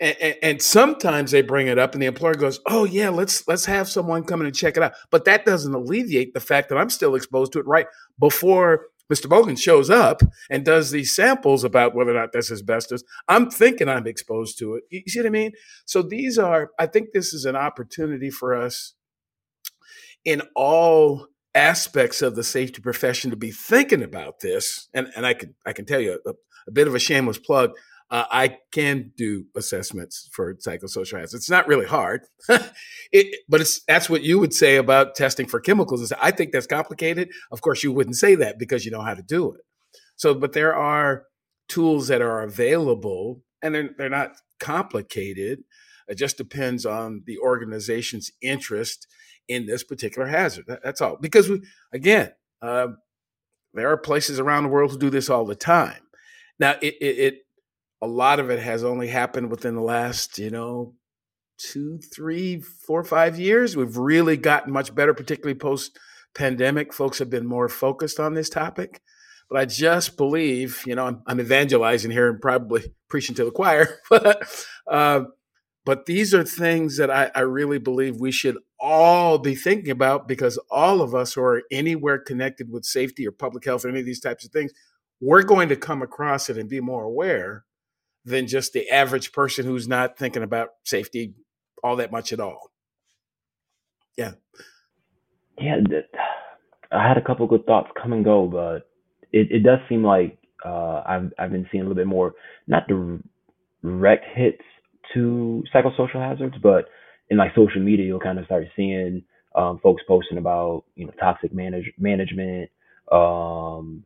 And, 0.00 0.16
and, 0.20 0.36
and, 0.42 0.62
sometimes 0.62 1.32
they 1.32 1.42
bring 1.42 1.66
it 1.66 1.76
up, 1.76 1.92
and 1.92 2.00
the 2.02 2.06
employer 2.06 2.34
goes, 2.34 2.60
"Oh 2.66 2.84
yeah, 2.84 3.08
let's 3.08 3.48
let's 3.48 3.64
have 3.64 3.88
someone 3.88 4.24
come 4.24 4.40
in 4.40 4.46
and 4.46 4.54
check 4.54 4.76
it 4.76 4.82
out." 4.82 4.92
But 5.10 5.24
that 5.24 5.46
doesn't 5.46 5.74
alleviate 5.74 6.34
the 6.34 6.40
fact 6.40 6.68
that 6.68 6.78
I'm 6.78 6.90
still 6.90 7.14
exposed 7.14 7.52
to 7.52 7.58
it 7.58 7.66
right 7.66 7.86
before 8.20 8.86
Mr. 9.12 9.26
Boggans 9.26 9.58
shows 9.58 9.90
up 9.90 10.22
and 10.50 10.64
does 10.64 10.90
these 10.90 11.14
samples 11.14 11.64
about 11.64 11.94
whether 11.94 12.10
or 12.10 12.20
not 12.20 12.32
that's 12.32 12.52
asbestos. 12.52 13.02
I'm 13.28 13.50
thinking 13.50 13.88
I'm 13.88 14.06
exposed 14.06 14.58
to 14.58 14.74
it. 14.74 14.84
You 14.90 15.02
see 15.06 15.20
what 15.20 15.26
I 15.26 15.30
mean? 15.30 15.52
So 15.86 16.02
these 16.02 16.38
are, 16.38 16.70
I 16.78 16.86
think 16.86 17.12
this 17.12 17.32
is 17.32 17.44
an 17.44 17.56
opportunity 17.56 18.30
for 18.30 18.54
us 18.54 18.94
in 20.24 20.42
all 20.54 21.28
aspects 21.54 22.22
of 22.22 22.36
the 22.36 22.44
safety 22.44 22.80
profession 22.80 23.30
to 23.30 23.36
be 23.36 23.50
thinking 23.50 24.02
about 24.02 24.40
this. 24.40 24.88
And, 24.94 25.08
and 25.16 25.26
I 25.26 25.34
can 25.34 25.54
I 25.66 25.72
can 25.72 25.86
tell 25.86 26.00
you 26.00 26.20
a, 26.26 26.30
a 26.66 26.70
bit 26.70 26.86
of 26.86 26.94
a 26.94 26.98
shameless 26.98 27.38
plug 27.38 27.72
uh, 28.10 28.24
I 28.30 28.58
can 28.72 29.12
do 29.16 29.44
assessments 29.54 30.28
for 30.32 30.54
psychosocial 30.54 31.20
hazards. 31.20 31.34
It's 31.34 31.50
not 31.50 31.68
really 31.68 31.86
hard, 31.86 32.22
it, 33.12 33.40
but 33.48 33.60
it's 33.60 33.82
that's 33.84 34.08
what 34.08 34.22
you 34.22 34.38
would 34.38 34.54
say 34.54 34.76
about 34.76 35.14
testing 35.14 35.46
for 35.46 35.60
chemicals. 35.60 36.00
Is 36.00 36.12
I 36.12 36.30
think 36.30 36.52
that's 36.52 36.66
complicated. 36.66 37.30
Of 37.50 37.60
course, 37.60 37.82
you 37.82 37.92
wouldn't 37.92 38.16
say 38.16 38.34
that 38.36 38.58
because 38.58 38.84
you 38.84 38.90
know 38.90 39.02
how 39.02 39.14
to 39.14 39.22
do 39.22 39.52
it. 39.52 39.60
So, 40.16 40.34
but 40.34 40.54
there 40.54 40.74
are 40.74 41.24
tools 41.68 42.08
that 42.08 42.22
are 42.22 42.42
available, 42.42 43.42
and 43.62 43.74
they're 43.74 43.90
they're 43.98 44.08
not 44.08 44.36
complicated. 44.58 45.64
It 46.08 46.16
just 46.16 46.38
depends 46.38 46.86
on 46.86 47.22
the 47.26 47.38
organization's 47.38 48.30
interest 48.40 49.06
in 49.48 49.66
this 49.66 49.84
particular 49.84 50.28
hazard. 50.28 50.64
That, 50.66 50.80
that's 50.82 51.02
all. 51.02 51.18
Because 51.20 51.50
we, 51.50 51.60
again, 51.92 52.32
uh, 52.62 52.88
there 53.74 53.90
are 53.90 53.98
places 53.98 54.40
around 54.40 54.64
the 54.64 54.68
world 54.70 54.92
who 54.92 54.98
do 54.98 55.10
this 55.10 55.28
all 55.28 55.44
the 55.44 55.54
time. 55.54 56.00
Now, 56.58 56.72
it, 56.82 56.94
it, 57.00 57.18
it 57.18 57.34
a 58.00 58.06
lot 58.06 58.40
of 58.40 58.50
it 58.50 58.60
has 58.60 58.84
only 58.84 59.08
happened 59.08 59.50
within 59.50 59.74
the 59.74 59.82
last, 59.82 60.38
you 60.38 60.50
know, 60.50 60.94
two, 61.58 61.98
three, 61.98 62.60
four, 62.60 63.02
five 63.02 63.38
years. 63.38 63.76
We've 63.76 63.96
really 63.96 64.36
gotten 64.36 64.72
much 64.72 64.94
better, 64.94 65.12
particularly 65.12 65.58
post 65.58 65.98
pandemic. 66.34 66.92
Folks 66.92 67.18
have 67.18 67.30
been 67.30 67.46
more 67.46 67.68
focused 67.68 68.20
on 68.20 68.34
this 68.34 68.48
topic. 68.48 69.02
But 69.50 69.58
I 69.58 69.64
just 69.64 70.16
believe, 70.16 70.82
you 70.86 70.94
know, 70.94 71.06
I'm, 71.06 71.22
I'm 71.26 71.40
evangelizing 71.40 72.10
here 72.10 72.28
and 72.28 72.40
probably 72.40 72.94
preaching 73.08 73.34
to 73.36 73.44
the 73.44 73.50
choir, 73.50 73.98
but 74.10 74.46
uh, 74.86 75.22
but 75.86 76.04
these 76.04 76.34
are 76.34 76.44
things 76.44 76.98
that 76.98 77.10
I, 77.10 77.30
I 77.34 77.40
really 77.40 77.78
believe 77.78 78.16
we 78.16 78.30
should 78.30 78.58
all 78.78 79.38
be 79.38 79.54
thinking 79.54 79.90
about 79.90 80.28
because 80.28 80.58
all 80.70 81.00
of 81.00 81.14
us 81.14 81.32
who 81.32 81.40
are 81.40 81.62
anywhere 81.70 82.18
connected 82.18 82.70
with 82.70 82.84
safety 82.84 83.26
or 83.26 83.32
public 83.32 83.64
health 83.64 83.86
or 83.86 83.88
any 83.88 84.00
of 84.00 84.06
these 84.06 84.20
types 84.20 84.44
of 84.44 84.52
things, 84.52 84.70
we're 85.18 85.42
going 85.42 85.70
to 85.70 85.76
come 85.76 86.02
across 86.02 86.50
it 86.50 86.58
and 86.58 86.68
be 86.68 86.80
more 86.80 87.04
aware 87.04 87.64
than 88.24 88.46
just 88.46 88.72
the 88.72 88.88
average 88.90 89.32
person 89.32 89.64
who's 89.64 89.88
not 89.88 90.18
thinking 90.18 90.42
about 90.42 90.70
safety 90.84 91.34
all 91.82 91.96
that 91.96 92.12
much 92.12 92.32
at 92.32 92.40
all. 92.40 92.70
Yeah. 94.16 94.32
Yeah, 95.60 95.76
I 96.92 97.06
had 97.06 97.18
a 97.18 97.22
couple 97.22 97.46
good 97.46 97.66
thoughts 97.66 97.90
come 98.00 98.12
and 98.12 98.24
go, 98.24 98.46
but 98.46 98.88
it, 99.32 99.50
it 99.50 99.62
does 99.62 99.78
seem 99.88 100.04
like 100.04 100.38
uh, 100.64 101.02
I've 101.06 101.32
I've 101.38 101.50
been 101.50 101.66
seeing 101.70 101.82
a 101.82 101.84
little 101.84 102.00
bit 102.00 102.06
more 102.06 102.34
not 102.66 102.84
direct 102.88 104.24
hits 104.34 104.62
to 105.14 105.64
psychosocial 105.74 106.26
hazards, 106.26 106.54
but 106.62 106.86
in 107.30 107.36
like 107.36 107.54
social 107.54 107.82
media, 107.82 108.06
you'll 108.06 108.20
kind 108.20 108.38
of 108.38 108.44
start 108.46 108.64
seeing 108.76 109.24
um, 109.54 109.80
folks 109.82 110.02
posting 110.06 110.38
about 110.38 110.84
you 110.94 111.06
know 111.06 111.12
toxic 111.18 111.52
manage 111.52 111.92
management, 111.98 112.70
um, 113.10 114.04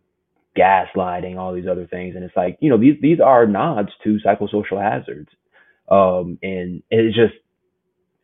gaslighting, 0.56 1.38
all 1.38 1.54
these 1.54 1.68
other 1.70 1.86
things. 1.86 2.14
And 2.14 2.24
it's 2.24 2.36
like, 2.36 2.58
you 2.60 2.70
know, 2.70 2.78
these 2.78 2.96
these 3.00 3.20
are 3.20 3.46
nods 3.46 3.90
to 4.04 4.18
psychosocial 4.24 4.80
hazards. 4.82 5.30
Um, 5.90 6.38
and 6.42 6.82
it's 6.90 7.16
just 7.16 7.34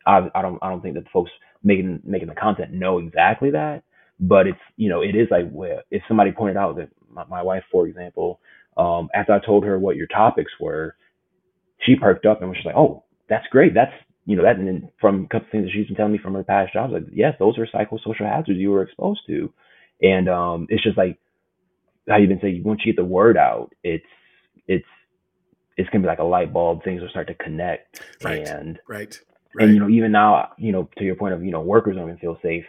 I, 0.05 0.29
I 0.35 0.41
don't 0.41 0.59
I 0.61 0.69
don't 0.69 0.81
think 0.81 0.95
that 0.95 1.09
folks 1.11 1.31
making 1.63 2.01
making 2.05 2.29
the 2.29 2.35
content 2.35 2.73
know 2.73 2.99
exactly 2.99 3.51
that, 3.51 3.83
but 4.19 4.47
it's 4.47 4.59
you 4.77 4.89
know 4.89 5.01
it 5.01 5.15
is 5.15 5.27
like 5.31 5.49
where 5.51 5.83
if 5.91 6.01
somebody 6.07 6.31
pointed 6.31 6.57
out 6.57 6.77
that 6.77 6.89
my, 7.11 7.25
my 7.29 7.43
wife, 7.43 7.63
for 7.71 7.87
example, 7.87 8.39
um, 8.77 9.09
after 9.13 9.33
I 9.33 9.39
told 9.45 9.65
her 9.65 9.79
what 9.79 9.95
your 9.95 10.07
topics 10.07 10.51
were, 10.59 10.95
she 11.85 11.95
perked 11.95 12.25
up 12.25 12.41
and 12.41 12.49
was 12.49 12.57
just 12.57 12.65
like, 12.65 12.75
oh, 12.77 13.03
that's 13.29 13.47
great. 13.51 13.73
That's 13.73 13.91
you 14.25 14.35
know 14.35 14.43
that 14.43 14.57
and 14.57 14.67
then 14.67 14.89
from 14.99 15.25
a 15.25 15.27
couple 15.27 15.47
things 15.51 15.65
that 15.65 15.71
she's 15.73 15.87
been 15.87 15.95
telling 15.95 16.13
me 16.13 16.19
from 16.19 16.33
her 16.35 16.43
past 16.43 16.73
jobs, 16.73 16.93
like 16.93 17.03
yes, 17.11 17.35
those 17.39 17.57
are 17.57 17.67
psychosocial 17.67 18.29
hazards 18.29 18.59
you 18.59 18.71
were 18.71 18.83
exposed 18.83 19.21
to, 19.27 19.53
and 20.01 20.29
um, 20.29 20.67
it's 20.69 20.83
just 20.83 20.97
like 20.97 21.17
how 22.09 22.17
you 22.17 22.27
been 22.27 22.39
saying 22.41 22.63
once 22.63 22.81
you 22.85 22.93
get 22.93 23.01
the 23.01 23.05
word 23.05 23.37
out, 23.37 23.73
it's 23.83 24.05
it's 24.67 24.85
it's 25.77 25.89
gonna 25.89 26.01
be 26.01 26.07
like 26.07 26.19
a 26.19 26.23
light 26.23 26.51
bulb. 26.53 26.83
Things 26.83 27.01
will 27.01 27.09
start 27.09 27.27
to 27.27 27.35
connect. 27.35 28.01
Right. 28.23 28.47
And 28.47 28.79
right. 28.87 29.19
Right. 29.53 29.65
And 29.65 29.73
you 29.73 29.79
know, 29.79 29.89
even 29.89 30.11
now, 30.11 30.49
you 30.57 30.71
know, 30.71 30.89
to 30.97 31.03
your 31.03 31.15
point 31.15 31.33
of 31.33 31.43
you 31.43 31.51
know, 31.51 31.61
workers 31.61 31.95
don't 31.95 32.05
even 32.05 32.17
feel 32.17 32.37
safe. 32.41 32.65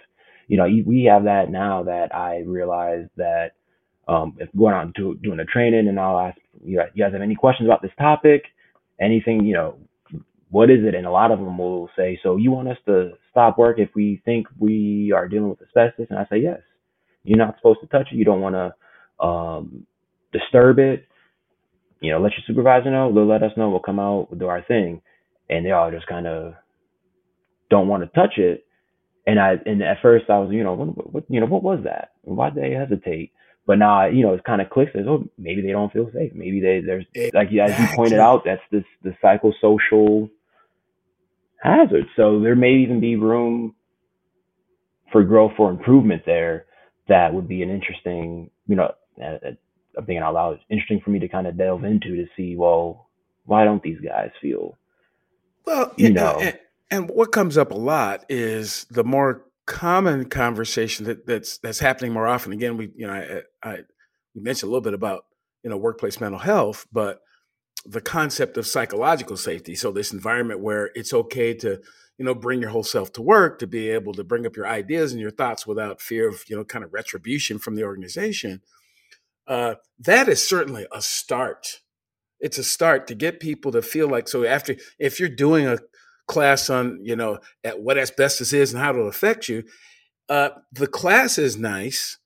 You 0.48 0.56
know, 0.56 0.64
we 0.64 1.04
have 1.04 1.24
that 1.24 1.50
now 1.50 1.84
that 1.84 2.14
I 2.14 2.42
realize 2.46 3.06
that 3.16 3.52
um, 4.08 4.36
if 4.40 4.48
going 4.56 4.74
out 4.74 4.94
to 4.96 5.14
doing 5.22 5.38
a 5.38 5.44
training 5.44 5.88
and 5.88 6.00
I'll 6.00 6.18
ask 6.18 6.38
you 6.64 6.82
guys 6.98 7.12
have 7.12 7.22
any 7.22 7.36
questions 7.36 7.68
about 7.68 7.82
this 7.82 7.92
topic, 7.98 8.44
anything, 9.00 9.44
you 9.44 9.54
know, 9.54 9.78
what 10.50 10.68
is 10.68 10.84
it? 10.84 10.96
And 10.96 11.06
a 11.06 11.10
lot 11.10 11.30
of 11.30 11.38
them 11.38 11.56
will 11.58 11.88
say, 11.96 12.18
so 12.22 12.36
you 12.36 12.50
want 12.50 12.68
us 12.68 12.78
to 12.86 13.12
stop 13.30 13.58
work 13.58 13.78
if 13.78 13.90
we 13.94 14.20
think 14.24 14.48
we 14.58 15.12
are 15.14 15.28
dealing 15.28 15.50
with 15.50 15.62
asbestos? 15.62 16.08
And 16.10 16.18
I 16.18 16.26
say, 16.28 16.38
yes. 16.38 16.60
You're 17.22 17.38
not 17.38 17.56
supposed 17.56 17.80
to 17.80 17.86
touch 17.86 18.08
it. 18.10 18.16
You 18.16 18.24
don't 18.24 18.40
want 18.40 18.54
to 18.54 18.74
um, 19.20 19.86
disturb 20.32 20.78
it, 20.78 21.06
you 22.00 22.10
know, 22.10 22.20
let 22.20 22.32
your 22.32 22.42
supervisor 22.46 22.90
know. 22.90 23.12
They'll 23.12 23.26
let 23.26 23.42
us 23.42 23.52
know. 23.56 23.70
We'll 23.70 23.80
come 23.80 23.98
out, 24.00 24.28
we'll 24.30 24.38
do 24.38 24.46
our 24.48 24.62
thing, 24.62 25.02
and 25.48 25.64
they 25.64 25.70
all 25.70 25.90
just 25.90 26.06
kind 26.06 26.26
of 26.26 26.54
don't 27.68 27.88
want 27.88 28.02
to 28.02 28.18
touch 28.18 28.38
it. 28.38 28.64
And 29.26 29.38
I 29.38 29.54
and 29.66 29.82
at 29.82 29.98
first 30.02 30.30
I 30.30 30.38
was, 30.38 30.50
you 30.52 30.64
know, 30.64 30.74
what, 30.74 31.12
what 31.12 31.24
you 31.28 31.40
know, 31.40 31.46
what 31.46 31.62
was 31.62 31.80
that? 31.84 32.12
Why'd 32.22 32.54
they 32.54 32.72
hesitate? 32.72 33.32
But 33.66 33.78
now, 33.78 34.06
you 34.06 34.22
know, 34.22 34.34
it's 34.34 34.46
kind 34.46 34.62
of 34.62 34.70
clicks 34.70 34.92
as 34.94 35.06
oh, 35.06 35.28
maybe 35.38 35.62
they 35.62 35.72
don't 35.72 35.92
feel 35.92 36.10
safe. 36.12 36.32
Maybe 36.34 36.60
they 36.60 36.80
there's 36.80 37.04
like 37.34 37.48
as 37.48 37.78
you 37.78 37.86
pointed 37.94 38.18
out, 38.18 38.42
that's 38.44 38.62
this 38.72 38.84
the 39.02 39.14
psychosocial 39.22 40.30
hazard. 41.62 42.06
So 42.16 42.40
there 42.40 42.56
may 42.56 42.76
even 42.76 43.00
be 43.00 43.16
room 43.16 43.74
for 45.12 45.22
growth 45.24 45.52
for 45.56 45.70
improvement 45.70 46.22
there. 46.26 46.66
That 47.08 47.34
would 47.34 47.48
be 47.48 47.62
an 47.62 47.70
interesting, 47.70 48.50
you 48.66 48.76
know, 48.76 48.94
I'm 49.22 50.06
thinking 50.06 50.18
out 50.18 50.34
loud. 50.34 50.54
It's 50.54 50.64
interesting 50.70 51.00
for 51.00 51.10
me 51.10 51.18
to 51.18 51.28
kind 51.28 51.46
of 51.46 51.56
delve 51.56 51.84
into 51.84 52.16
to 52.16 52.26
see, 52.36 52.56
well, 52.56 53.08
why 53.44 53.64
don't 53.64 53.82
these 53.82 53.98
guys 54.00 54.30
feel? 54.40 54.76
Well, 55.64 55.92
you 55.96 56.10
know, 56.10 56.38
and, 56.40 56.58
and 56.90 57.10
what 57.10 57.32
comes 57.32 57.58
up 57.58 57.70
a 57.70 57.76
lot 57.76 58.24
is 58.28 58.86
the 58.90 59.04
more 59.04 59.44
common 59.66 60.28
conversation 60.28 61.06
that, 61.06 61.26
that's 61.26 61.58
that's 61.58 61.78
happening 61.78 62.12
more 62.12 62.26
often. 62.26 62.52
Again, 62.52 62.76
we 62.76 62.90
you 62.96 63.06
know 63.06 63.12
I, 63.12 63.68
I 63.68 63.78
we 64.34 64.40
mentioned 64.40 64.68
a 64.68 64.70
little 64.70 64.80
bit 64.80 64.94
about 64.94 65.26
you 65.62 65.70
know 65.70 65.76
workplace 65.76 66.20
mental 66.20 66.40
health, 66.40 66.86
but 66.92 67.20
the 67.84 68.00
concept 68.00 68.56
of 68.56 68.66
psychological 68.66 69.36
safety. 69.36 69.74
So 69.74 69.92
this 69.92 70.12
environment 70.12 70.60
where 70.60 70.90
it's 70.94 71.12
okay 71.12 71.54
to 71.54 71.80
you 72.20 72.26
know, 72.26 72.34
bring 72.34 72.60
your 72.60 72.68
whole 72.68 72.84
self 72.84 73.10
to 73.14 73.22
work, 73.22 73.58
to 73.58 73.66
be 73.66 73.88
able 73.88 74.12
to 74.12 74.22
bring 74.22 74.44
up 74.44 74.54
your 74.54 74.66
ideas 74.66 75.12
and 75.12 75.20
your 75.22 75.30
thoughts 75.30 75.66
without 75.66 76.02
fear 76.02 76.28
of, 76.28 76.44
you 76.48 76.54
know, 76.54 76.62
kind 76.62 76.84
of 76.84 76.92
retribution 76.92 77.58
from 77.58 77.76
the 77.76 77.82
organization. 77.82 78.60
Uh, 79.50 79.74
that 79.98 80.28
is 80.28 80.48
certainly 80.48 80.86
a 80.92 81.02
start. 81.02 81.80
It's 82.38 82.56
a 82.56 82.62
start 82.62 83.08
to 83.08 83.16
get 83.16 83.40
people 83.40 83.72
to 83.72 83.82
feel 83.82 84.08
like 84.08 84.28
so 84.28 84.44
after 84.44 84.76
if 85.00 85.18
you're 85.18 85.28
doing 85.28 85.66
a 85.66 85.78
class 86.28 86.70
on 86.70 87.00
you 87.02 87.16
know 87.16 87.40
at 87.64 87.82
what 87.82 87.98
asbestos 87.98 88.52
is 88.52 88.72
and 88.72 88.80
how 88.80 88.90
it'll 88.90 89.08
affect 89.08 89.48
you, 89.48 89.64
uh, 90.28 90.50
the 90.72 90.86
class 90.86 91.36
is 91.36 91.56
nice, 91.56 92.18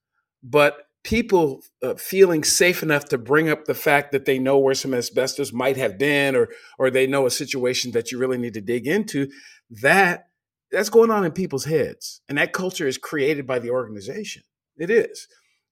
but 0.42 0.86
people 1.02 1.62
uh, 1.82 1.94
feeling 1.94 2.44
safe 2.44 2.82
enough 2.82 3.06
to 3.06 3.16
bring 3.16 3.48
up 3.48 3.64
the 3.64 3.74
fact 3.74 4.12
that 4.12 4.26
they 4.26 4.38
know 4.38 4.58
where 4.58 4.74
some 4.74 4.92
asbestos 4.92 5.50
might 5.50 5.78
have 5.78 5.96
been 5.98 6.36
or 6.36 6.50
or 6.78 6.90
they 6.90 7.06
know 7.06 7.24
a 7.24 7.30
situation 7.30 7.92
that 7.92 8.12
you 8.12 8.18
really 8.18 8.38
need 8.38 8.54
to 8.54 8.60
dig 8.60 8.86
into 8.86 9.30
that 9.70 10.26
that's 10.70 10.90
going 10.90 11.10
on 11.10 11.24
in 11.24 11.32
people's 11.32 11.64
heads. 11.64 12.20
And 12.28 12.36
that 12.36 12.52
culture 12.52 12.86
is 12.86 12.98
created 12.98 13.46
by 13.46 13.60
the 13.60 13.70
organization. 13.70 14.42
It 14.76 14.90
is 14.90 15.26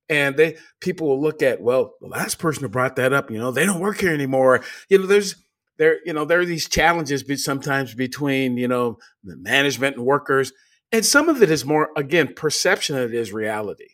and 0.08 0.36
they 0.36 0.56
people 0.80 1.08
will 1.08 1.20
look 1.20 1.42
at 1.42 1.60
well 1.60 1.94
the 2.00 2.08
last 2.08 2.38
person 2.38 2.62
who 2.62 2.68
brought 2.68 2.96
that 2.96 3.12
up 3.12 3.30
you 3.30 3.38
know 3.38 3.50
they 3.50 3.66
don't 3.66 3.80
work 3.80 4.00
here 4.00 4.12
anymore. 4.12 4.62
You 4.88 4.98
know 4.98 5.06
there's 5.06 5.36
there 5.78 5.98
you 6.04 6.12
know 6.12 6.24
there 6.24 6.40
are 6.40 6.44
these 6.44 6.68
challenges 6.68 7.24
sometimes 7.42 7.94
between 7.94 8.56
you 8.56 8.68
know 8.68 8.98
the 9.24 9.36
management 9.36 9.96
and 9.96 10.04
workers 10.04 10.52
and 10.90 11.04
some 11.04 11.28
of 11.28 11.42
it 11.42 11.50
is 11.50 11.64
more 11.64 11.90
again 11.96 12.34
perception 12.34 12.96
than 12.96 13.04
it 13.04 13.14
is 13.14 13.32
reality. 13.32 13.88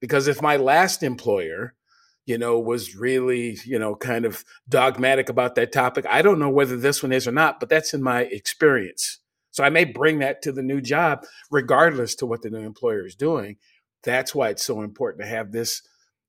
Because 0.00 0.28
if 0.28 0.40
my 0.40 0.56
last 0.56 1.02
employer 1.02 1.74
you 2.24 2.38
know 2.38 2.58
was 2.58 2.94
really 2.94 3.58
you 3.64 3.78
know 3.78 3.96
kind 3.96 4.24
of 4.24 4.44
dogmatic 4.68 5.30
about 5.30 5.54
that 5.54 5.72
topic 5.72 6.04
i 6.10 6.20
don't 6.20 6.38
know 6.38 6.50
whether 6.50 6.76
this 6.76 7.02
one 7.02 7.10
is 7.10 7.26
or 7.26 7.32
not 7.32 7.58
but 7.58 7.68
that's 7.68 7.94
in 7.94 8.02
my 8.02 8.22
experience. 8.22 9.18
So 9.50 9.64
i 9.64 9.70
may 9.70 9.84
bring 9.84 10.20
that 10.20 10.42
to 10.42 10.52
the 10.52 10.62
new 10.62 10.80
job 10.80 11.24
regardless 11.50 12.14
to 12.16 12.26
what 12.26 12.42
the 12.42 12.50
new 12.50 12.60
employer 12.60 13.06
is 13.06 13.16
doing 13.16 13.56
that's 14.02 14.34
why 14.34 14.50
it's 14.50 14.64
so 14.64 14.82
important 14.82 15.22
to 15.22 15.28
have 15.28 15.52
this 15.52 15.82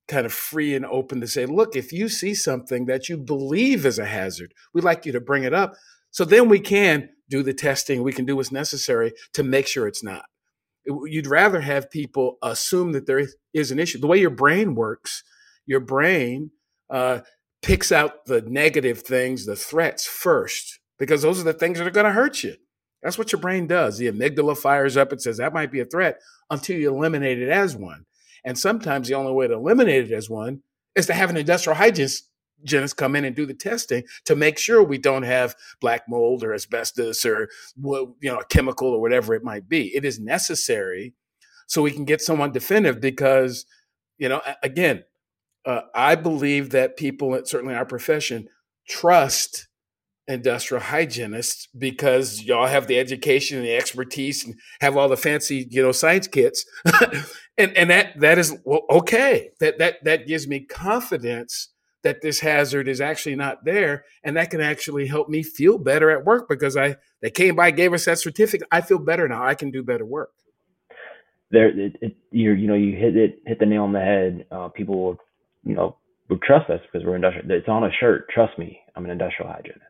kind 0.08 0.26
of 0.26 0.34
free 0.34 0.76
and 0.76 0.86
open 0.86 1.22
to 1.22 1.28
say, 1.28 1.46
look, 1.46 1.76
if 1.76 1.94
you 1.94 2.10
see 2.10 2.34
something 2.34 2.86
that 2.88 3.08
you 3.08 3.18
believe 3.18 3.86
is 3.86 4.00
a 4.00 4.06
hazard, 4.06 4.54
we'd 4.74 4.84
like 4.84 5.06
you 5.06 5.12
to 5.12 5.22
bring 5.22 5.44
it 5.44 5.54
up. 5.54 5.76
So 6.12 6.26
then 6.26 6.50
we 6.50 6.60
can 6.60 7.10
do 7.30 7.44
the 7.44 7.54
testing, 7.54 8.02
we 8.02 8.12
can 8.12 8.26
do 8.26 8.36
what's 8.36 8.52
necessary 8.52 9.14
to 9.34 9.44
make 9.44 9.68
sure 9.68 9.88
it's 9.88 10.04
not. 10.04 10.26
You'd 10.86 11.28
rather 11.28 11.62
have 11.62 11.92
people 11.92 12.38
assume 12.42 12.94
that 12.94 13.06
there 13.06 13.24
is 13.54 13.70
an 13.70 13.78
issue. 13.78 14.00
The 14.00 14.08
way 14.08 14.18
your 14.18 14.32
brain 14.32 14.74
works, 14.74 15.24
your 15.68 15.80
brain 15.80 16.50
uh, 16.90 17.20
picks 17.62 17.92
out 17.92 18.26
the 18.26 18.42
negative 18.42 19.02
things, 19.02 19.46
the 19.46 19.56
threats 19.56 20.08
first, 20.08 20.80
because 20.98 21.22
those 21.22 21.40
are 21.40 21.44
the 21.44 21.54
things 21.54 21.78
that 21.78 21.86
are 21.86 21.92
going 21.92 22.08
to 22.08 22.12
hurt 22.12 22.44
you. 22.44 22.56
That's 23.02 23.18
what 23.18 23.32
your 23.32 23.42
brain 23.42 23.68
does. 23.68 23.98
The 23.98 24.12
amygdala 24.12 24.58
fires 24.58 24.98
up 24.98 25.12
and 25.12 25.22
says 25.22 25.38
that 25.38 25.54
might 25.54 25.72
be 25.72 25.80
a 25.80 25.86
threat 25.86 26.20
until 26.50 26.78
you 26.78 26.94
eliminate 26.94 27.42
it 27.42 27.50
as 27.50 27.76
one. 27.76 28.06
And 28.44 28.58
sometimes 28.58 29.08
the 29.08 29.14
only 29.16 29.32
way 29.32 29.48
to 29.48 29.54
eliminate 29.54 30.12
it 30.12 30.16
as 30.16 30.30
one 30.30 30.62
is 30.96 31.06
to 31.08 31.14
have 31.14 31.30
an 31.30 31.38
industrial 31.38 31.78
hygienist 31.78 32.30
come 32.98 33.16
in 33.16 33.24
and 33.24 33.36
do 33.36 33.46
the 33.46 33.54
testing 33.54 34.04
to 34.26 34.36
make 34.36 34.58
sure 34.58 34.84
we 34.84 34.98
don't 34.98 35.24
have 35.24 35.56
black 35.80 36.04
mold 36.10 36.44
or 36.44 36.54
asbestos 36.54 37.26
or 37.26 37.50
you 37.78 38.16
know 38.24 38.40
a 38.40 38.46
chemical 38.46 38.90
or 38.90 39.00
whatever 39.00 39.34
it 39.34 39.44
might 39.44 39.70
be. 39.70 39.96
It 39.96 40.04
is 40.04 40.20
necessary 40.20 41.14
so 41.68 41.82
we 41.82 41.92
can 41.92 42.04
get 42.04 42.22
someone 42.22 42.52
definitive 42.52 43.00
because 43.00 43.66
you 44.18 44.28
know 44.28 44.42
again 44.62 45.06
uh, 45.66 45.82
I 45.96 46.16
believe 46.16 46.72
that 46.72 46.98
people 46.98 47.40
certainly 47.46 47.76
our 47.76 47.86
profession 47.86 48.50
trust 48.90 49.69
industrial 50.30 50.82
hygienists 50.82 51.68
because 51.78 52.44
y'all 52.44 52.68
have 52.68 52.88
the 52.88 53.00
education 53.00 53.58
and 53.58 53.68
the 53.68 53.76
expertise 53.76 54.46
and 54.46 54.56
have 54.80 54.96
all 54.96 55.10
the 55.10 55.18
fancy 55.18 55.68
you 55.70 55.82
know 55.82 55.92
science 55.92 56.28
kits. 56.28 56.66
And 57.60 57.76
and 57.76 57.90
that 57.90 58.18
that 58.22 58.38
is 58.38 58.58
well, 58.64 58.86
okay. 58.90 59.50
That 59.60 59.80
that 59.80 60.02
that 60.06 60.28
gives 60.28 60.48
me 60.48 60.62
confidence 60.62 61.68
that 62.04 62.22
this 62.22 62.40
hazard 62.40 62.88
is 62.88 63.02
actually 63.02 63.36
not 63.36 63.66
there 63.66 64.06
and 64.24 64.38
that 64.38 64.50
can 64.50 64.62
actually 64.62 65.08
help 65.08 65.28
me 65.28 65.44
feel 65.44 65.78
better 65.78 66.10
at 66.10 66.24
work 66.24 66.48
because 66.48 66.78
i 66.78 66.96
they 67.22 67.30
came 67.30 67.58
by 67.58 67.72
gave 67.72 67.92
us 67.92 68.06
that 68.06 68.18
certificate. 68.18 68.66
I 68.72 68.80
feel 68.80 68.98
better 68.98 69.28
now. 69.28 69.44
I 69.44 69.56
can 69.56 69.72
do 69.72 69.84
better 69.84 70.06
work. 70.06 70.30
There 71.52 71.68
it, 71.68 71.98
it, 72.00 72.16
you 72.32 72.54
you 72.54 72.68
know 72.68 72.76
you 72.76 72.96
hit 72.96 73.18
it 73.18 73.42
hit 73.46 73.60
the 73.60 73.66
nail 73.66 73.84
on 73.84 73.92
the 73.92 74.00
head. 74.00 74.46
Uh, 74.50 74.70
people 74.70 75.04
will 75.04 75.18
you 75.66 75.76
know 75.76 75.98
will 76.30 76.38
trust 76.38 76.70
us 76.70 76.80
because 76.90 77.06
we're 77.06 77.18
industrial. 77.18 77.52
It's 77.52 77.68
on 77.68 77.84
a 77.84 77.92
shirt. 78.00 78.30
Trust 78.30 78.58
me 78.58 78.80
i'm 78.96 79.06
an 79.06 79.12
industrial 79.12 79.52
hygienist 79.52 79.89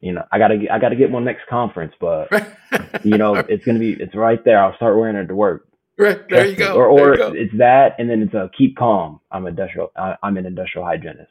you 0.00 0.12
know, 0.12 0.24
I 0.32 0.38
gotta 0.38 0.56
get, 0.56 0.70
I 0.70 0.78
gotta 0.78 0.96
get 0.96 1.10
one 1.10 1.24
next 1.24 1.46
conference, 1.48 1.92
but 2.00 2.28
you 3.04 3.18
know, 3.18 3.34
it's 3.34 3.64
gonna 3.64 3.78
be, 3.78 3.92
it's 3.92 4.14
right 4.14 4.42
there. 4.44 4.62
I'll 4.62 4.76
start 4.76 4.96
wearing 4.96 5.16
it 5.16 5.26
to 5.26 5.34
work. 5.34 5.66
Right 5.98 6.26
there, 6.30 6.46
you 6.46 6.56
go. 6.56 6.74
Or, 6.74 6.86
or 6.86 7.16
go. 7.16 7.32
it's 7.34 7.52
that, 7.58 7.94
and 7.98 8.08
then 8.08 8.22
it's 8.22 8.32
a 8.32 8.50
keep 8.56 8.76
calm. 8.76 9.20
I'm 9.30 9.46
industrial. 9.46 9.92
I, 9.96 10.16
am 10.22 10.38
an 10.38 10.46
industrial 10.46 10.86
hygienist. 10.86 11.30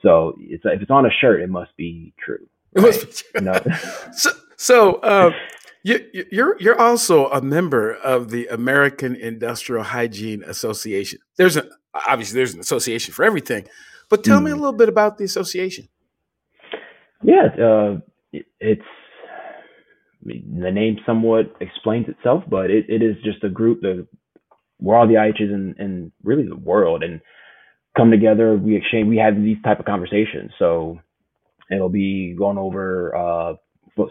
So 0.00 0.34
it's 0.38 0.64
if 0.64 0.80
it's 0.80 0.90
on 0.90 1.04
a 1.04 1.10
shirt, 1.10 1.42
it 1.42 1.50
must 1.50 1.76
be 1.76 2.14
true. 2.18 2.46
Right? 2.74 2.84
It 2.84 2.86
must 2.86 3.06
be 3.06 3.12
true. 3.12 3.22
You 3.34 3.40
know? 3.42 3.76
so, 4.12 4.30
so 4.56 5.02
um, 5.02 5.34
you, 5.82 6.24
you're 6.32 6.56
you're 6.58 6.80
also 6.80 7.26
a 7.28 7.42
member 7.42 7.94
of 7.96 8.30
the 8.30 8.46
American 8.46 9.14
Industrial 9.14 9.84
Hygiene 9.84 10.42
Association. 10.44 11.18
There's 11.36 11.58
a 11.58 11.68
obviously 11.92 12.36
there's 12.36 12.54
an 12.54 12.60
association 12.60 13.12
for 13.12 13.26
everything, 13.26 13.68
but 14.08 14.24
tell 14.24 14.40
mm. 14.40 14.44
me 14.44 14.50
a 14.52 14.54
mm. 14.54 14.60
little 14.60 14.72
bit 14.72 14.88
about 14.88 15.18
the 15.18 15.24
association. 15.24 15.88
Yeah, 17.22 17.48
uh, 17.62 17.98
it's 18.60 18.82
the 20.24 20.70
name 20.72 20.98
somewhat 21.06 21.54
explains 21.60 22.08
itself, 22.08 22.44
but 22.48 22.70
it, 22.70 22.86
it 22.88 23.02
is 23.02 23.16
just 23.24 23.44
a 23.44 23.48
group 23.50 23.80
that 23.82 24.06
where 24.78 24.98
all 24.98 25.08
the 25.08 25.14
IHs 25.14 25.40
in, 25.52 25.74
in 25.78 26.12
really 26.22 26.46
the 26.48 26.56
world 26.56 27.02
and 27.02 27.20
come 27.96 28.10
together. 28.10 28.56
We 28.56 28.76
exchange, 28.76 29.08
we 29.08 29.18
have 29.18 29.36
these 29.36 29.58
type 29.64 29.80
of 29.80 29.86
conversations. 29.86 30.52
So 30.58 30.98
it'll 31.70 31.88
be 31.90 32.34
going 32.38 32.58
over 32.58 33.16
uh, 33.16 33.54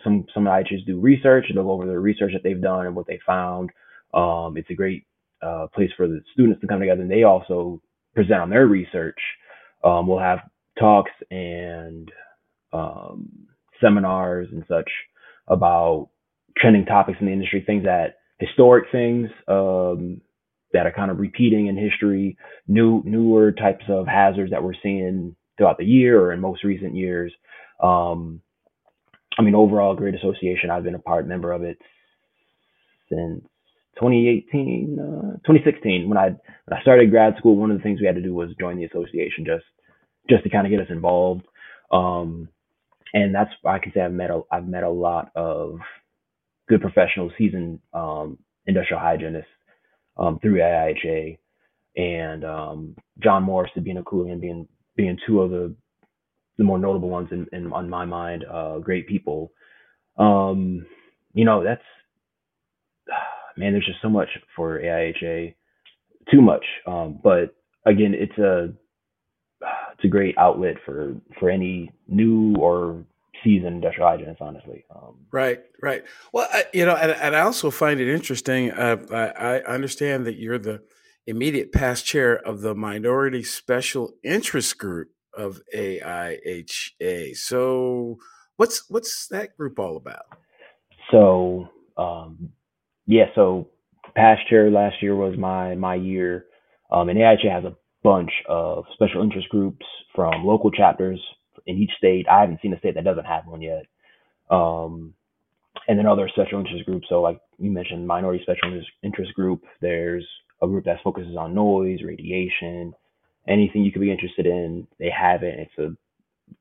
some 0.03 0.25
some 0.33 0.45
IHs 0.45 0.85
do 0.85 0.99
research. 0.99 1.45
They'll 1.53 1.63
go 1.63 1.71
over 1.71 1.85
the 1.85 1.99
research 1.99 2.33
that 2.33 2.43
they've 2.43 2.61
done 2.61 2.87
and 2.87 2.95
what 2.95 3.07
they 3.07 3.19
found. 3.25 3.71
Um, 4.13 4.57
it's 4.57 4.69
a 4.69 4.75
great 4.75 5.05
uh, 5.41 5.67
place 5.73 5.91
for 5.97 6.07
the 6.07 6.21
students 6.33 6.61
to 6.61 6.67
come 6.67 6.79
together, 6.79 7.01
and 7.03 7.11
they 7.11 7.23
also 7.23 7.81
present 8.15 8.41
on 8.41 8.49
their 8.49 8.67
research. 8.67 9.19
Um, 9.83 10.07
we'll 10.07 10.19
have 10.19 10.39
talks 10.79 11.11
and 11.31 12.11
um, 12.73 13.47
seminars 13.81 14.47
and 14.51 14.63
such 14.67 14.89
about 15.47 16.09
trending 16.57 16.85
topics 16.85 17.17
in 17.19 17.27
the 17.27 17.33
industry, 17.33 17.63
things 17.65 17.83
that 17.83 18.15
historic 18.39 18.85
things 18.91 19.29
um, 19.47 20.21
that 20.73 20.85
are 20.85 20.91
kind 20.91 21.11
of 21.11 21.19
repeating 21.19 21.67
in 21.67 21.77
history, 21.77 22.37
new 22.67 23.01
newer 23.05 23.51
types 23.51 23.85
of 23.89 24.07
hazards 24.07 24.51
that 24.51 24.63
we're 24.63 24.73
seeing 24.83 25.35
throughout 25.57 25.77
the 25.77 25.85
year 25.85 26.19
or 26.19 26.33
in 26.33 26.39
most 26.39 26.63
recent 26.63 26.95
years. 26.95 27.33
Um, 27.81 28.41
I 29.37 29.43
mean, 29.43 29.55
overall, 29.55 29.95
great 29.95 30.15
association. 30.15 30.69
I've 30.69 30.83
been 30.83 30.95
a 30.95 30.99
part 30.99 31.27
member 31.27 31.51
of 31.51 31.63
it 31.63 31.77
since 33.09 33.43
2018, 33.95 34.97
uh, 34.99 35.31
2016. 35.45 36.09
When 36.09 36.17
I 36.17 36.29
when 36.29 36.77
I 36.77 36.81
started 36.81 37.11
grad 37.11 37.35
school, 37.37 37.55
one 37.55 37.71
of 37.71 37.77
the 37.77 37.83
things 37.83 37.99
we 37.99 38.07
had 38.07 38.15
to 38.15 38.21
do 38.21 38.33
was 38.33 38.49
join 38.59 38.77
the 38.77 38.85
association 38.85 39.45
just 39.45 39.65
just 40.29 40.43
to 40.43 40.49
kind 40.49 40.65
of 40.65 40.71
get 40.71 40.81
us 40.81 40.91
involved. 40.91 41.43
Um, 41.91 42.49
and 43.13 43.33
that's 43.33 43.51
I 43.65 43.79
can 43.79 43.91
say 43.93 44.01
I've 44.01 44.11
met 44.11 44.31
a 44.31 44.41
I've 44.51 44.67
met 44.67 44.83
a 44.83 44.89
lot 44.89 45.31
of 45.35 45.79
good 46.67 46.81
professional 46.81 47.31
seasoned 47.37 47.79
um, 47.93 48.37
industrial 48.65 49.01
hygienists 49.01 49.45
um, 50.17 50.39
through 50.39 50.59
AIHA 50.59 51.37
and 51.95 52.45
um, 52.45 52.95
John 53.23 53.43
Morris, 53.43 53.71
Sabina 53.73 54.03
Coolian 54.03 54.39
being 54.39 54.67
being 54.95 55.17
two 55.25 55.41
of 55.41 55.51
the 55.51 55.75
the 56.57 56.63
more 56.63 56.79
notable 56.79 57.09
ones 57.09 57.29
in, 57.31 57.47
in 57.53 57.71
on 57.73 57.89
my 57.89 58.05
mind. 58.05 58.45
Uh, 58.51 58.79
great 58.79 59.07
people. 59.07 59.51
Um, 60.17 60.85
you 61.33 61.45
know 61.45 61.63
that's 61.63 61.83
man. 63.57 63.73
There's 63.73 63.85
just 63.85 64.01
so 64.01 64.09
much 64.09 64.29
for 64.55 64.79
AIHA, 64.79 65.55
too 66.31 66.41
much. 66.41 66.65
Um, 66.85 67.19
but 67.23 67.55
again, 67.85 68.13
it's 68.13 68.37
a 68.37 68.73
it's 69.97 70.05
a 70.05 70.07
great 70.07 70.37
outlet 70.37 70.75
for 70.85 71.15
for 71.39 71.49
any 71.49 71.91
new 72.07 72.55
or 72.57 73.03
seasoned 73.43 73.75
industrial 73.75 74.09
hygienists, 74.09 74.41
honestly. 74.41 74.85
Um, 74.95 75.15
right, 75.31 75.63
right. 75.81 76.03
Well, 76.31 76.47
I, 76.51 76.65
you 76.73 76.85
know, 76.85 76.95
and, 76.95 77.11
and, 77.11 77.35
I 77.35 77.41
also 77.41 77.71
find 77.71 77.99
it 77.99 78.11
interesting. 78.13 78.71
Uh, 78.71 78.97
I, 79.11 79.57
I, 79.59 79.63
understand 79.63 80.25
that 80.25 80.37
you're 80.37 80.57
the 80.57 80.81
immediate 81.25 81.71
past 81.71 82.05
chair 82.05 82.35
of 82.35 82.61
the 82.61 82.75
Minority 82.75 83.43
Special 83.43 84.13
Interest 84.23 84.77
Group 84.77 85.09
of 85.35 85.61
AIHA. 85.75 87.35
So, 87.35 88.17
what's 88.57 88.89
what's 88.89 89.27
that 89.27 89.57
group 89.57 89.79
all 89.79 89.97
about? 89.97 90.25
So, 91.11 91.69
um, 91.97 92.49
yeah. 93.05 93.25
So, 93.35 93.69
past 94.15 94.47
chair 94.47 94.69
last 94.69 95.01
year 95.01 95.15
was 95.15 95.37
my 95.37 95.75
my 95.75 95.95
year, 95.95 96.45
um, 96.91 97.09
and 97.09 97.17
AIHA 97.17 97.51
has 97.51 97.63
a 97.65 97.75
bunch 98.03 98.31
of 98.47 98.85
special 98.93 99.23
interest 99.23 99.49
groups 99.49 99.85
from 100.15 100.45
local 100.45 100.71
chapters 100.71 101.19
in 101.65 101.77
each 101.77 101.91
state. 101.97 102.27
I 102.29 102.41
haven't 102.41 102.61
seen 102.61 102.73
a 102.73 102.79
state 102.79 102.95
that 102.95 103.03
doesn't 103.03 103.25
have 103.25 103.47
one 103.47 103.61
yet. 103.61 103.85
Um, 104.49 105.13
and 105.87 105.97
then 105.97 106.05
other 106.07 106.29
special 106.29 106.59
interest 106.59 106.85
groups. 106.85 107.07
So 107.09 107.21
like 107.21 107.39
you 107.59 107.71
mentioned, 107.71 108.07
minority 108.07 108.43
special 108.43 108.81
interest 109.03 109.33
group. 109.33 109.63
There's 109.81 110.27
a 110.61 110.67
group 110.67 110.85
that 110.85 110.97
focuses 111.03 111.35
on 111.37 111.53
noise, 111.53 111.99
radiation, 112.03 112.93
anything 113.47 113.83
you 113.83 113.91
could 113.91 114.01
be 114.01 114.11
interested 114.11 114.45
in. 114.45 114.87
They 114.99 115.09
have 115.09 115.43
it. 115.43 115.59
It's 115.59 115.77
a 115.79 115.95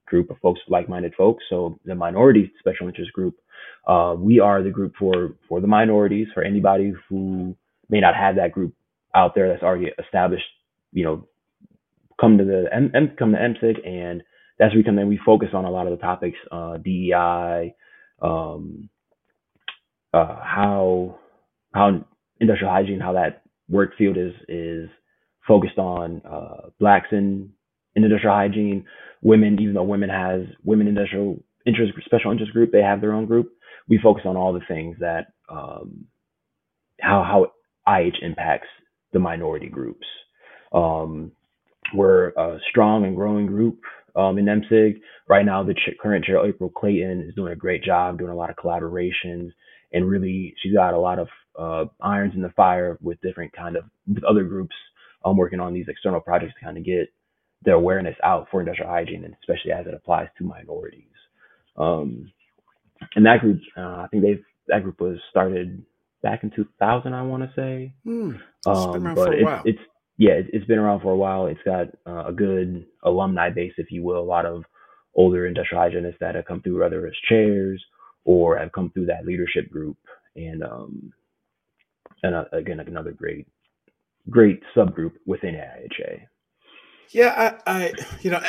group 0.08 0.30
of 0.30 0.38
folks, 0.38 0.60
like-minded 0.68 1.14
folks. 1.16 1.44
So 1.48 1.78
the 1.84 1.94
minority 1.94 2.52
special 2.58 2.88
interest 2.88 3.12
group, 3.12 3.36
uh, 3.86 4.14
we 4.18 4.40
are 4.40 4.62
the 4.62 4.70
group 4.70 4.94
for 4.98 5.30
for 5.48 5.60
the 5.60 5.66
minorities. 5.66 6.28
For 6.34 6.42
anybody 6.42 6.92
who 7.08 7.56
may 7.88 8.00
not 8.00 8.14
have 8.16 8.36
that 8.36 8.52
group 8.52 8.74
out 9.14 9.34
there 9.34 9.48
that's 9.48 9.62
already 9.62 9.90
established, 10.04 10.44
you 10.96 11.04
know, 11.04 11.28
come 12.18 12.38
to 12.38 12.44
the 12.44 12.64
M, 12.72 12.90
M 12.94 13.12
come 13.18 13.32
to 13.32 13.38
MSIG, 13.38 13.86
and 13.86 14.22
that's 14.58 14.72
where 14.72 14.78
we 14.80 14.84
come 14.84 14.98
in. 14.98 15.08
We 15.08 15.20
focus 15.24 15.50
on 15.52 15.66
a 15.66 15.70
lot 15.70 15.86
of 15.86 15.92
the 15.92 16.02
topics, 16.02 16.38
uh, 16.50 16.78
DEI, 16.78 17.74
um, 18.22 18.88
uh, 20.14 20.40
how 20.42 21.18
how 21.74 22.02
industrial 22.40 22.72
hygiene, 22.72 22.98
how 23.00 23.12
that 23.12 23.42
work 23.68 23.90
field 23.98 24.16
is 24.16 24.32
is 24.48 24.88
focused 25.46 25.78
on 25.78 26.22
uh, 26.24 26.70
blacks 26.80 27.08
in, 27.12 27.50
in 27.94 28.02
industrial 28.04 28.34
hygiene, 28.34 28.86
women, 29.22 29.58
even 29.60 29.74
though 29.74 29.84
women 29.84 30.08
has 30.08 30.42
women 30.64 30.88
industrial 30.88 31.44
interest 31.66 31.92
special 32.06 32.32
interest 32.32 32.52
group, 32.52 32.72
they 32.72 32.80
have 32.82 33.02
their 33.02 33.12
own 33.12 33.26
group. 33.26 33.52
We 33.88 34.00
focus 34.02 34.22
on 34.26 34.36
all 34.38 34.54
the 34.54 34.62
things 34.66 34.96
that 35.00 35.26
um, 35.50 36.06
how 37.02 37.22
how 37.22 37.52
IH 37.92 38.16
impacts 38.22 38.68
the 39.12 39.18
minority 39.18 39.68
groups. 39.68 40.06
Um, 40.72 41.32
we're 41.94 42.28
a 42.30 42.58
strong 42.70 43.04
and 43.04 43.16
growing 43.16 43.46
group 43.46 43.80
um, 44.14 44.38
in 44.38 44.46
MSIG. 44.46 45.00
Right 45.28 45.44
now, 45.44 45.62
the 45.62 45.74
ch- 45.74 45.98
current 46.00 46.24
chair, 46.24 46.44
April 46.44 46.70
Clayton, 46.70 47.26
is 47.28 47.34
doing 47.34 47.52
a 47.52 47.56
great 47.56 47.82
job, 47.82 48.18
doing 48.18 48.32
a 48.32 48.36
lot 48.36 48.50
of 48.50 48.56
collaborations, 48.56 49.52
and 49.92 50.08
really, 50.08 50.54
she's 50.62 50.74
got 50.74 50.94
a 50.94 50.98
lot 50.98 51.18
of 51.18 51.28
uh, 51.58 51.84
irons 52.00 52.34
in 52.34 52.42
the 52.42 52.50
fire 52.50 52.98
with 53.00 53.20
different 53.20 53.52
kind 53.52 53.76
of 53.76 53.84
with 54.12 54.24
other 54.24 54.44
groups 54.44 54.74
um, 55.24 55.36
working 55.36 55.60
on 55.60 55.72
these 55.72 55.86
external 55.88 56.20
projects 56.20 56.54
to 56.58 56.64
kind 56.64 56.76
of 56.76 56.84
get 56.84 57.12
the 57.64 57.72
awareness 57.72 58.16
out 58.22 58.46
for 58.50 58.60
industrial 58.60 58.90
hygiene, 58.90 59.24
and 59.24 59.34
especially 59.40 59.72
as 59.72 59.86
it 59.86 59.94
applies 59.94 60.28
to 60.38 60.44
minorities. 60.44 61.04
Um, 61.76 62.32
and 63.14 63.26
that 63.26 63.40
group, 63.40 63.60
uh, 63.76 63.80
I 63.80 64.06
think 64.10 64.22
they've 64.22 64.44
that 64.68 64.82
group 64.82 65.00
was 65.00 65.18
started 65.30 65.84
back 66.22 66.42
in 66.42 66.50
2000, 66.50 67.12
I 67.12 67.22
want 67.22 67.42
to 67.44 67.52
say. 67.54 67.94
Mm, 68.06 68.40
um, 68.66 69.14
but 69.14 69.34
it's, 69.34 69.50
it's, 69.64 69.78
yeah, 70.18 70.32
it, 70.32 70.54
has 70.54 70.64
been 70.64 70.78
around 70.78 71.00
for 71.00 71.12
a 71.12 71.16
while. 71.16 71.46
It's 71.46 71.60
got 71.64 71.88
uh, 72.06 72.28
a 72.28 72.32
good 72.32 72.86
alumni 73.04 73.50
base, 73.50 73.74
if 73.78 73.90
you 73.90 74.02
will. 74.02 74.20
A 74.20 74.24
lot 74.24 74.46
of 74.46 74.64
older 75.14 75.46
industrial 75.46 75.82
hygienists 75.82 76.18
that 76.20 76.34
have 76.34 76.44
come 76.46 76.62
through, 76.62 76.80
whether 76.80 77.06
as 77.06 77.14
chairs 77.28 77.82
or 78.24 78.58
have 78.58 78.72
come 78.72 78.90
through 78.90 79.06
that 79.06 79.26
leadership 79.26 79.70
group. 79.70 79.96
And 80.34 80.62
um, 80.62 81.12
and 82.22 82.34
uh, 82.34 82.44
again, 82.52 82.80
another 82.80 83.12
great 83.12 83.46
great 84.28 84.60
subgroup 84.76 85.12
within 85.26 85.54
IHA. 85.54 86.22
Yeah, 87.10 87.58
I, 87.66 87.72
I 87.72 87.92
you 88.22 88.30
know, 88.30 88.42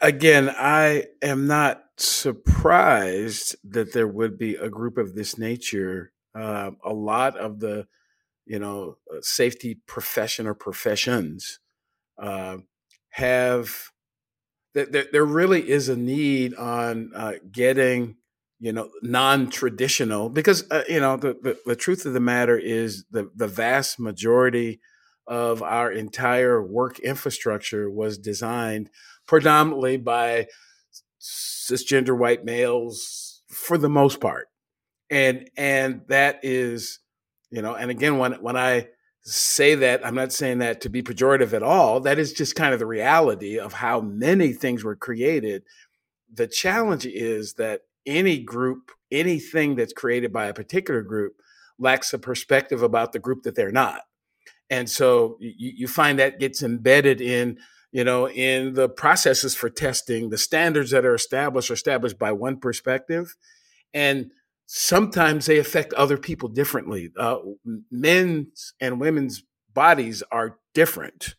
again, 0.00 0.48
I 0.56 1.06
am 1.22 1.46
not 1.46 1.84
surprised 1.96 3.56
that 3.64 3.92
there 3.92 4.06
would 4.06 4.38
be 4.38 4.54
a 4.54 4.70
group 4.70 4.98
of 4.98 5.14
this 5.14 5.38
nature. 5.38 6.12
Uh, 6.34 6.70
a 6.84 6.92
lot 6.92 7.36
of 7.36 7.58
the, 7.58 7.86
you 8.48 8.58
know, 8.58 8.96
uh, 9.12 9.18
safety 9.20 9.80
profession 9.86 10.46
or 10.46 10.54
professions 10.54 11.60
uh, 12.20 12.58
have. 13.10 13.90
There, 14.74 15.06
there 15.10 15.24
really 15.24 15.68
is 15.68 15.88
a 15.88 15.96
need 15.96 16.54
on 16.54 17.10
uh, 17.14 17.34
getting 17.50 18.16
you 18.60 18.72
know 18.72 18.90
non-traditional 19.02 20.28
because 20.28 20.64
uh, 20.70 20.82
you 20.88 21.00
know 21.00 21.16
the, 21.16 21.36
the, 21.42 21.58
the 21.64 21.76
truth 21.76 22.06
of 22.06 22.12
the 22.12 22.20
matter 22.20 22.58
is 22.58 23.04
the 23.10 23.30
the 23.34 23.46
vast 23.46 24.00
majority 24.00 24.80
of 25.26 25.62
our 25.62 25.92
entire 25.92 26.62
work 26.62 26.98
infrastructure 27.00 27.90
was 27.90 28.18
designed 28.18 28.90
predominantly 29.26 29.96
by 29.96 30.46
cisgender 31.20 32.16
white 32.16 32.44
males 32.44 33.42
for 33.48 33.78
the 33.78 33.88
most 33.88 34.20
part 34.20 34.48
and 35.10 35.48
and 35.56 36.02
that 36.08 36.40
is 36.42 37.00
you 37.50 37.62
know 37.62 37.74
and 37.74 37.90
again 37.90 38.18
when 38.18 38.32
when 38.34 38.56
i 38.56 38.86
say 39.22 39.74
that 39.74 40.04
i'm 40.06 40.14
not 40.14 40.32
saying 40.32 40.58
that 40.58 40.80
to 40.80 40.88
be 40.88 41.02
pejorative 41.02 41.52
at 41.52 41.62
all 41.62 42.00
that 42.00 42.18
is 42.18 42.32
just 42.32 42.54
kind 42.54 42.72
of 42.72 42.78
the 42.78 42.86
reality 42.86 43.58
of 43.58 43.72
how 43.74 44.00
many 44.00 44.52
things 44.52 44.84
were 44.84 44.96
created 44.96 45.62
the 46.32 46.46
challenge 46.46 47.06
is 47.06 47.54
that 47.54 47.82
any 48.06 48.38
group, 48.38 48.90
anything 49.10 49.76
that's 49.76 49.92
created 49.92 50.32
by 50.32 50.46
a 50.46 50.54
particular 50.54 51.02
group 51.02 51.34
lacks 51.78 52.12
a 52.12 52.18
perspective 52.18 52.82
about 52.82 53.12
the 53.12 53.18
group 53.18 53.42
that 53.42 53.54
they're 53.54 53.70
not. 53.70 54.00
And 54.70 54.90
so 54.90 55.36
you, 55.40 55.72
you 55.76 55.88
find 55.88 56.18
that 56.18 56.40
gets 56.40 56.62
embedded 56.62 57.20
in, 57.20 57.58
you 57.92 58.04
know, 58.04 58.28
in 58.28 58.74
the 58.74 58.88
processes 58.88 59.54
for 59.54 59.70
testing, 59.70 60.30
the 60.30 60.38
standards 60.38 60.90
that 60.90 61.04
are 61.04 61.14
established 61.14 61.70
are 61.70 61.74
established 61.74 62.18
by 62.18 62.32
one 62.32 62.58
perspective. 62.58 63.34
And 63.94 64.32
sometimes 64.70 65.46
they 65.46 65.58
affect 65.58 65.94
other 65.94 66.18
people 66.18 66.48
differently. 66.48 67.10
Uh, 67.18 67.38
men's 67.90 68.74
and 68.80 69.00
women's 69.00 69.42
bodies 69.72 70.22
are 70.30 70.58
different. 70.74 71.36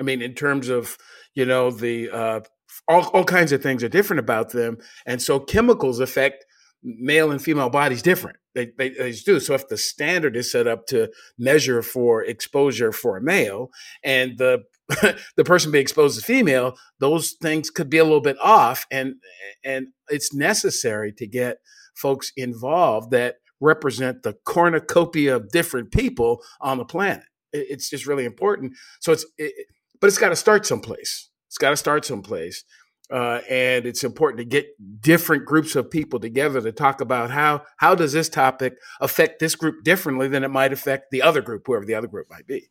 I 0.00 0.04
mean, 0.04 0.22
in 0.22 0.34
terms 0.34 0.68
of, 0.68 0.96
you 1.34 1.44
know, 1.44 1.72
the 1.72 2.08
uh, 2.08 2.40
all, 2.86 3.08
all 3.08 3.24
kinds 3.24 3.50
of 3.50 3.62
things 3.62 3.82
are 3.82 3.88
different 3.88 4.20
about 4.20 4.50
them. 4.50 4.78
And 5.06 5.20
so 5.20 5.40
chemicals 5.40 5.98
affect 5.98 6.46
male 6.84 7.32
and 7.32 7.42
female 7.42 7.68
bodies 7.68 8.00
different. 8.00 8.36
They, 8.54 8.70
they, 8.78 8.90
they 8.90 9.10
do. 9.10 9.40
So 9.40 9.54
if 9.54 9.66
the 9.66 9.76
standard 9.76 10.36
is 10.36 10.52
set 10.52 10.68
up 10.68 10.86
to 10.86 11.10
measure 11.36 11.82
for 11.82 12.24
exposure 12.24 12.92
for 12.92 13.16
a 13.16 13.22
male 13.22 13.70
and 14.04 14.38
the 14.38 14.62
the 15.36 15.44
person 15.44 15.70
being 15.70 15.82
exposed 15.82 16.18
to 16.18 16.24
female, 16.24 16.78
those 17.00 17.32
things 17.42 17.70
could 17.70 17.90
be 17.90 17.98
a 17.98 18.04
little 18.04 18.22
bit 18.22 18.38
off. 18.40 18.86
And 18.90 19.16
and 19.64 19.88
it's 20.08 20.32
necessary 20.32 21.12
to 21.18 21.26
get 21.26 21.58
folks 21.98 22.32
involved 22.36 23.10
that 23.10 23.36
represent 23.60 24.22
the 24.22 24.34
cornucopia 24.44 25.36
of 25.36 25.50
different 25.50 25.90
people 25.90 26.42
on 26.60 26.78
the 26.78 26.84
planet. 26.84 27.24
It's 27.52 27.90
just 27.90 28.06
really 28.06 28.24
important. 28.24 28.74
So 29.00 29.12
it's 29.12 29.26
it, 29.36 29.66
but 30.00 30.06
it's 30.06 30.18
got 30.18 30.28
to 30.28 30.36
start 30.36 30.66
someplace. 30.66 31.30
It's 31.48 31.58
got 31.58 31.70
to 31.70 31.76
start 31.76 32.04
someplace. 32.04 32.64
Uh, 33.10 33.40
and 33.48 33.86
it's 33.86 34.04
important 34.04 34.38
to 34.38 34.44
get 34.44 34.66
different 35.00 35.46
groups 35.46 35.74
of 35.74 35.90
people 35.90 36.20
together 36.20 36.60
to 36.60 36.70
talk 36.70 37.00
about 37.00 37.30
how 37.30 37.62
how 37.78 37.94
does 37.94 38.12
this 38.12 38.28
topic 38.28 38.76
affect 39.00 39.38
this 39.38 39.54
group 39.54 39.82
differently 39.82 40.28
than 40.28 40.44
it 40.44 40.50
might 40.50 40.74
affect 40.74 41.10
the 41.10 41.22
other 41.22 41.40
group, 41.40 41.62
whoever 41.66 41.86
the 41.86 41.94
other 41.94 42.06
group 42.06 42.26
might 42.28 42.46
be. 42.46 42.68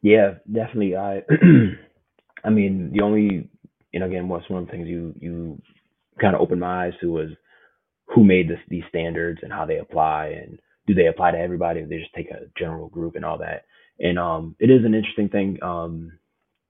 Yeah, 0.00 0.34
definitely. 0.50 0.96
I, 0.96 1.22
I 2.44 2.50
mean, 2.50 2.90
the 2.92 3.02
only, 3.02 3.48
you 3.92 4.00
know, 4.00 4.06
again, 4.06 4.26
what's 4.28 4.48
one 4.48 4.62
of 4.62 4.66
the 4.66 4.72
things 4.72 4.88
you 4.88 5.14
you 5.20 5.62
kind 6.18 6.34
of 6.34 6.40
opened 6.40 6.60
my 6.60 6.86
eyes 6.86 6.94
to 7.02 7.12
was 7.12 7.28
who 8.06 8.24
made 8.24 8.48
this, 8.48 8.60
these 8.68 8.84
standards 8.88 9.40
and 9.42 9.52
how 9.52 9.66
they 9.66 9.78
apply 9.78 10.26
and 10.42 10.58
do 10.86 10.94
they 10.94 11.06
apply 11.06 11.30
to 11.30 11.38
everybody 11.38 11.80
if 11.80 11.88
they 11.88 11.98
just 11.98 12.14
take 12.14 12.30
a 12.30 12.46
general 12.58 12.88
group 12.88 13.16
and 13.16 13.24
all 13.24 13.38
that. 13.38 13.64
And 13.98 14.18
um, 14.18 14.56
it 14.58 14.70
is 14.70 14.84
an 14.84 14.94
interesting 14.94 15.28
thing. 15.28 15.58
Um, 15.62 16.12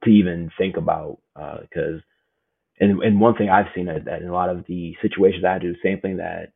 to 0.04 0.10
even 0.10 0.50
think 0.58 0.76
about 0.76 1.18
because 1.34 2.00
uh, 2.00 2.84
and 2.84 3.02
and 3.02 3.20
one 3.20 3.36
thing 3.36 3.48
I've 3.48 3.72
seen 3.74 3.88
is 3.88 4.04
that 4.04 4.22
in 4.22 4.28
a 4.28 4.32
lot 4.32 4.50
of 4.50 4.64
the 4.66 4.94
situations 5.02 5.44
I 5.44 5.58
do, 5.58 5.74
same 5.82 6.00
thing 6.00 6.16
that 6.16 6.52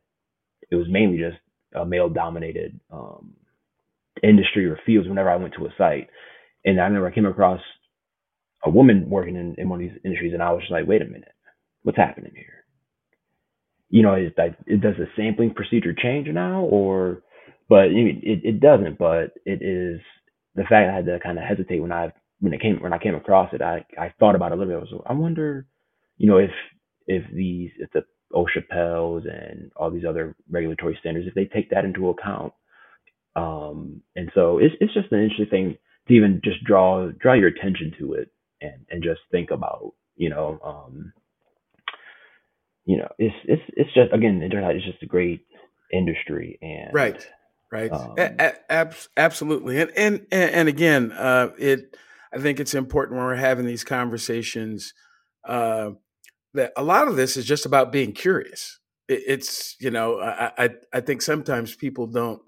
it 0.69 0.75
was 0.75 0.87
mainly 0.89 1.17
just 1.17 1.37
a 1.73 1.85
male 1.85 2.09
dominated 2.09 2.79
um, 2.91 3.35
industry 4.23 4.65
or 4.65 4.79
fields 4.85 5.07
whenever 5.07 5.29
I 5.29 5.37
went 5.37 5.53
to 5.55 5.65
a 5.65 5.73
site. 5.77 6.09
And 6.65 6.79
I 6.79 6.85
remember 6.85 7.07
I 7.07 7.15
came 7.15 7.25
across 7.25 7.61
a 8.63 8.69
woman 8.69 9.09
working 9.09 9.35
in, 9.35 9.55
in 9.57 9.69
one 9.69 9.81
of 9.81 9.89
these 9.89 9.99
industries 10.03 10.33
and 10.33 10.43
I 10.43 10.51
was 10.51 10.61
just 10.61 10.71
like, 10.71 10.87
wait 10.87 11.01
a 11.01 11.05
minute, 11.05 11.33
what's 11.83 11.97
happening 11.97 12.33
here? 12.35 12.56
You 13.89 14.03
know, 14.03 14.15
is 14.15 14.31
that 14.37 14.57
it 14.65 14.81
does 14.81 14.95
the 14.97 15.07
sampling 15.15 15.53
procedure 15.53 15.93
change 15.93 16.27
now 16.27 16.63
or 16.63 17.23
but 17.69 17.85
it, 17.91 18.41
it 18.43 18.59
doesn't, 18.59 18.97
but 18.97 19.33
it 19.45 19.61
is 19.61 20.01
the 20.55 20.63
fact 20.63 20.89
I 20.89 20.95
had 20.95 21.05
to 21.05 21.19
kind 21.19 21.37
of 21.37 21.43
hesitate 21.43 21.81
when 21.81 21.91
I 21.91 22.11
when 22.39 22.53
it 22.53 22.61
came 22.61 22.77
when 22.81 22.93
I 22.93 22.97
came 22.97 23.15
across 23.15 23.53
it, 23.53 23.61
I 23.61 23.85
I 23.97 24.13
thought 24.19 24.35
about 24.35 24.51
it 24.51 24.55
a 24.55 24.57
little 24.57 24.73
bit. 24.73 24.89
I 24.89 24.93
was 24.95 25.03
I 25.07 25.13
wonder, 25.13 25.65
you 26.17 26.27
know, 26.27 26.37
if 26.37 26.51
if 27.07 27.23
these 27.33 27.71
if 27.77 27.89
the 27.91 28.03
OSHA 28.33 29.21
and 29.27 29.71
all 29.75 29.91
these 29.91 30.05
other 30.07 30.35
regulatory 30.49 30.97
standards, 30.99 31.27
if 31.27 31.33
they 31.33 31.45
take 31.45 31.69
that 31.69 31.85
into 31.85 32.09
account. 32.09 32.53
Um, 33.35 34.01
and 34.15 34.31
so 34.33 34.57
it's 34.57 34.75
it's 34.79 34.93
just 34.93 35.11
an 35.11 35.21
interesting 35.23 35.49
thing 35.49 35.77
to 36.07 36.13
even 36.13 36.41
just 36.43 36.63
draw 36.63 37.09
draw 37.11 37.33
your 37.33 37.49
attention 37.49 37.93
to 37.99 38.13
it 38.13 38.29
and 38.61 38.85
and 38.89 39.03
just 39.03 39.21
think 39.31 39.51
about, 39.51 39.93
you 40.15 40.29
know, 40.29 40.59
um, 40.63 41.13
you 42.87 42.97
know, 42.97 43.09
it's 43.19 43.35
it's 43.43 43.61
it's 43.75 43.93
just 43.93 44.13
again, 44.13 44.39
it's 44.41 44.85
just 44.85 45.03
a 45.03 45.05
great 45.05 45.41
industry 45.91 46.57
and 46.61 46.93
right, 46.93 47.27
right, 47.69 47.91
um, 47.91 48.15
a- 48.17 48.53
a- 48.69 48.93
absolutely, 49.17 49.81
and 49.81 49.91
and 49.97 50.25
and 50.31 50.69
again, 50.69 51.11
uh, 51.11 51.49
it 51.59 51.97
I 52.33 52.39
think 52.39 52.61
it's 52.61 52.73
important 52.73 53.17
when 53.17 53.25
we're 53.25 53.35
having 53.35 53.65
these 53.65 53.83
conversations 53.83 54.93
uh, 55.45 55.91
that 56.53 56.71
a 56.77 56.83
lot 56.83 57.09
of 57.09 57.17
this 57.17 57.35
is 57.35 57.43
just 57.45 57.65
about 57.65 57.91
being 57.91 58.13
curious. 58.13 58.79
it's 59.09 59.75
you 59.81 59.91
know 59.91 60.19
I, 60.21 60.51
I 60.57 60.69
I 60.93 61.01
think 61.01 61.21
sometimes 61.21 61.75
people 61.75 62.07
don't 62.07 62.41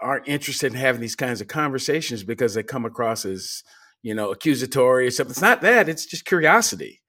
aren't 0.00 0.28
interested 0.28 0.72
in 0.72 0.78
having 0.78 1.02
these 1.02 1.16
kinds 1.16 1.42
of 1.42 1.48
conversations 1.48 2.22
because 2.22 2.54
they 2.54 2.62
come 2.62 2.86
across 2.86 3.26
as 3.26 3.62
you 4.02 4.14
know 4.14 4.30
accusatory 4.30 5.06
or 5.06 5.10
something. 5.10 5.32
It's 5.32 5.42
not 5.42 5.60
that. 5.60 5.90
It's 5.90 6.06
just 6.06 6.24
curiosity 6.24 7.02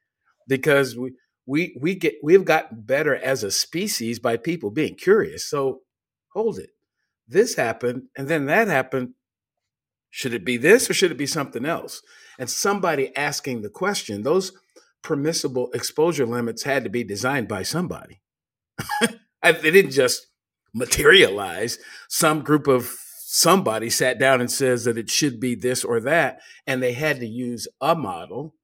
because 0.47 0.97
we 0.97 1.13
we 1.45 1.77
we 1.79 1.95
get 1.95 2.15
we've 2.23 2.45
gotten 2.45 2.81
better 2.81 3.15
as 3.15 3.43
a 3.43 3.51
species 3.51 4.19
by 4.19 4.37
people 4.37 4.71
being 4.71 4.95
curious. 4.95 5.45
So 5.45 5.81
hold 6.33 6.59
it. 6.59 6.71
This 7.27 7.55
happened 7.55 8.03
and 8.17 8.27
then 8.27 8.45
that 8.45 8.67
happened. 8.67 9.13
Should 10.09 10.33
it 10.33 10.43
be 10.43 10.57
this 10.57 10.89
or 10.89 10.93
should 10.93 11.11
it 11.11 11.17
be 11.17 11.25
something 11.25 11.65
else? 11.65 12.01
And 12.37 12.49
somebody 12.49 13.15
asking 13.15 13.61
the 13.61 13.69
question, 13.69 14.23
those 14.23 14.51
permissible 15.01 15.71
exposure 15.73 16.25
limits 16.25 16.63
had 16.63 16.83
to 16.83 16.89
be 16.89 17.03
designed 17.03 17.47
by 17.47 17.63
somebody. 17.63 18.21
they 19.43 19.71
didn't 19.71 19.91
just 19.91 20.27
materialize. 20.73 21.79
Some 22.09 22.41
group 22.41 22.67
of 22.67 22.93
somebody 23.33 23.89
sat 23.89 24.19
down 24.19 24.41
and 24.41 24.51
says 24.51 24.83
that 24.83 24.97
it 24.97 25.09
should 25.09 25.39
be 25.39 25.55
this 25.55 25.83
or 25.83 25.99
that, 26.01 26.41
and 26.67 26.83
they 26.83 26.93
had 26.93 27.19
to 27.19 27.25
use 27.25 27.67
a 27.79 27.95
model, 27.95 28.55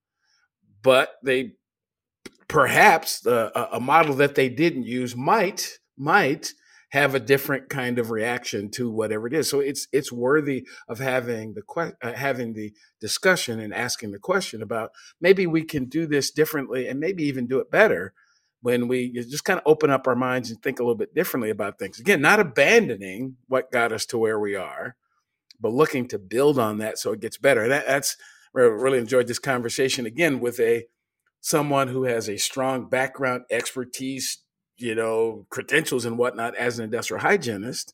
but 0.84 1.14
they 1.24 1.54
perhaps 2.48 3.26
uh, 3.26 3.68
a 3.72 3.80
model 3.80 4.16
that 4.16 4.36
they 4.36 4.50
didn't 4.50 4.84
use 4.84 5.16
might 5.16 5.80
might 5.98 6.54
have 6.92 7.14
a 7.14 7.20
different 7.20 7.70
kind 7.70 8.00
of 8.00 8.12
reaction 8.12 8.72
to 8.72 8.90
whatever 8.90 9.28
it 9.28 9.34
is. 9.34 9.50
So 9.50 9.60
it's 9.60 9.88
it's 9.92 10.12
worthy 10.12 10.66
of 10.88 11.00
having 11.00 11.54
the 11.54 11.62
que- 11.62 11.98
uh, 12.02 12.14
having 12.14 12.54
the 12.54 12.74
discussion 13.02 13.60
and 13.60 13.74
asking 13.74 14.12
the 14.12 14.20
question 14.20 14.62
about 14.62 14.92
maybe 15.20 15.46
we 15.46 15.64
can 15.64 15.86
do 15.86 16.08
this 16.08 16.32
differently 16.32 16.88
and 16.88 17.00
maybe 17.00 17.24
even 17.24 17.48
do 17.48 17.60
it 17.60 17.70
better 17.70 18.14
when 18.62 18.88
we 18.88 19.12
just 19.12 19.44
kind 19.44 19.60
of 19.60 19.64
open 19.66 19.90
up 19.90 20.08
our 20.08 20.16
minds 20.16 20.50
and 20.50 20.62
think 20.62 20.80
a 20.80 20.84
little 20.84 20.96
bit 20.96 21.14
differently 21.14 21.50
about 21.50 21.78
things. 21.78 22.00
Again, 22.00 22.22
not 22.22 22.40
abandoning 22.40 23.36
what 23.48 23.72
got 23.72 23.92
us 23.92 24.06
to 24.08 24.18
where 24.18 24.40
we 24.40 24.56
are, 24.56 24.96
but 25.60 25.74
looking 25.74 26.08
to 26.08 26.18
build 26.18 26.58
on 26.58 26.78
that 26.78 26.98
so 26.98 27.12
it 27.12 27.20
gets 27.20 27.38
better. 27.38 27.68
That, 27.68 27.86
that's 27.86 28.16
I 28.56 28.62
really 28.62 28.98
enjoyed 28.98 29.28
this 29.28 29.40
conversation 29.40 30.06
again 30.06 30.40
with 30.40 30.60
a 30.60 30.86
someone 31.42 31.88
who 31.88 32.04
has 32.04 32.30
a 32.30 32.38
strong 32.38 32.90
background, 32.90 33.44
expertise, 33.50 34.40
you 34.78 34.96
know, 34.96 35.46
credentials 35.50 36.06
and 36.06 36.18
whatnot 36.18 36.56
as 36.56 36.78
an 36.78 36.86
industrial 36.86 37.22
hygienist, 37.22 37.94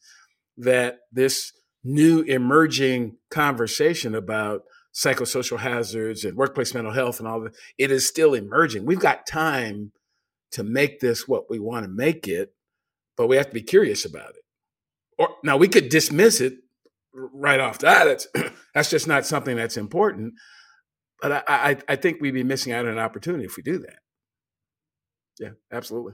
that 0.57 0.99
this 1.11 1.53
new 1.83 2.21
emerging 2.21 3.17
conversation 3.29 4.15
about 4.15 4.63
psychosocial 4.93 5.59
hazards 5.59 6.23
and 6.23 6.37
workplace 6.37 6.73
mental 6.73 6.93
health 6.93 7.19
and 7.19 7.27
all 7.27 7.41
that, 7.41 7.55
it 7.77 7.91
is 7.91 8.07
still 8.07 8.33
emerging. 8.33 8.85
We've 8.85 8.99
got 8.99 9.25
time 9.25 9.91
to 10.51 10.63
make 10.63 10.99
this 10.99 11.27
what 11.27 11.49
we 11.49 11.59
want 11.59 11.83
to 11.85 11.91
make 11.91 12.27
it, 12.27 12.53
but 13.17 13.27
we 13.27 13.37
have 13.37 13.47
to 13.47 13.53
be 13.53 13.61
curious 13.61 14.05
about 14.05 14.29
it. 14.29 14.43
Or 15.17 15.29
now 15.43 15.57
we 15.57 15.67
could 15.67 15.89
dismiss 15.89 16.41
it 16.41 16.53
right 17.13 17.59
off 17.59 17.79
that. 17.79 18.05
That's 18.05 18.27
that's 18.73 18.89
just 18.89 19.07
not 19.07 19.25
something 19.25 19.55
that's 19.55 19.77
important. 19.77 20.35
But 21.21 21.31
I, 21.31 21.43
I, 21.47 21.77
I 21.87 21.95
think 21.95 22.21
we'd 22.21 22.31
be 22.31 22.43
missing 22.43 22.73
out 22.73 22.85
on 22.85 22.91
an 22.91 22.99
opportunity 22.99 23.45
if 23.45 23.55
we 23.55 23.63
do 23.63 23.79
that. 23.79 23.99
Yeah, 25.39 25.49
absolutely. 25.71 26.13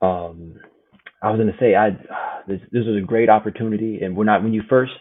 Um, 0.00 0.60
I 1.22 1.30
was 1.30 1.38
going 1.38 1.52
to 1.52 1.58
say, 1.58 1.74
I 1.74 1.90
this 2.46 2.60
this 2.70 2.84
was 2.86 3.00
a 3.02 3.06
great 3.06 3.28
opportunity, 3.28 4.00
and 4.02 4.16
when 4.16 4.28
I 4.28 4.38
when 4.38 4.52
you 4.52 4.62
first 4.68 4.92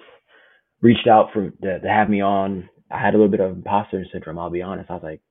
reached 0.81 1.07
out 1.07 1.29
for 1.33 1.49
to, 1.49 1.79
to 1.79 1.87
have 1.87 2.09
me 2.09 2.21
on, 2.21 2.69
I 2.91 2.99
had 2.99 3.13
a 3.13 3.17
little 3.17 3.31
bit 3.31 3.39
of 3.39 3.51
imposter 3.51 4.05
syndrome. 4.11 4.39
I'll 4.39 4.49
be 4.49 4.61
honest. 4.61 4.89
I 4.89 4.93
was 4.93 5.03
like, 5.03 5.21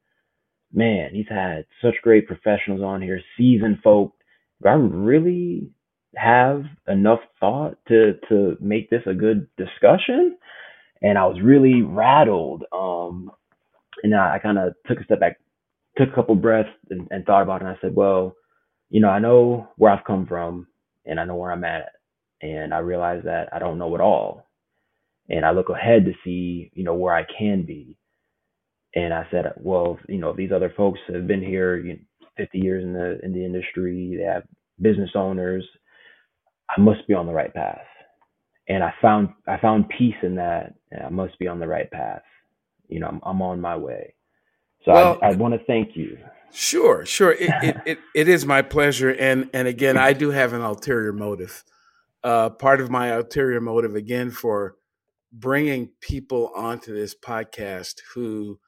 man, 0.72 1.11
he's 1.12 1.28
had 1.28 1.66
such 1.83 1.95
great 2.03 2.26
professionals 2.26 2.83
on 2.83 3.03
here, 3.03 3.20
seasoned 3.37 3.78
folk. 3.83 4.14
Do 4.62 4.68
I 4.68 4.72
really 4.72 5.70
have 6.16 6.64
enough 6.89 7.20
thought 7.39 7.78
to 7.89 8.14
to 8.28 8.57
make 8.61 8.91
this 8.91 9.03
a 9.07 9.14
good 9.14 9.47
discussion? 9.57 10.37
And 11.03 11.18
I 11.18 11.26
was 11.26 11.40
really 11.42 11.82
rattled. 11.82 12.64
Um, 12.72 13.30
and 14.03 14.14
I, 14.14 14.36
I 14.36 14.40
kind 14.40 14.59
of 14.59 14.74
took 14.86 15.01
a 15.01 15.05
step 15.05 15.20
back, 15.20 15.38
took 15.98 16.11
a 16.11 16.14
couple 16.14 16.34
breaths, 16.36 16.70
and, 16.90 17.09
and 17.11 17.24
thought 17.26 17.42
about 17.42 17.62
it. 17.62 17.66
And 17.66 17.76
I 17.76 17.80
said, 17.82 17.94
well 17.96 18.32
you 18.90 19.01
know, 19.01 19.09
I 19.09 19.18
know 19.18 19.68
where 19.76 19.92
I've 19.92 20.05
come 20.05 20.26
from 20.26 20.68
and 21.05 21.18
I 21.20 21.24
know 21.24 21.36
where 21.36 21.53
I'm 21.53 21.64
at. 21.64 21.90
And 22.42 22.72
I 22.74 22.78
realize 22.78 23.22
that 23.24 23.48
I 23.53 23.59
don't 23.59 23.78
know 23.78 23.94
it 23.94 24.01
all. 24.01 24.48
And 25.28 25.46
I 25.46 25.53
look 25.53 25.70
ahead 25.70 26.07
to 26.07 26.12
see, 26.24 26.70
you 26.74 26.84
know, 26.84 26.94
where 26.94 27.14
I 27.14 27.24
can 27.38 27.64
be. 27.66 27.98
And 28.94 29.14
I 29.14 29.26
said, 29.30 29.46
well, 29.59 29.98
you 30.09 30.18
know, 30.18 30.34
these 30.34 30.53
other 30.53 30.72
folks 30.76 31.01
have 31.12 31.26
been 31.28 31.42
here 31.42 31.78
you 31.78 31.94
know, 31.94 32.01
50 32.38 32.59
years 32.59 32.84
in 32.84 32.92
the 32.94 33.20
in 33.24 33.32
the 33.34 33.44
industry. 33.44 34.16
They 34.18 34.24
have 34.24 34.44
business 34.80 35.11
owners. 35.14 35.64
I 36.76 36.80
must 36.80 37.07
be 37.09 37.14
on 37.14 37.26
the 37.26 37.34
right 37.34 37.55
path. 37.55 37.80
And 38.68 38.84
I 38.84 38.94
found 39.03 39.30
I 39.48 39.59
found 39.61 39.90
peace 39.90 40.16
in 40.22 40.36
that. 40.36 40.74
I 40.93 41.09
must 41.09 41.38
be 41.38 41.47
on 41.47 41.61
the 41.61 41.68
right 41.68 41.91
path. 41.91 42.22
You 42.88 43.01
know, 43.01 43.09
I'm, 43.09 43.20
I'm 43.24 43.43
on 43.43 43.61
my 43.61 43.76
way. 43.76 44.14
So 44.84 44.93
well, 44.93 45.18
I, 45.22 45.28
I 45.28 45.32
want 45.32 45.55
to 45.55 45.64
thank 45.66 45.97
you 45.97 46.18
Sure, 46.53 47.07
sure. 47.07 47.32
It, 47.32 47.51
it, 47.62 47.76
it, 47.86 47.99
it 48.14 48.28
is 48.28 48.45
my 48.45 48.62
pleasure. 48.62 49.11
And, 49.11 49.49
and 49.53 49.68
again, 49.68 49.97
I 49.97 50.12
do 50.12 50.30
have 50.30 50.53
an 50.53 50.62
ulterior 50.62 51.12
motive. 51.12 51.64
Uh, 52.22 52.51
part 52.51 52.80
of 52.80 52.91
my 52.91 53.09
ulterior 53.09 53.61
motive, 53.61 53.95
again, 53.95 54.30
for 54.30 54.76
bringing 55.32 55.91
people 56.01 56.51
onto 56.55 56.93
this 56.93 57.14
podcast 57.14 58.01
who 58.14 58.59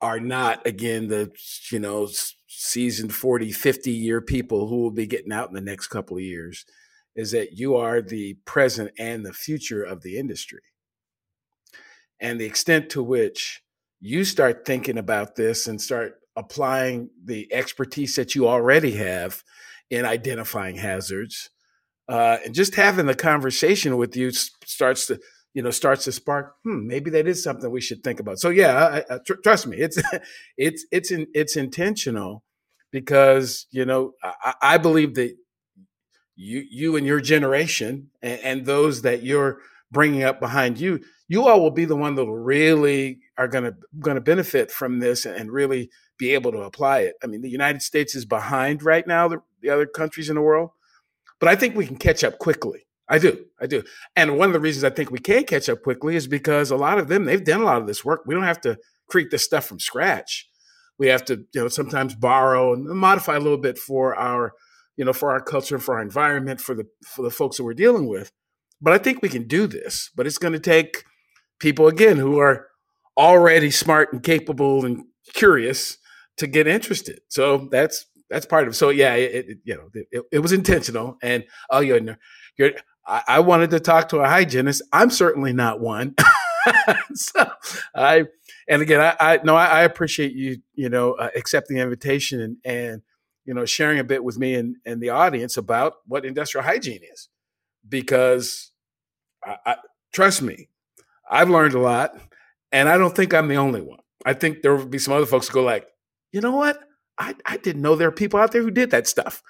are 0.00 0.20
not, 0.20 0.66
again, 0.66 1.08
the, 1.08 1.32
you 1.70 1.78
know, 1.78 2.08
seasoned 2.46 3.14
40, 3.14 3.50
50 3.52 3.90
year 3.90 4.20
people 4.20 4.68
who 4.68 4.82
will 4.82 4.90
be 4.90 5.06
getting 5.06 5.32
out 5.32 5.48
in 5.48 5.54
the 5.54 5.60
next 5.60 5.88
couple 5.88 6.16
of 6.16 6.22
years 6.22 6.64
is 7.14 7.30
that 7.32 7.52
you 7.52 7.76
are 7.76 8.00
the 8.00 8.34
present 8.44 8.90
and 8.98 9.24
the 9.24 9.32
future 9.32 9.82
of 9.82 10.02
the 10.02 10.18
industry. 10.18 10.60
And 12.22 12.40
the 12.40 12.46
extent 12.46 12.88
to 12.90 13.02
which 13.02 13.62
you 14.00 14.24
start 14.24 14.64
thinking 14.64 14.96
about 14.96 15.36
this 15.36 15.66
and 15.66 15.80
start 15.80 16.20
applying 16.36 17.10
the 17.22 17.52
expertise 17.52 18.16
that 18.16 18.34
you 18.34 18.48
already 18.48 18.92
have 18.92 19.42
in 19.90 20.06
identifying 20.06 20.76
hazards 20.76 21.50
uh, 22.08 22.38
and 22.44 22.54
just 22.54 22.74
having 22.74 23.06
the 23.06 23.14
conversation 23.14 23.96
with 23.96 24.16
you 24.16 24.30
starts 24.30 25.06
to 25.06 25.20
you 25.54 25.62
know 25.62 25.70
starts 25.70 26.04
to 26.04 26.12
spark 26.12 26.54
hmm 26.64 26.86
maybe 26.86 27.10
that 27.10 27.26
is 27.26 27.42
something 27.42 27.70
we 27.70 27.80
should 27.80 28.02
think 28.02 28.20
about. 28.20 28.38
So 28.38 28.48
yeah 28.48 29.02
I, 29.10 29.14
I, 29.14 29.18
tr- 29.24 29.40
trust 29.42 29.66
me 29.66 29.76
it's 29.76 30.02
it's 30.56 30.86
it's 30.90 31.10
in, 31.10 31.26
it's 31.34 31.56
intentional 31.56 32.42
because 32.90 33.66
you 33.70 33.84
know 33.84 34.12
I, 34.22 34.54
I, 34.62 34.78
believe 34.78 35.14
that 35.14 35.36
you 36.36 36.64
you 36.70 36.96
and 36.96 37.06
your 37.06 37.20
generation 37.20 38.10
and, 38.22 38.40
and 38.40 38.66
those 38.66 39.02
that 39.02 39.22
you're 39.22 39.58
bringing 39.90 40.22
up 40.22 40.40
behind 40.40 40.80
you 40.80 41.00
you 41.32 41.48
all 41.48 41.62
will 41.62 41.70
be 41.70 41.86
the 41.86 41.96
one 41.96 42.14
that 42.14 42.30
really 42.30 43.20
are 43.38 43.48
going 43.48 43.64
to 43.64 43.74
going 43.98 44.16
to 44.16 44.20
benefit 44.20 44.70
from 44.70 45.00
this 45.00 45.24
and 45.24 45.50
really 45.50 45.88
be 46.18 46.34
able 46.34 46.52
to 46.52 46.58
apply 46.58 46.98
it. 47.00 47.14
I 47.24 47.26
mean, 47.26 47.40
the 47.40 47.48
United 47.48 47.80
States 47.80 48.14
is 48.14 48.26
behind 48.26 48.82
right 48.82 49.06
now 49.06 49.28
the, 49.28 49.38
the 49.62 49.70
other 49.70 49.86
countries 49.86 50.28
in 50.28 50.34
the 50.34 50.42
world, 50.42 50.72
but 51.40 51.48
I 51.48 51.56
think 51.56 51.74
we 51.74 51.86
can 51.86 51.96
catch 51.96 52.22
up 52.22 52.38
quickly. 52.38 52.86
I 53.08 53.18
do, 53.18 53.46
I 53.58 53.66
do. 53.66 53.82
And 54.14 54.36
one 54.36 54.50
of 54.50 54.52
the 54.52 54.60
reasons 54.60 54.84
I 54.84 54.90
think 54.90 55.10
we 55.10 55.20
can 55.20 55.44
catch 55.44 55.70
up 55.70 55.82
quickly 55.82 56.16
is 56.16 56.26
because 56.26 56.70
a 56.70 56.76
lot 56.76 56.98
of 56.98 57.08
them 57.08 57.24
they've 57.24 57.42
done 57.42 57.62
a 57.62 57.64
lot 57.64 57.80
of 57.80 57.86
this 57.86 58.04
work. 58.04 58.24
We 58.26 58.34
don't 58.34 58.44
have 58.44 58.60
to 58.62 58.76
create 59.08 59.30
this 59.30 59.42
stuff 59.42 59.64
from 59.64 59.80
scratch. 59.80 60.50
We 60.98 61.06
have 61.06 61.24
to, 61.24 61.46
you 61.54 61.62
know, 61.62 61.68
sometimes 61.68 62.14
borrow 62.14 62.74
and 62.74 62.84
modify 62.84 63.36
a 63.36 63.40
little 63.40 63.56
bit 63.56 63.78
for 63.78 64.14
our, 64.14 64.52
you 64.98 65.06
know, 65.06 65.14
for 65.14 65.30
our 65.30 65.40
culture, 65.40 65.78
for 65.78 65.94
our 65.94 66.02
environment, 66.02 66.60
for 66.60 66.74
the 66.74 66.84
for 67.06 67.22
the 67.22 67.30
folks 67.30 67.56
that 67.56 67.64
we're 67.64 67.72
dealing 67.72 68.06
with. 68.06 68.30
But 68.82 68.92
I 68.92 68.98
think 68.98 69.22
we 69.22 69.30
can 69.30 69.48
do 69.48 69.66
this. 69.66 70.10
But 70.14 70.26
it's 70.26 70.36
going 70.36 70.52
to 70.52 70.60
take 70.60 71.04
people 71.62 71.86
again 71.86 72.18
who 72.18 72.38
are 72.38 72.66
already 73.16 73.70
smart 73.70 74.12
and 74.12 74.22
capable 74.22 74.84
and 74.84 75.04
curious 75.32 75.96
to 76.36 76.46
get 76.46 76.66
interested. 76.66 77.20
So 77.28 77.68
that's 77.70 78.06
that's 78.28 78.46
part 78.46 78.64
of 78.64 78.74
it. 78.74 78.76
So 78.76 78.90
yeah, 78.90 79.14
it, 79.14 79.48
it 79.48 79.58
you 79.64 79.74
know 79.76 79.88
it, 79.94 80.24
it, 80.32 80.38
was 80.40 80.52
intentional. 80.52 81.18
And 81.22 81.44
oh, 81.70 81.80
you're, 81.80 82.18
you're 82.58 82.72
I, 83.06 83.22
I, 83.28 83.40
wanted 83.40 83.70
to 83.70 83.80
talk 83.80 84.08
to 84.08 84.18
a 84.18 84.28
hygienist. 84.28 84.82
I'm 84.92 85.10
certainly 85.10 85.52
not 85.52 85.80
one. 85.80 86.14
so 87.14 87.50
I 87.94 88.24
and 88.68 88.82
again 88.82 89.00
I, 89.00 89.34
I 89.34 89.40
no 89.44 89.54
I, 89.54 89.66
I, 89.66 89.82
appreciate 89.82 90.32
you 90.32 90.58
you 90.74 90.88
know 90.88 91.12
uh, 91.12 91.30
accepting 91.36 91.76
the 91.76 91.82
invitation 91.82 92.40
and 92.40 92.56
and 92.64 93.02
you 93.44 93.54
know 93.54 93.64
sharing 93.64 93.98
a 93.98 94.04
bit 94.04 94.24
with 94.24 94.38
me 94.38 94.54
and 94.54 94.76
and 94.84 95.00
the 95.00 95.10
audience 95.10 95.56
about 95.56 95.94
what 96.06 96.24
industrial 96.24 96.64
hygiene 96.64 97.02
is 97.12 97.28
because 97.88 98.72
I, 99.44 99.76
trust 100.12 100.40
me 100.40 100.68
I've 101.32 101.50
learned 101.50 101.74
a 101.74 101.80
lot 101.80 102.14
and 102.70 102.88
I 102.88 102.98
don't 102.98 103.16
think 103.16 103.34
I'm 103.34 103.48
the 103.48 103.56
only 103.56 103.80
one. 103.80 103.98
I 104.24 104.34
think 104.34 104.62
there 104.62 104.76
will 104.76 104.86
be 104.86 104.98
some 104.98 105.14
other 105.14 105.26
folks 105.26 105.48
who 105.48 105.54
go 105.54 105.62
like, 105.62 105.86
you 106.30 106.40
know 106.40 106.54
what? 106.54 106.78
I, 107.18 107.34
I 107.46 107.56
didn't 107.56 107.82
know 107.82 107.96
there 107.96 108.08
are 108.08 108.12
people 108.12 108.38
out 108.38 108.52
there 108.52 108.62
who 108.62 108.70
did 108.70 108.90
that 108.90 109.06
stuff. 109.06 109.42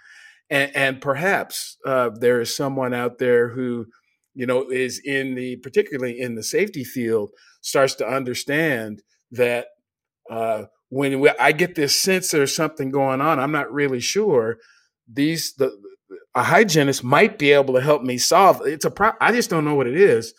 And, 0.49 0.75
and 0.75 1.01
perhaps 1.01 1.77
uh, 1.85 2.11
there 2.15 2.41
is 2.41 2.55
someone 2.55 2.95
out 2.95 3.19
there 3.19 3.49
who, 3.49 3.87
you 4.35 4.47
know, 4.47 4.71
is 4.71 5.01
in 5.05 5.35
the, 5.35 5.57
particularly 5.57 6.21
in 6.21 6.35
the 6.37 6.43
safety 6.43 6.85
field, 6.85 7.31
starts 7.61 7.95
to 7.97 8.07
understand 8.09 9.03
that 9.33 9.67
uh, 10.31 10.65
when 10.89 11.21
we, 11.21 11.31
I 11.41 11.53
get 11.53 11.75
this 11.75 11.99
sense 11.99 12.31
there's 12.31 12.55
something 12.55 12.91
going 12.91 13.21
on, 13.21 13.41
I'm 13.41 13.53
not 13.53 13.73
really 13.73 14.01
sure 14.01 14.59
these 15.11 15.55
the 15.55 15.77
a 16.35 16.43
hygienist 16.43 17.05
might 17.05 17.39
be 17.39 17.53
able 17.53 17.75
to 17.75 17.81
help 17.81 18.03
me 18.03 18.17
solve 18.17 18.63
it's 18.65 18.85
a 18.85 18.91
pro- 18.91 19.13
I 19.21 19.33
just 19.33 19.51
don't 19.51 19.65
know 19.65 19.75
what 19.75 19.87
it 19.87 19.97
is. 19.97 20.35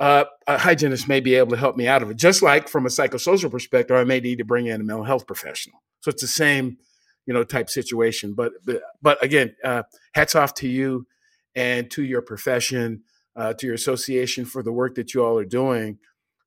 Uh, 0.00 0.24
a 0.46 0.56
hygienist 0.56 1.08
may 1.08 1.20
be 1.20 1.34
able 1.34 1.50
to 1.50 1.58
help 1.58 1.76
me 1.76 1.86
out 1.86 2.02
of 2.02 2.10
it. 2.10 2.16
Just 2.16 2.42
like 2.42 2.68
from 2.68 2.86
a 2.86 2.88
psychosocial 2.88 3.50
perspective, 3.50 3.94
I 3.94 4.04
may 4.04 4.18
need 4.18 4.38
to 4.38 4.46
bring 4.46 4.66
in 4.66 4.80
a 4.80 4.84
mental 4.84 5.04
health 5.04 5.26
professional. 5.26 5.82
So 6.00 6.08
it's 6.08 6.22
the 6.22 6.28
same, 6.28 6.78
you 7.26 7.34
know, 7.34 7.44
type 7.44 7.68
situation. 7.68 8.32
But 8.34 8.52
but, 8.64 8.80
but 9.02 9.22
again, 9.22 9.54
uh, 9.62 9.82
hats 10.14 10.34
off 10.34 10.54
to 10.54 10.68
you 10.68 11.06
and 11.54 11.90
to 11.90 12.02
your 12.02 12.22
profession, 12.22 13.02
uh, 13.36 13.52
to 13.54 13.66
your 13.66 13.74
association 13.74 14.46
for 14.46 14.62
the 14.62 14.72
work 14.72 14.94
that 14.94 15.12
you 15.12 15.22
all 15.22 15.36
are 15.38 15.44
doing 15.44 15.98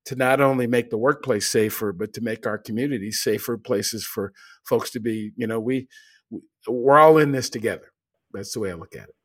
to 0.06 0.16
not 0.16 0.42
only 0.42 0.68
make 0.68 0.90
the 0.90 0.98
workplace 0.98 1.48
safer, 1.48 1.94
but 1.94 2.14
to 2.14 2.22
make 2.22 2.46
our 2.46 2.58
communities 2.58 3.22
safer 3.22 3.58
places 3.58 4.06
for 4.06 4.34
folks 4.68 4.90
to 4.92 5.00
be. 5.00 5.32
You 5.36 5.48
know, 5.48 5.60
we 5.60 5.88
we're 6.68 7.00
all 7.00 7.18
in 7.18 7.32
this 7.32 7.50
together. 7.50 7.92
That's 8.34 8.54
the 8.54 8.60
way 8.60 8.72
I 8.72 8.76
look 8.76 8.96
at 8.96 9.10
it. 9.10 9.16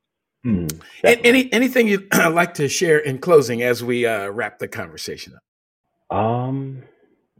Mm, 0.47 0.81
any 1.03 1.53
anything 1.53 1.89
you'd 1.89 2.13
like 2.33 2.55
to 2.55 2.69
share 2.69 2.99
in 2.99 3.19
closing 3.19 3.63
as 3.63 3.83
we 3.83 4.07
uh, 4.07 4.29
wrap 4.29 4.59
the 4.59 4.69
conversation 4.69 5.35
up? 5.35 6.17
Um, 6.17 6.83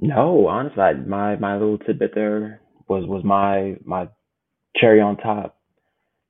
no, 0.01 0.49
honestly, 0.49 0.83
I, 0.83 0.95
my 0.95 1.37
my 1.37 1.55
little 1.55 1.79
tidbit 1.79 2.13
there 2.15 2.61
was 2.89 3.05
was 3.07 3.23
my 3.25 3.77
my 3.85 4.09
cherry 4.77 5.01
on 5.01 5.17
top. 5.17 5.59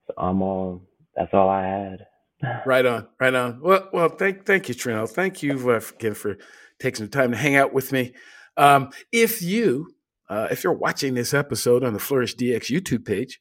So 0.06 0.14
I'm 0.18 0.42
all. 0.42 0.82
That's 1.16 1.32
all 1.32 1.48
I 1.48 1.66
had. 1.66 2.06
right 2.66 2.86
on, 2.86 3.08
right 3.20 3.34
on. 3.34 3.60
Well, 3.60 3.88
well, 3.92 4.08
thank 4.08 4.46
thank 4.46 4.68
you, 4.68 4.74
Trino. 4.74 5.08
Thank 5.08 5.42
you 5.42 5.70
uh, 5.70 5.80
again 5.96 6.14
for 6.14 6.36
taking 6.78 6.96
some 6.96 7.08
time 7.08 7.32
to 7.32 7.36
hang 7.36 7.56
out 7.56 7.72
with 7.72 7.92
me. 7.92 8.12
Um, 8.56 8.90
if 9.12 9.42
you 9.42 9.94
uh, 10.28 10.48
if 10.50 10.62
you're 10.62 10.72
watching 10.72 11.14
this 11.14 11.34
episode 11.34 11.82
on 11.82 11.94
the 11.94 11.98
Flourish 11.98 12.36
DX 12.36 12.70
YouTube 12.70 13.04
page, 13.04 13.40